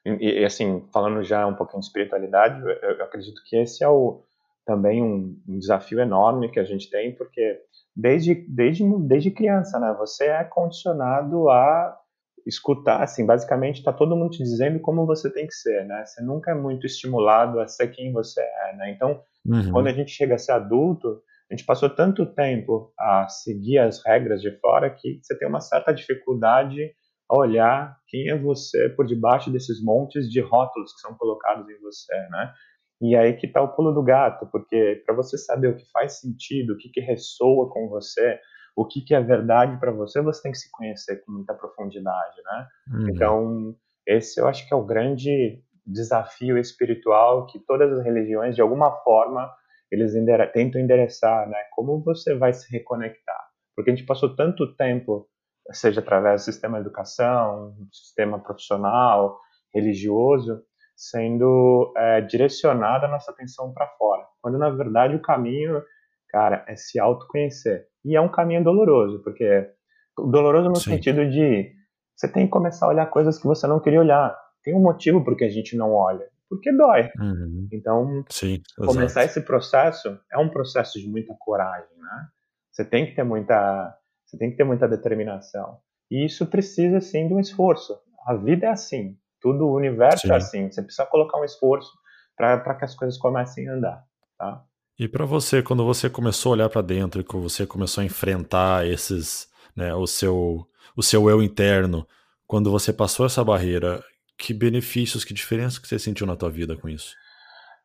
E, 0.06 0.40
e 0.40 0.46
assim, 0.46 0.88
falando 0.94 1.22
já 1.24 1.46
um 1.46 1.56
pouquinho 1.56 1.82
de 1.82 1.88
espiritualidade, 1.88 2.62
eu, 2.62 2.70
eu 2.70 3.04
acredito 3.04 3.42
que 3.46 3.58
esse 3.58 3.84
é 3.84 3.90
o 3.90 4.24
também 4.68 5.02
um, 5.02 5.42
um, 5.48 5.58
desafio 5.58 6.00
enorme 6.02 6.52
que 6.52 6.60
a 6.60 6.64
gente 6.66 6.90
tem, 6.90 7.16
porque 7.16 7.58
desde, 7.96 8.36
desde, 8.50 8.84
desde 9.08 9.32
criança, 9.32 9.80
né, 9.80 9.96
você 9.98 10.26
é 10.26 10.44
condicionado 10.44 11.50
a 11.50 11.98
escutar, 12.46 13.02
assim, 13.02 13.26
basicamente 13.26 13.78
está 13.78 13.94
todo 13.94 14.16
mundo 14.16 14.32
te 14.32 14.44
dizendo 14.44 14.80
como 14.82 15.06
você 15.06 15.32
tem 15.32 15.48
que 15.48 15.54
ser, 15.54 15.86
né, 15.86 16.04
você 16.06 16.22
nunca 16.22 16.52
é 16.52 16.54
muito 16.54 16.86
estimulado 16.86 17.62
a 17.62 17.68
ser 17.68 17.88
quem 17.88 18.12
você 18.12 18.42
é, 18.42 18.76
né, 18.76 18.92
então, 18.92 19.22
uhum. 19.46 19.72
quando 19.72 19.88
a 19.88 19.94
gente 19.94 20.12
chega 20.12 20.36
a 20.36 20.38
ser 20.38 20.52
adulto, 20.52 21.22
a 21.50 21.56
gente 21.56 21.66
passou 21.66 21.90
tanto 21.90 22.26
tempo 22.26 22.92
a 23.00 23.30
seguir 23.30 23.80
as 23.80 24.06
regras 24.06 24.42
de 24.42 24.52
fora 24.60 24.90
que 24.90 25.20
você 25.24 25.38
tem 25.40 25.48
uma 25.48 25.62
certa 25.62 25.94
dificuldade 25.94 26.92
a 27.30 27.40
olhar 27.40 27.98
quem 28.08 28.30
é 28.30 28.38
você 28.38 28.90
por 28.90 29.06
debaixo 29.06 29.50
desses 29.50 29.82
montes 29.82 30.30
de 30.30 30.42
rótulos 30.42 30.94
que 30.94 31.00
são 31.00 31.16
colocados 31.16 31.70
em 31.70 31.80
você, 31.80 32.14
né? 32.30 32.54
E 33.02 33.16
aí 33.16 33.34
que 33.34 33.46
está 33.46 33.62
o 33.62 33.76
pulo 33.76 33.92
do 33.92 34.04
gato, 34.04 34.48
porque 34.52 35.04
para 35.06 35.16
você 35.16 35.38
saber 35.38 35.70
o 35.70 35.76
que 35.76 35.90
faz 35.92 36.20
sentido, 36.20 36.74
o 36.74 36.78
que, 36.78 36.90
que 36.90 37.00
ressoa 37.00 37.70
com 37.70 37.88
você, 37.88 38.40
o 38.76 38.86
que, 38.86 39.02
que 39.02 39.14
é 39.14 39.22
verdade 39.22 39.80
para 39.80 39.92
você, 39.92 40.22
você 40.22 40.42
tem 40.42 40.52
que 40.52 40.58
se 40.58 40.72
conhecer 40.72 41.24
com 41.24 41.32
muita 41.32 41.54
profundidade, 41.54 42.38
né? 42.44 42.68
Uhum. 42.92 43.10
Então, 43.10 43.76
esse 44.06 44.40
eu 44.40 44.48
acho 44.48 44.68
que 44.68 44.74
é 44.74 44.78
o 44.78 44.86
grande 44.86 45.64
desafio 45.86 46.58
espiritual 46.58 47.46
que 47.46 47.60
todas 47.60 47.92
as 47.92 48.04
religiões, 48.04 48.56
de 48.56 48.62
alguma 48.62 48.92
forma, 49.04 49.50
eles 49.92 50.16
endere 50.16 50.46
tentam 50.48 50.82
endereçar, 50.82 51.48
né? 51.48 51.58
Como 51.76 52.04
você 52.04 52.36
vai 52.36 52.54
se 52.54 52.72
reconectar? 52.72 53.48
Porque 53.76 53.92
a 53.92 53.96
gente 53.96 54.06
passou 54.06 54.36
tanto 54.36 54.76
tempo, 54.76 55.28
seja 55.72 56.02
através 56.02 56.42
do 56.42 56.46
sistema 56.46 56.78
de 56.78 56.86
educação, 56.86 57.76
sistema 57.92 58.40
profissional, 58.40 59.40
religioso, 59.74 60.62
sendo 60.98 61.94
é, 61.96 62.22
direcionada 62.22 63.06
a 63.06 63.10
nossa 63.10 63.32
atenção 63.32 63.72
para 63.72 63.88
fora. 63.90 64.26
Quando 64.42 64.58
na 64.58 64.70
verdade 64.72 65.16
o 65.16 65.22
caminho, 65.22 65.82
cara, 66.30 66.66
é 66.68 66.76
se 66.76 67.00
autoconhecer. 67.00 67.86
E 68.04 68.16
é 68.16 68.22
um 68.22 68.30
caminho 68.30 68.64
doloroso, 68.64 69.22
porque 69.24 69.70
doloroso 70.18 70.70
no 70.70 70.76
Sim. 70.76 70.92
sentido 70.92 71.30
de 71.30 71.72
você 72.16 72.28
tem 72.28 72.46
que 72.46 72.52
começar 72.52 72.88
a 72.88 72.90
olhar 72.90 73.06
coisas 73.06 73.38
que 73.38 73.46
você 73.46 73.68
não 73.68 73.80
queria 73.80 74.00
olhar. 74.00 74.36
Tem 74.64 74.74
um 74.76 74.82
motivo 74.82 75.24
por 75.24 75.38
que 75.38 75.46
a 75.46 75.50
gente 75.50 75.78
não 75.78 75.94
olha, 75.94 76.28
porque 76.50 76.74
dói. 76.74 77.12
Uhum. 77.20 77.68
Então, 77.72 78.26
Sim, 78.30 78.60
começar 78.78 79.24
esse 79.24 79.42
processo 79.42 80.20
é 80.32 80.38
um 80.40 80.50
processo 80.50 81.00
de 81.00 81.08
muita 81.08 81.36
coragem, 81.40 81.96
né? 81.96 82.28
Você 82.72 82.84
tem 82.84 83.06
que 83.06 83.16
ter 83.16 83.24
muita, 83.24 83.96
você 84.26 84.36
tem 84.38 84.50
que 84.50 84.58
ter 84.58 84.64
muita 84.64 84.88
determinação. 84.88 85.78
E 86.10 86.26
isso 86.26 86.48
precisa 86.48 87.00
sim 87.00 87.28
de 87.28 87.34
um 87.34 87.40
esforço. 87.40 88.00
A 88.26 88.34
vida 88.34 88.66
é 88.66 88.70
assim. 88.70 89.16
Tudo, 89.42 89.68
o 89.68 89.76
universo 89.76 90.26
é 90.26 90.30
Sim. 90.30 90.34
é 90.34 90.38
assim. 90.38 90.72
Você 90.72 90.82
precisa 90.82 91.06
colocar 91.08 91.40
um 91.40 91.46
esforço 91.46 91.92
para 92.36 92.76
que 92.76 92.86
as 92.86 92.96
coisas 92.96 93.18
comecem 93.18 93.68
a 93.68 93.74
andar, 93.74 94.04
tá? 94.38 94.64
E 95.00 95.08
para 95.08 95.26
você, 95.26 95.62
quando 95.62 95.86
você 95.86 96.10
começou 96.10 96.52
a 96.52 96.54
olhar 96.54 96.70
para 96.70 96.82
dentro 96.82 97.22
e 97.22 97.24
quando 97.24 97.44
você 97.44 97.68
começou 97.68 98.02
a 98.02 98.06
enfrentar 98.06 98.88
esses, 98.88 99.48
né, 99.76 99.94
o 99.94 100.08
seu, 100.08 100.68
o 100.96 101.04
seu 101.04 101.30
eu 101.30 101.44
interno, 101.44 102.08
quando 102.48 102.72
você 102.72 102.92
passou 102.92 103.26
essa 103.26 103.44
barreira, 103.44 104.04
que 104.38 104.54
benefícios, 104.54 105.24
que 105.24 105.34
diferença 105.34 105.80
que 105.80 105.88
você 105.88 106.00
sentiu 106.00 106.26
na 106.26 106.36
tua 106.36 106.50
vida 106.50 106.76
com 106.76 106.90
isso? 106.90 107.16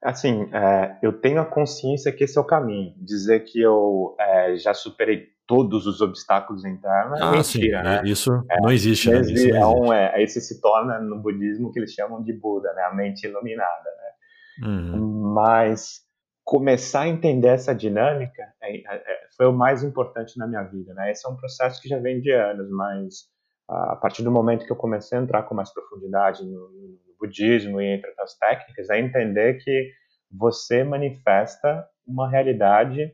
Assim, 0.02 0.48
é, 0.52 0.96
eu 1.02 1.12
tenho 1.12 1.40
a 1.40 1.44
consciência 1.44 2.10
que 2.10 2.24
esse 2.24 2.36
é 2.36 2.40
o 2.40 2.46
caminho. 2.46 2.94
Dizer 2.96 3.40
que 3.40 3.60
eu 3.60 4.16
é, 4.18 4.31
já 4.56 4.74
superei 4.74 5.28
todos 5.46 5.86
os 5.86 6.00
obstáculos 6.00 6.64
internos 6.64 7.20
é 7.20 7.22
ah, 7.22 7.30
mentira, 7.32 7.78
sim. 7.78 7.84
né? 7.84 8.02
Isso 8.04 8.44
é, 8.50 8.60
não 8.60 8.70
existe, 8.70 9.10
né? 9.10 9.20
Isso 9.20 9.48
não 9.48 9.56
é 9.56 9.66
um, 9.66 9.92
é, 9.92 10.22
esse 10.22 10.40
se 10.40 10.60
torna 10.60 10.98
no 11.00 11.18
budismo 11.20 11.72
que 11.72 11.78
eles 11.78 11.92
chamam 11.92 12.22
de 12.22 12.32
Buda, 12.32 12.72
né? 12.74 12.82
A 12.84 12.94
mente 12.94 13.26
iluminada, 13.26 13.90
né? 13.98 14.68
Uhum. 14.68 15.32
Mas 15.34 16.00
começar 16.44 17.02
a 17.02 17.08
entender 17.08 17.48
essa 17.48 17.74
dinâmica 17.74 18.42
é, 18.62 18.76
é, 18.76 19.18
foi 19.36 19.46
o 19.46 19.52
mais 19.52 19.82
importante 19.82 20.38
na 20.38 20.46
minha 20.46 20.62
vida, 20.62 20.94
né? 20.94 21.10
Esse 21.10 21.26
é 21.26 21.30
um 21.30 21.36
processo 21.36 21.80
que 21.80 21.88
já 21.88 21.98
vem 21.98 22.20
de 22.20 22.30
anos, 22.32 22.70
mas 22.70 23.30
a 23.68 23.96
partir 23.96 24.22
do 24.22 24.30
momento 24.30 24.66
que 24.66 24.72
eu 24.72 24.76
comecei 24.76 25.18
a 25.18 25.22
entrar 25.22 25.44
com 25.44 25.54
mais 25.54 25.72
profundidade 25.72 26.44
no, 26.44 26.68
no 26.70 26.98
budismo 27.18 27.80
e 27.80 27.86
entre 27.86 28.10
outras 28.10 28.36
técnicas, 28.36 28.90
é 28.90 28.98
entender 28.98 29.54
que 29.62 29.90
você 30.30 30.82
manifesta 30.82 31.86
uma 32.06 32.28
realidade 32.28 33.12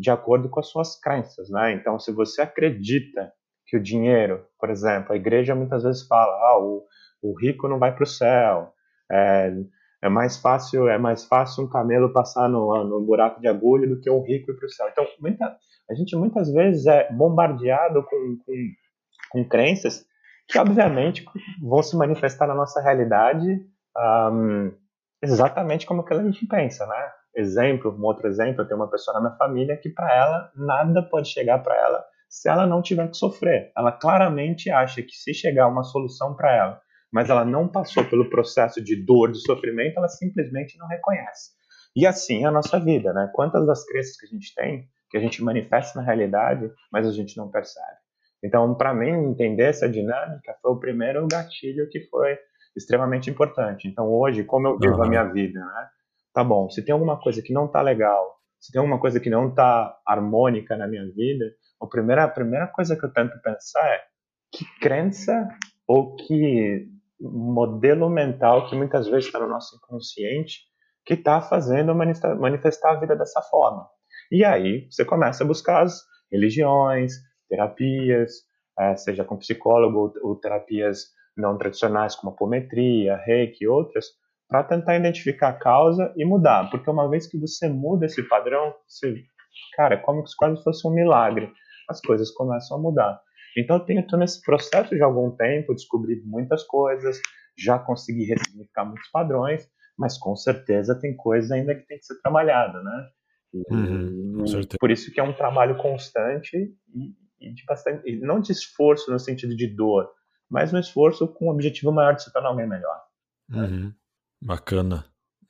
de 0.00 0.10
acordo 0.10 0.48
com 0.48 0.58
as 0.58 0.68
suas 0.68 0.98
crenças, 0.98 1.50
né? 1.50 1.72
Então, 1.74 1.98
se 1.98 2.10
você 2.10 2.40
acredita 2.40 3.32
que 3.66 3.76
o 3.76 3.82
dinheiro, 3.82 4.44
por 4.58 4.70
exemplo, 4.70 5.12
a 5.12 5.16
igreja 5.16 5.54
muitas 5.54 5.82
vezes 5.82 6.06
fala, 6.06 6.32
ah, 6.32 6.58
o, 6.58 6.84
o 7.22 7.38
rico 7.38 7.68
não 7.68 7.78
vai 7.78 7.94
para 7.94 8.04
o 8.04 8.06
céu, 8.06 8.72
é, 9.12 9.52
é 10.02 10.08
mais 10.08 10.38
fácil 10.38 10.88
é 10.88 10.96
mais 10.96 11.24
fácil 11.24 11.64
um 11.64 11.68
camelo 11.68 12.12
passar 12.12 12.48
no, 12.48 12.84
no 12.84 13.00
buraco 13.02 13.40
de 13.40 13.48
agulha 13.48 13.86
do 13.86 14.00
que 14.00 14.10
um 14.10 14.22
rico 14.22 14.50
ir 14.50 14.56
para 14.56 14.66
o 14.66 14.70
céu. 14.70 14.88
Então, 14.90 15.06
muita, 15.20 15.56
a 15.90 15.94
gente 15.94 16.16
muitas 16.16 16.50
vezes 16.50 16.86
é 16.86 17.12
bombardeado 17.12 18.02
com, 18.02 18.38
com, 18.44 18.54
com 19.30 19.48
crenças 19.48 20.04
que, 20.48 20.58
obviamente, 20.58 21.24
vão 21.60 21.82
se 21.82 21.94
manifestar 21.96 22.46
na 22.46 22.54
nossa 22.54 22.80
realidade 22.80 23.60
um, 24.32 24.72
exatamente 25.22 25.86
como 25.86 26.04
que 26.04 26.14
a 26.14 26.22
gente 26.22 26.46
pensa, 26.46 26.86
né? 26.86 27.12
Exemplo, 27.34 27.94
um 27.96 28.04
outro 28.04 28.26
exemplo, 28.26 28.62
eu 28.62 28.66
tenho 28.66 28.80
uma 28.80 28.90
pessoa 28.90 29.14
na 29.14 29.20
minha 29.20 29.36
família 29.36 29.76
que 29.76 29.88
para 29.88 30.14
ela 30.14 30.50
nada 30.54 31.02
pode 31.02 31.28
chegar 31.28 31.58
para 31.60 31.74
ela 31.74 32.04
se 32.28 32.48
ela 32.48 32.66
não 32.66 32.80
tiver 32.80 33.08
que 33.08 33.16
sofrer. 33.16 33.72
Ela 33.76 33.92
claramente 33.92 34.70
acha 34.70 35.02
que 35.02 35.12
se 35.12 35.34
chegar 35.34 35.66
uma 35.66 35.82
solução 35.82 36.34
para 36.34 36.54
ela, 36.54 36.80
mas 37.12 37.28
ela 37.28 37.44
não 37.44 37.66
passou 37.66 38.04
pelo 38.04 38.30
processo 38.30 38.82
de 38.82 39.04
dor, 39.04 39.32
de 39.32 39.40
sofrimento, 39.40 39.98
ela 39.98 40.08
simplesmente 40.08 40.78
não 40.78 40.86
reconhece. 40.86 41.50
E 41.94 42.06
assim 42.06 42.44
é 42.44 42.46
a 42.46 42.52
nossa 42.52 42.78
vida, 42.78 43.12
né? 43.12 43.28
Quantas 43.34 43.66
das 43.66 43.84
crenças 43.84 44.16
que 44.16 44.26
a 44.26 44.28
gente 44.28 44.54
tem, 44.54 44.88
que 45.10 45.18
a 45.18 45.20
gente 45.20 45.42
manifesta 45.42 45.98
na 45.98 46.06
realidade, 46.06 46.70
mas 46.92 47.06
a 47.06 47.10
gente 47.10 47.36
não 47.36 47.50
percebe. 47.50 47.98
Então, 48.42 48.74
para 48.74 48.94
mim, 48.94 49.10
entender 49.10 49.64
essa 49.64 49.88
dinâmica 49.88 50.54
foi 50.62 50.70
o 50.70 50.78
primeiro 50.78 51.26
gatilho 51.26 51.88
que 51.90 52.00
foi 52.08 52.38
extremamente 52.76 53.28
importante. 53.28 53.88
Então, 53.88 54.06
hoje, 54.06 54.44
como 54.44 54.68
eu 54.68 54.78
vivo 54.78 54.96
uhum. 54.96 55.02
a 55.02 55.08
minha 55.08 55.24
vida, 55.24 55.58
né? 55.58 55.88
Tá 56.32 56.44
bom, 56.44 56.70
se 56.70 56.84
tem 56.84 56.92
alguma 56.92 57.20
coisa 57.20 57.42
que 57.42 57.52
não 57.52 57.66
tá 57.66 57.82
legal, 57.82 58.36
se 58.60 58.70
tem 58.72 58.78
alguma 58.78 59.00
coisa 59.00 59.18
que 59.18 59.30
não 59.30 59.52
tá 59.52 59.96
harmônica 60.06 60.76
na 60.76 60.86
minha 60.86 61.04
vida, 61.12 61.46
a 61.80 61.86
primeira, 61.86 62.24
a 62.24 62.28
primeira 62.28 62.66
coisa 62.68 62.96
que 62.96 63.04
eu 63.04 63.12
tento 63.12 63.40
pensar 63.42 63.84
é 63.86 64.00
que 64.52 64.64
crença 64.80 65.48
ou 65.86 66.14
que 66.14 66.88
modelo 67.20 68.08
mental 68.08 68.68
que 68.68 68.76
muitas 68.76 69.06
vezes 69.06 69.26
está 69.26 69.38
no 69.40 69.48
nosso 69.48 69.76
inconsciente 69.76 70.60
que 71.04 71.14
está 71.14 71.40
fazendo 71.40 71.94
manifestar 71.94 72.92
a 72.92 73.00
vida 73.00 73.16
dessa 73.16 73.42
forma. 73.42 73.88
E 74.30 74.44
aí 74.44 74.86
você 74.90 75.04
começa 75.04 75.42
a 75.42 75.46
buscar 75.46 75.82
as 75.82 76.02
religiões, 76.30 77.14
terapias, 77.48 78.32
é, 78.78 78.94
seja 78.96 79.24
com 79.24 79.36
psicólogo 79.36 79.98
ou, 80.22 80.30
ou 80.30 80.36
terapias 80.36 81.06
não 81.36 81.56
tradicionais 81.58 82.14
como 82.14 82.32
apometria, 82.32 83.16
reiki 83.16 83.64
e 83.64 83.68
outras, 83.68 84.06
para 84.50 84.64
tentar 84.64 84.96
identificar 84.96 85.50
a 85.50 85.52
causa 85.52 86.12
e 86.16 86.24
mudar. 86.24 86.68
Porque 86.70 86.90
uma 86.90 87.08
vez 87.08 87.28
que 87.28 87.38
você 87.38 87.68
muda 87.68 88.06
esse 88.06 88.20
padrão, 88.24 88.74
você, 88.86 89.22
cara, 89.76 89.94
é 89.94 89.98
como 89.98 90.26
se 90.26 90.36
quase 90.36 90.60
fosse 90.64 90.86
um 90.86 90.90
milagre. 90.90 91.50
As 91.88 92.00
coisas 92.00 92.32
começam 92.32 92.76
a 92.76 92.80
mudar. 92.80 93.20
Então 93.56 93.76
eu 93.76 93.84
tenho, 93.84 94.04
nesse 94.18 94.42
processo 94.42 94.94
de 94.94 95.02
algum 95.02 95.30
tempo, 95.30 95.72
descobri 95.72 96.20
muitas 96.24 96.64
coisas, 96.64 97.20
já 97.56 97.78
consegui 97.78 98.24
ressignificar 98.24 98.84
muitos 98.84 99.08
padrões, 99.10 99.68
mas 99.96 100.18
com 100.18 100.34
certeza 100.34 100.98
tem 100.98 101.16
coisa 101.16 101.54
ainda 101.54 101.74
que 101.74 101.86
tem 101.86 101.98
que 101.98 102.04
ser 102.04 102.20
trabalhada, 102.20 102.82
né? 102.82 103.08
E, 103.52 103.74
uhum, 103.74 104.44
por 104.78 104.90
isso 104.90 105.12
que 105.12 105.20
é 105.20 105.22
um 105.22 105.32
trabalho 105.32 105.76
constante 105.78 106.56
e, 106.56 107.14
e 107.40 107.52
de 107.52 107.64
bastante, 107.64 108.08
e 108.08 108.20
não 108.20 108.40
de 108.40 108.52
esforço 108.52 109.10
no 109.10 109.18
sentido 109.18 109.56
de 109.56 109.66
dor, 109.66 110.08
mas 110.48 110.72
um 110.72 110.78
esforço 110.78 111.26
com 111.26 111.46
o 111.46 111.52
objetivo 111.52 111.90
maior 111.92 112.14
de 112.14 112.22
se 112.22 112.32
tornar 112.32 112.50
alguém 112.50 112.68
melhor. 112.68 113.00
Uhum. 113.50 113.92
Bacana. 114.40 115.04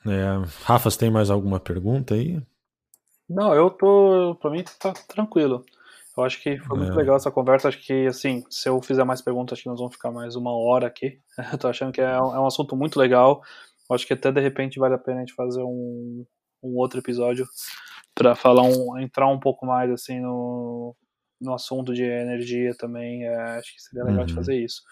É, 0.06 0.24
Rafa, 0.64 0.90
você 0.90 0.98
tem 0.98 1.10
mais 1.10 1.30
alguma 1.30 1.60
pergunta 1.60 2.14
aí? 2.14 2.42
Não, 3.28 3.54
eu 3.54 3.70
tô. 3.70 4.36
Pra 4.40 4.50
mim 4.50 4.64
tá 4.78 4.92
tranquilo. 5.06 5.64
Eu 6.16 6.24
acho 6.24 6.42
que 6.42 6.58
foi 6.58 6.76
muito 6.76 6.92
é. 6.92 6.96
legal 6.96 7.16
essa 7.16 7.30
conversa. 7.30 7.68
Acho 7.68 7.78
que, 7.78 8.06
assim, 8.06 8.44
se 8.50 8.68
eu 8.68 8.82
fizer 8.82 9.04
mais 9.04 9.22
perguntas, 9.22 9.52
acho 9.52 9.62
que 9.62 9.68
nós 9.68 9.78
vamos 9.78 9.94
ficar 9.94 10.10
mais 10.10 10.34
uma 10.34 10.52
hora 10.52 10.86
aqui. 10.86 11.20
Eu 11.52 11.58
tô 11.58 11.68
achando 11.68 11.92
que 11.92 12.00
é 12.00 12.20
um, 12.20 12.34
é 12.34 12.40
um 12.40 12.46
assunto 12.46 12.76
muito 12.76 12.98
legal. 12.98 13.42
Eu 13.88 13.94
acho 13.94 14.06
que 14.06 14.12
até 14.12 14.30
de 14.30 14.40
repente 14.40 14.78
vale 14.78 14.94
a 14.94 14.98
pena 14.98 15.18
a 15.18 15.20
gente 15.20 15.34
fazer 15.34 15.62
um, 15.62 16.24
um 16.62 16.76
outro 16.76 16.98
episódio 16.98 17.46
para 18.14 18.34
falar 18.34 18.62
um, 18.62 18.98
entrar 18.98 19.28
um 19.28 19.38
pouco 19.38 19.64
mais 19.64 19.90
assim 19.90 20.20
no, 20.20 20.94
no 21.40 21.54
assunto 21.54 21.94
de 21.94 22.02
energia 22.02 22.74
também. 22.76 23.24
É, 23.24 23.36
acho 23.58 23.74
que 23.74 23.80
seria 23.80 24.04
legal 24.04 24.20
uhum. 24.20 24.26
de 24.26 24.34
fazer 24.34 24.56
isso. 24.56 24.82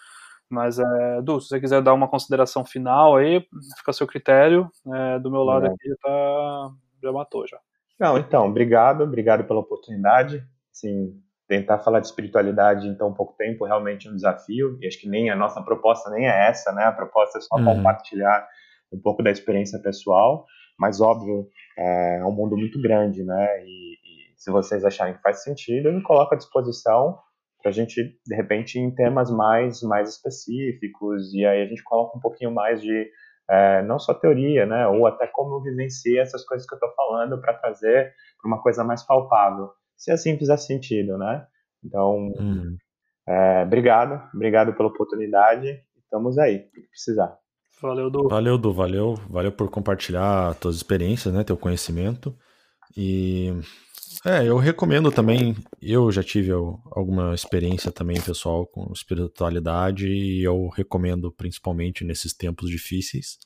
Mas, 0.49 0.79
é, 0.79 1.21
Du, 1.21 1.39
se 1.39 1.49
você 1.49 1.59
quiser 1.59 1.81
dar 1.81 1.93
uma 1.93 2.07
consideração 2.07 2.65
final 2.65 3.15
aí, 3.15 3.39
fica 3.77 3.91
a 3.91 3.93
seu 3.93 4.07
critério. 4.07 4.69
É, 4.93 5.19
do 5.19 5.29
meu 5.29 5.43
lado 5.43 5.67
é. 5.67 5.69
aqui 5.69 5.87
já, 5.87 5.95
tá, 6.01 6.71
já 7.03 7.11
matou 7.11 7.47
já. 7.47 7.59
Não, 7.99 8.17
então, 8.17 8.47
obrigado, 8.47 9.03
obrigado 9.03 9.43
pela 9.43 9.59
oportunidade. 9.59 10.43
Assim, 10.71 11.21
tentar 11.47 11.79
falar 11.79 11.99
de 11.99 12.07
espiritualidade 12.07 12.87
em 12.87 12.95
tão 12.95 13.13
pouco 13.13 13.35
tempo 13.37 13.65
realmente 13.65 14.07
é 14.07 14.11
um 14.11 14.15
desafio. 14.15 14.77
E 14.81 14.87
acho 14.87 14.99
que 14.99 15.09
nem 15.09 15.29
a 15.29 15.35
nossa 15.35 15.61
proposta 15.61 16.09
nem 16.09 16.27
é 16.27 16.47
essa, 16.47 16.71
né? 16.71 16.85
A 16.85 16.91
proposta 16.91 17.37
é 17.37 17.41
só 17.41 17.57
uhum. 17.57 17.65
compartilhar 17.65 18.47
um 18.91 18.99
pouco 18.99 19.21
da 19.21 19.29
experiência 19.29 19.79
pessoal. 19.79 20.45
Mas 20.79 21.01
óbvio, 21.01 21.47
é 21.77 22.23
um 22.25 22.31
mundo 22.31 22.55
muito 22.55 22.81
grande, 22.81 23.23
né? 23.23 23.47
E, 23.65 23.93
e 23.93 24.33
se 24.37 24.49
vocês 24.49 24.85
acharem 24.85 25.15
que 25.15 25.21
faz 25.21 25.43
sentido, 25.43 25.89
eu 25.89 25.93
me 25.93 26.01
coloco 26.01 26.33
à 26.33 26.37
disposição 26.37 27.19
para 27.61 27.69
a 27.69 27.73
gente, 27.73 28.17
de 28.25 28.35
repente, 28.35 28.79
em 28.79 28.93
temas 28.93 29.29
mais, 29.29 29.81
mais 29.81 30.09
específicos, 30.09 31.33
e 31.33 31.45
aí 31.45 31.61
a 31.61 31.65
gente 31.65 31.83
coloca 31.83 32.17
um 32.17 32.21
pouquinho 32.21 32.51
mais 32.51 32.81
de, 32.81 33.09
é, 33.49 33.81
não 33.83 33.99
só 33.99 34.13
teoria, 34.13 34.65
né, 34.65 34.87
ou 34.87 35.05
até 35.05 35.27
como 35.27 35.55
eu 35.55 35.63
vivenciei 35.63 36.19
essas 36.19 36.45
coisas 36.45 36.67
que 36.67 36.73
eu 36.73 36.77
estou 36.77 36.93
falando 36.95 37.39
para 37.41 37.53
trazer 37.53 38.13
para 38.41 38.47
uma 38.47 38.61
coisa 38.61 38.83
mais 38.83 39.03
palpável, 39.03 39.69
se 39.97 40.11
assim 40.11 40.37
fizer 40.37 40.55
sentido, 40.57 41.17
né? 41.17 41.45
Então, 41.83 42.31
uhum. 42.39 42.77
é, 43.27 43.63
obrigado, 43.63 44.21
obrigado 44.33 44.73
pela 44.73 44.87
oportunidade, 44.87 45.81
estamos 46.01 46.37
aí, 46.37 46.55
o 46.55 46.71
que 46.71 46.81
precisar. 46.89 47.37
Valeu, 47.81 48.09
Du. 48.09 48.27
Valeu, 48.27 48.57
Du, 48.57 48.73
valeu, 48.73 49.15
valeu 49.29 49.51
por 49.51 49.69
compartilhar 49.69 50.55
tuas 50.55 50.75
experiências, 50.75 51.33
né, 51.33 51.43
teu 51.43 51.57
conhecimento, 51.57 52.35
e 52.95 53.53
é, 54.25 54.45
eu 54.45 54.57
recomendo 54.57 55.11
também. 55.11 55.55
Eu 55.81 56.11
já 56.11 56.23
tive 56.23 56.51
alguma 56.51 57.33
experiência 57.33 57.91
também 57.91 58.19
pessoal 58.19 58.65
com 58.65 58.91
espiritualidade 58.91 60.07
e 60.07 60.43
eu 60.43 60.67
recomendo, 60.67 61.31
principalmente 61.31 62.03
nesses 62.03 62.33
tempos 62.33 62.69
difíceis, 62.69 63.37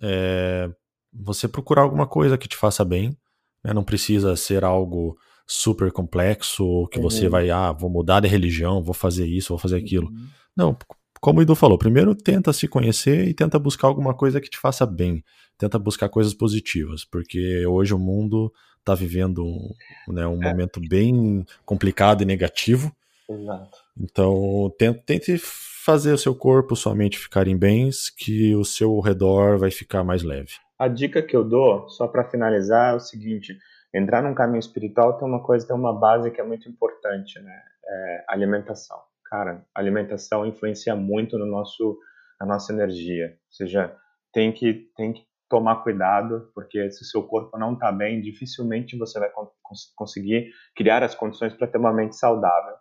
é, 0.00 0.70
você 1.12 1.48
procurar 1.48 1.82
alguma 1.82 2.06
coisa 2.06 2.36
que 2.36 2.48
te 2.48 2.56
faça 2.56 2.84
bem. 2.84 3.16
Né? 3.64 3.72
Não 3.72 3.84
precisa 3.84 4.36
ser 4.36 4.64
algo 4.64 5.16
super 5.46 5.90
complexo 5.90 6.64
ou 6.64 6.86
que 6.86 6.98
uhum. 6.98 7.04
você 7.04 7.28
vai, 7.28 7.50
ah, 7.50 7.72
vou 7.72 7.88
mudar 7.88 8.20
de 8.20 8.28
religião, 8.28 8.82
vou 8.82 8.94
fazer 8.94 9.26
isso, 9.26 9.48
vou 9.48 9.58
fazer 9.58 9.76
aquilo. 9.76 10.08
Uhum. 10.08 10.26
Não, 10.54 10.78
como 11.20 11.38
o 11.38 11.42
Edu 11.42 11.54
falou, 11.54 11.78
primeiro 11.78 12.14
tenta 12.14 12.52
se 12.52 12.68
conhecer 12.68 13.26
e 13.28 13.34
tenta 13.34 13.58
buscar 13.58 13.88
alguma 13.88 14.12
coisa 14.12 14.40
que 14.40 14.50
te 14.50 14.58
faça 14.58 14.84
bem. 14.84 15.24
Tenta 15.56 15.78
buscar 15.78 16.08
coisas 16.08 16.34
positivas, 16.34 17.04
porque 17.04 17.66
hoje 17.66 17.94
o 17.94 17.98
mundo 17.98 18.52
está 18.88 18.94
vivendo 18.94 19.44
um, 19.44 19.74
né, 20.08 20.26
um 20.26 20.42
é. 20.42 20.48
momento 20.48 20.80
bem 20.80 21.44
complicado 21.64 22.22
e 22.22 22.26
negativo. 22.26 22.90
Exato. 23.28 23.78
Então, 23.98 24.72
tente, 24.78 25.00
tente 25.04 25.38
fazer 25.38 26.12
o 26.12 26.18
seu 26.18 26.34
corpo, 26.34 26.74
sua 26.74 26.94
mente 26.94 27.18
ficarem 27.18 27.56
bens, 27.56 28.08
que 28.08 28.54
o 28.54 28.64
seu 28.64 28.98
redor 29.00 29.58
vai 29.58 29.70
ficar 29.70 30.02
mais 30.02 30.22
leve. 30.22 30.52
A 30.78 30.88
dica 30.88 31.22
que 31.22 31.36
eu 31.36 31.44
dou, 31.44 31.88
só 31.88 32.06
para 32.06 32.24
finalizar, 32.24 32.92
é 32.92 32.96
o 32.96 33.00
seguinte: 33.00 33.58
entrar 33.92 34.22
num 34.22 34.34
caminho 34.34 34.60
espiritual 34.60 35.18
tem 35.18 35.28
uma 35.28 35.42
coisa, 35.42 35.66
tem 35.66 35.76
uma 35.76 35.92
base 35.92 36.30
que 36.30 36.40
é 36.40 36.44
muito 36.44 36.68
importante, 36.68 37.38
né? 37.40 37.62
É 37.86 38.24
alimentação. 38.28 38.98
Cara, 39.26 39.64
alimentação 39.74 40.46
influencia 40.46 40.96
muito 40.96 41.36
no 41.36 41.44
nosso, 41.44 41.98
na 42.40 42.46
nossa 42.46 42.72
energia. 42.72 43.26
Ou 43.26 43.52
seja, 43.52 43.94
tem 44.32 44.52
que, 44.52 44.90
tem 44.96 45.12
que 45.12 45.22
tomar 45.48 45.82
cuidado, 45.82 46.50
porque 46.54 46.90
se 46.90 47.02
o 47.02 47.06
seu 47.06 47.22
corpo 47.22 47.58
não 47.58 47.74
está 47.74 47.90
bem, 47.90 48.20
dificilmente 48.20 48.98
você 48.98 49.18
vai 49.18 49.30
cons 49.30 49.92
conseguir 49.96 50.50
criar 50.76 51.02
as 51.02 51.14
condições 51.14 51.54
para 51.54 51.66
ter 51.66 51.78
uma 51.78 51.92
mente 51.92 52.16
saudável. 52.16 52.74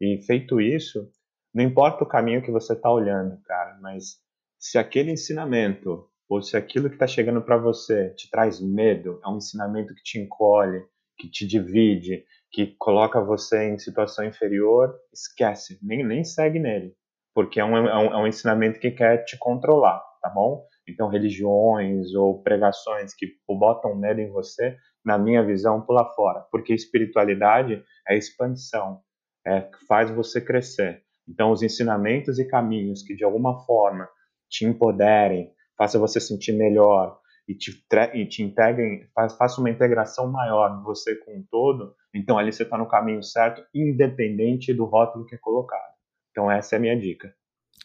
E 0.00 0.22
feito 0.26 0.60
isso, 0.60 1.08
não 1.54 1.62
importa 1.62 2.02
o 2.04 2.08
caminho 2.08 2.42
que 2.42 2.50
você 2.50 2.72
está 2.72 2.90
olhando, 2.90 3.40
cara, 3.44 3.78
mas 3.80 4.16
se 4.58 4.78
aquele 4.78 5.12
ensinamento 5.12 6.08
ou 6.28 6.42
se 6.42 6.56
aquilo 6.56 6.88
que 6.88 6.96
está 6.96 7.06
chegando 7.06 7.42
para 7.42 7.56
você 7.56 8.10
te 8.14 8.30
traz 8.30 8.60
medo, 8.60 9.20
é 9.24 9.28
um 9.28 9.36
ensinamento 9.36 9.94
que 9.94 10.02
te 10.02 10.18
encolhe, 10.18 10.82
que 11.18 11.28
te 11.28 11.46
divide, 11.46 12.24
que 12.50 12.74
coloca 12.78 13.20
você 13.20 13.68
em 13.68 13.78
situação 13.78 14.24
inferior, 14.24 14.94
esquece, 15.12 15.78
nem, 15.82 16.04
nem 16.04 16.24
segue 16.24 16.58
nele, 16.58 16.94
porque 17.34 17.60
é 17.60 17.64
um, 17.64 17.76
é 17.76 17.96
um, 17.96 18.14
é 18.14 18.16
um 18.16 18.26
ensinamento 18.26 18.80
que 18.80 18.90
quer 18.90 19.24
te 19.24 19.36
controlar, 19.38 20.02
tá 20.22 20.28
bom? 20.28 20.66
Então, 20.86 21.08
religiões 21.08 22.14
ou 22.14 22.42
pregações 22.42 23.14
que 23.14 23.26
botam 23.48 23.94
medo 23.96 24.20
em 24.20 24.30
você, 24.30 24.76
na 25.04 25.18
minha 25.18 25.42
visão, 25.44 25.80
pula 25.80 26.04
fora. 26.14 26.46
Porque 26.50 26.74
espiritualidade 26.74 27.82
é 28.08 28.16
expansão, 28.16 29.00
é, 29.46 29.68
faz 29.88 30.10
você 30.10 30.40
crescer. 30.40 31.02
Então, 31.26 31.50
os 31.50 31.62
ensinamentos 31.62 32.38
e 32.38 32.46
caminhos 32.46 33.02
que 33.02 33.14
de 33.14 33.24
alguma 33.24 33.64
forma 33.64 34.08
te 34.48 34.64
empoderem, 34.64 35.50
faça 35.76 35.98
você 35.98 36.20
sentir 36.20 36.52
melhor 36.52 37.18
e 37.48 37.54
te, 37.54 37.72
e 38.14 38.26
te 38.26 38.42
integrem, 38.42 39.08
faça 39.38 39.60
uma 39.60 39.70
integração 39.70 40.30
maior 40.30 40.76
de 40.76 40.84
você 40.84 41.14
com 41.16 41.38
o 41.38 41.44
todo, 41.50 41.94
então 42.14 42.38
ali 42.38 42.52
você 42.52 42.62
está 42.62 42.78
no 42.78 42.88
caminho 42.88 43.22
certo, 43.22 43.64
independente 43.74 44.72
do 44.72 44.84
rótulo 44.84 45.26
que 45.26 45.34
é 45.34 45.38
colocado. 45.38 45.94
Então, 46.30 46.50
essa 46.50 46.76
é 46.76 46.78
a 46.78 46.80
minha 46.80 46.98
dica. 46.98 47.34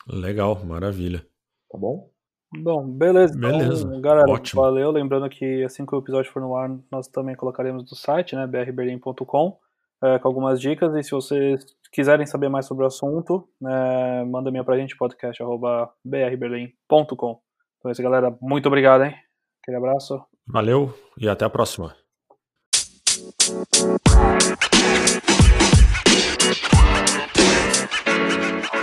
Legal, 0.08 0.64
maravilha. 0.66 1.26
Tá 1.70 1.78
bom? 1.78 2.10
Bom, 2.52 2.88
beleza. 2.88 3.38
Beleza. 3.38 3.86
Então, 3.88 4.02
galera, 4.02 4.32
Ótimo. 4.32 4.62
valeu. 4.62 4.89
Lembrando 4.91 5.30
que 5.30 5.64
assim 5.64 5.86
que 5.86 5.93
o 5.93 6.00
episódio 6.00 6.32
for 6.32 6.41
no 6.41 6.56
ar, 6.56 6.68
nós 6.91 7.08
também 7.08 7.36
colocaremos 7.36 7.88
no 7.89 7.95
site, 7.95 8.36
né, 8.36 8.47
brberlim.com, 8.47 9.60
é, 10.04 10.18
com 10.18 10.28
algumas 10.28 10.60
dicas. 10.60 10.95
E 10.95 11.04
se 11.04 11.12
vocês 11.12 11.64
quiserem 11.91 12.26
saber 12.26 12.50
mais 12.50 12.66
sobre 12.66 12.84
o 12.84 12.88
assunto, 12.88 13.47
é, 13.66 14.24
manda 14.26 14.50
minha 14.50 14.64
pra 14.64 14.78
gente, 14.78 14.97
podcast.brberlim.com. 14.97 17.39
Então 17.78 17.89
é 17.89 17.91
isso, 17.91 18.02
galera. 18.02 18.36
Muito 18.41 18.66
obrigado, 18.66 19.04
hein? 19.04 19.14
Aquele 19.62 19.78
abraço. 19.78 20.20
Valeu 20.47 20.91
e 21.18 21.30
até 21.30 21.45
a 21.45 21.50
próxima. 21.50 21.95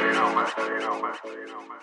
you 0.06 0.12
know, 0.12 0.34
man. 0.34 0.46
You 0.56 0.80
know, 0.80 1.00
man. 1.00 1.14
You 1.24 1.46
know, 1.46 1.66
man. 1.66 1.80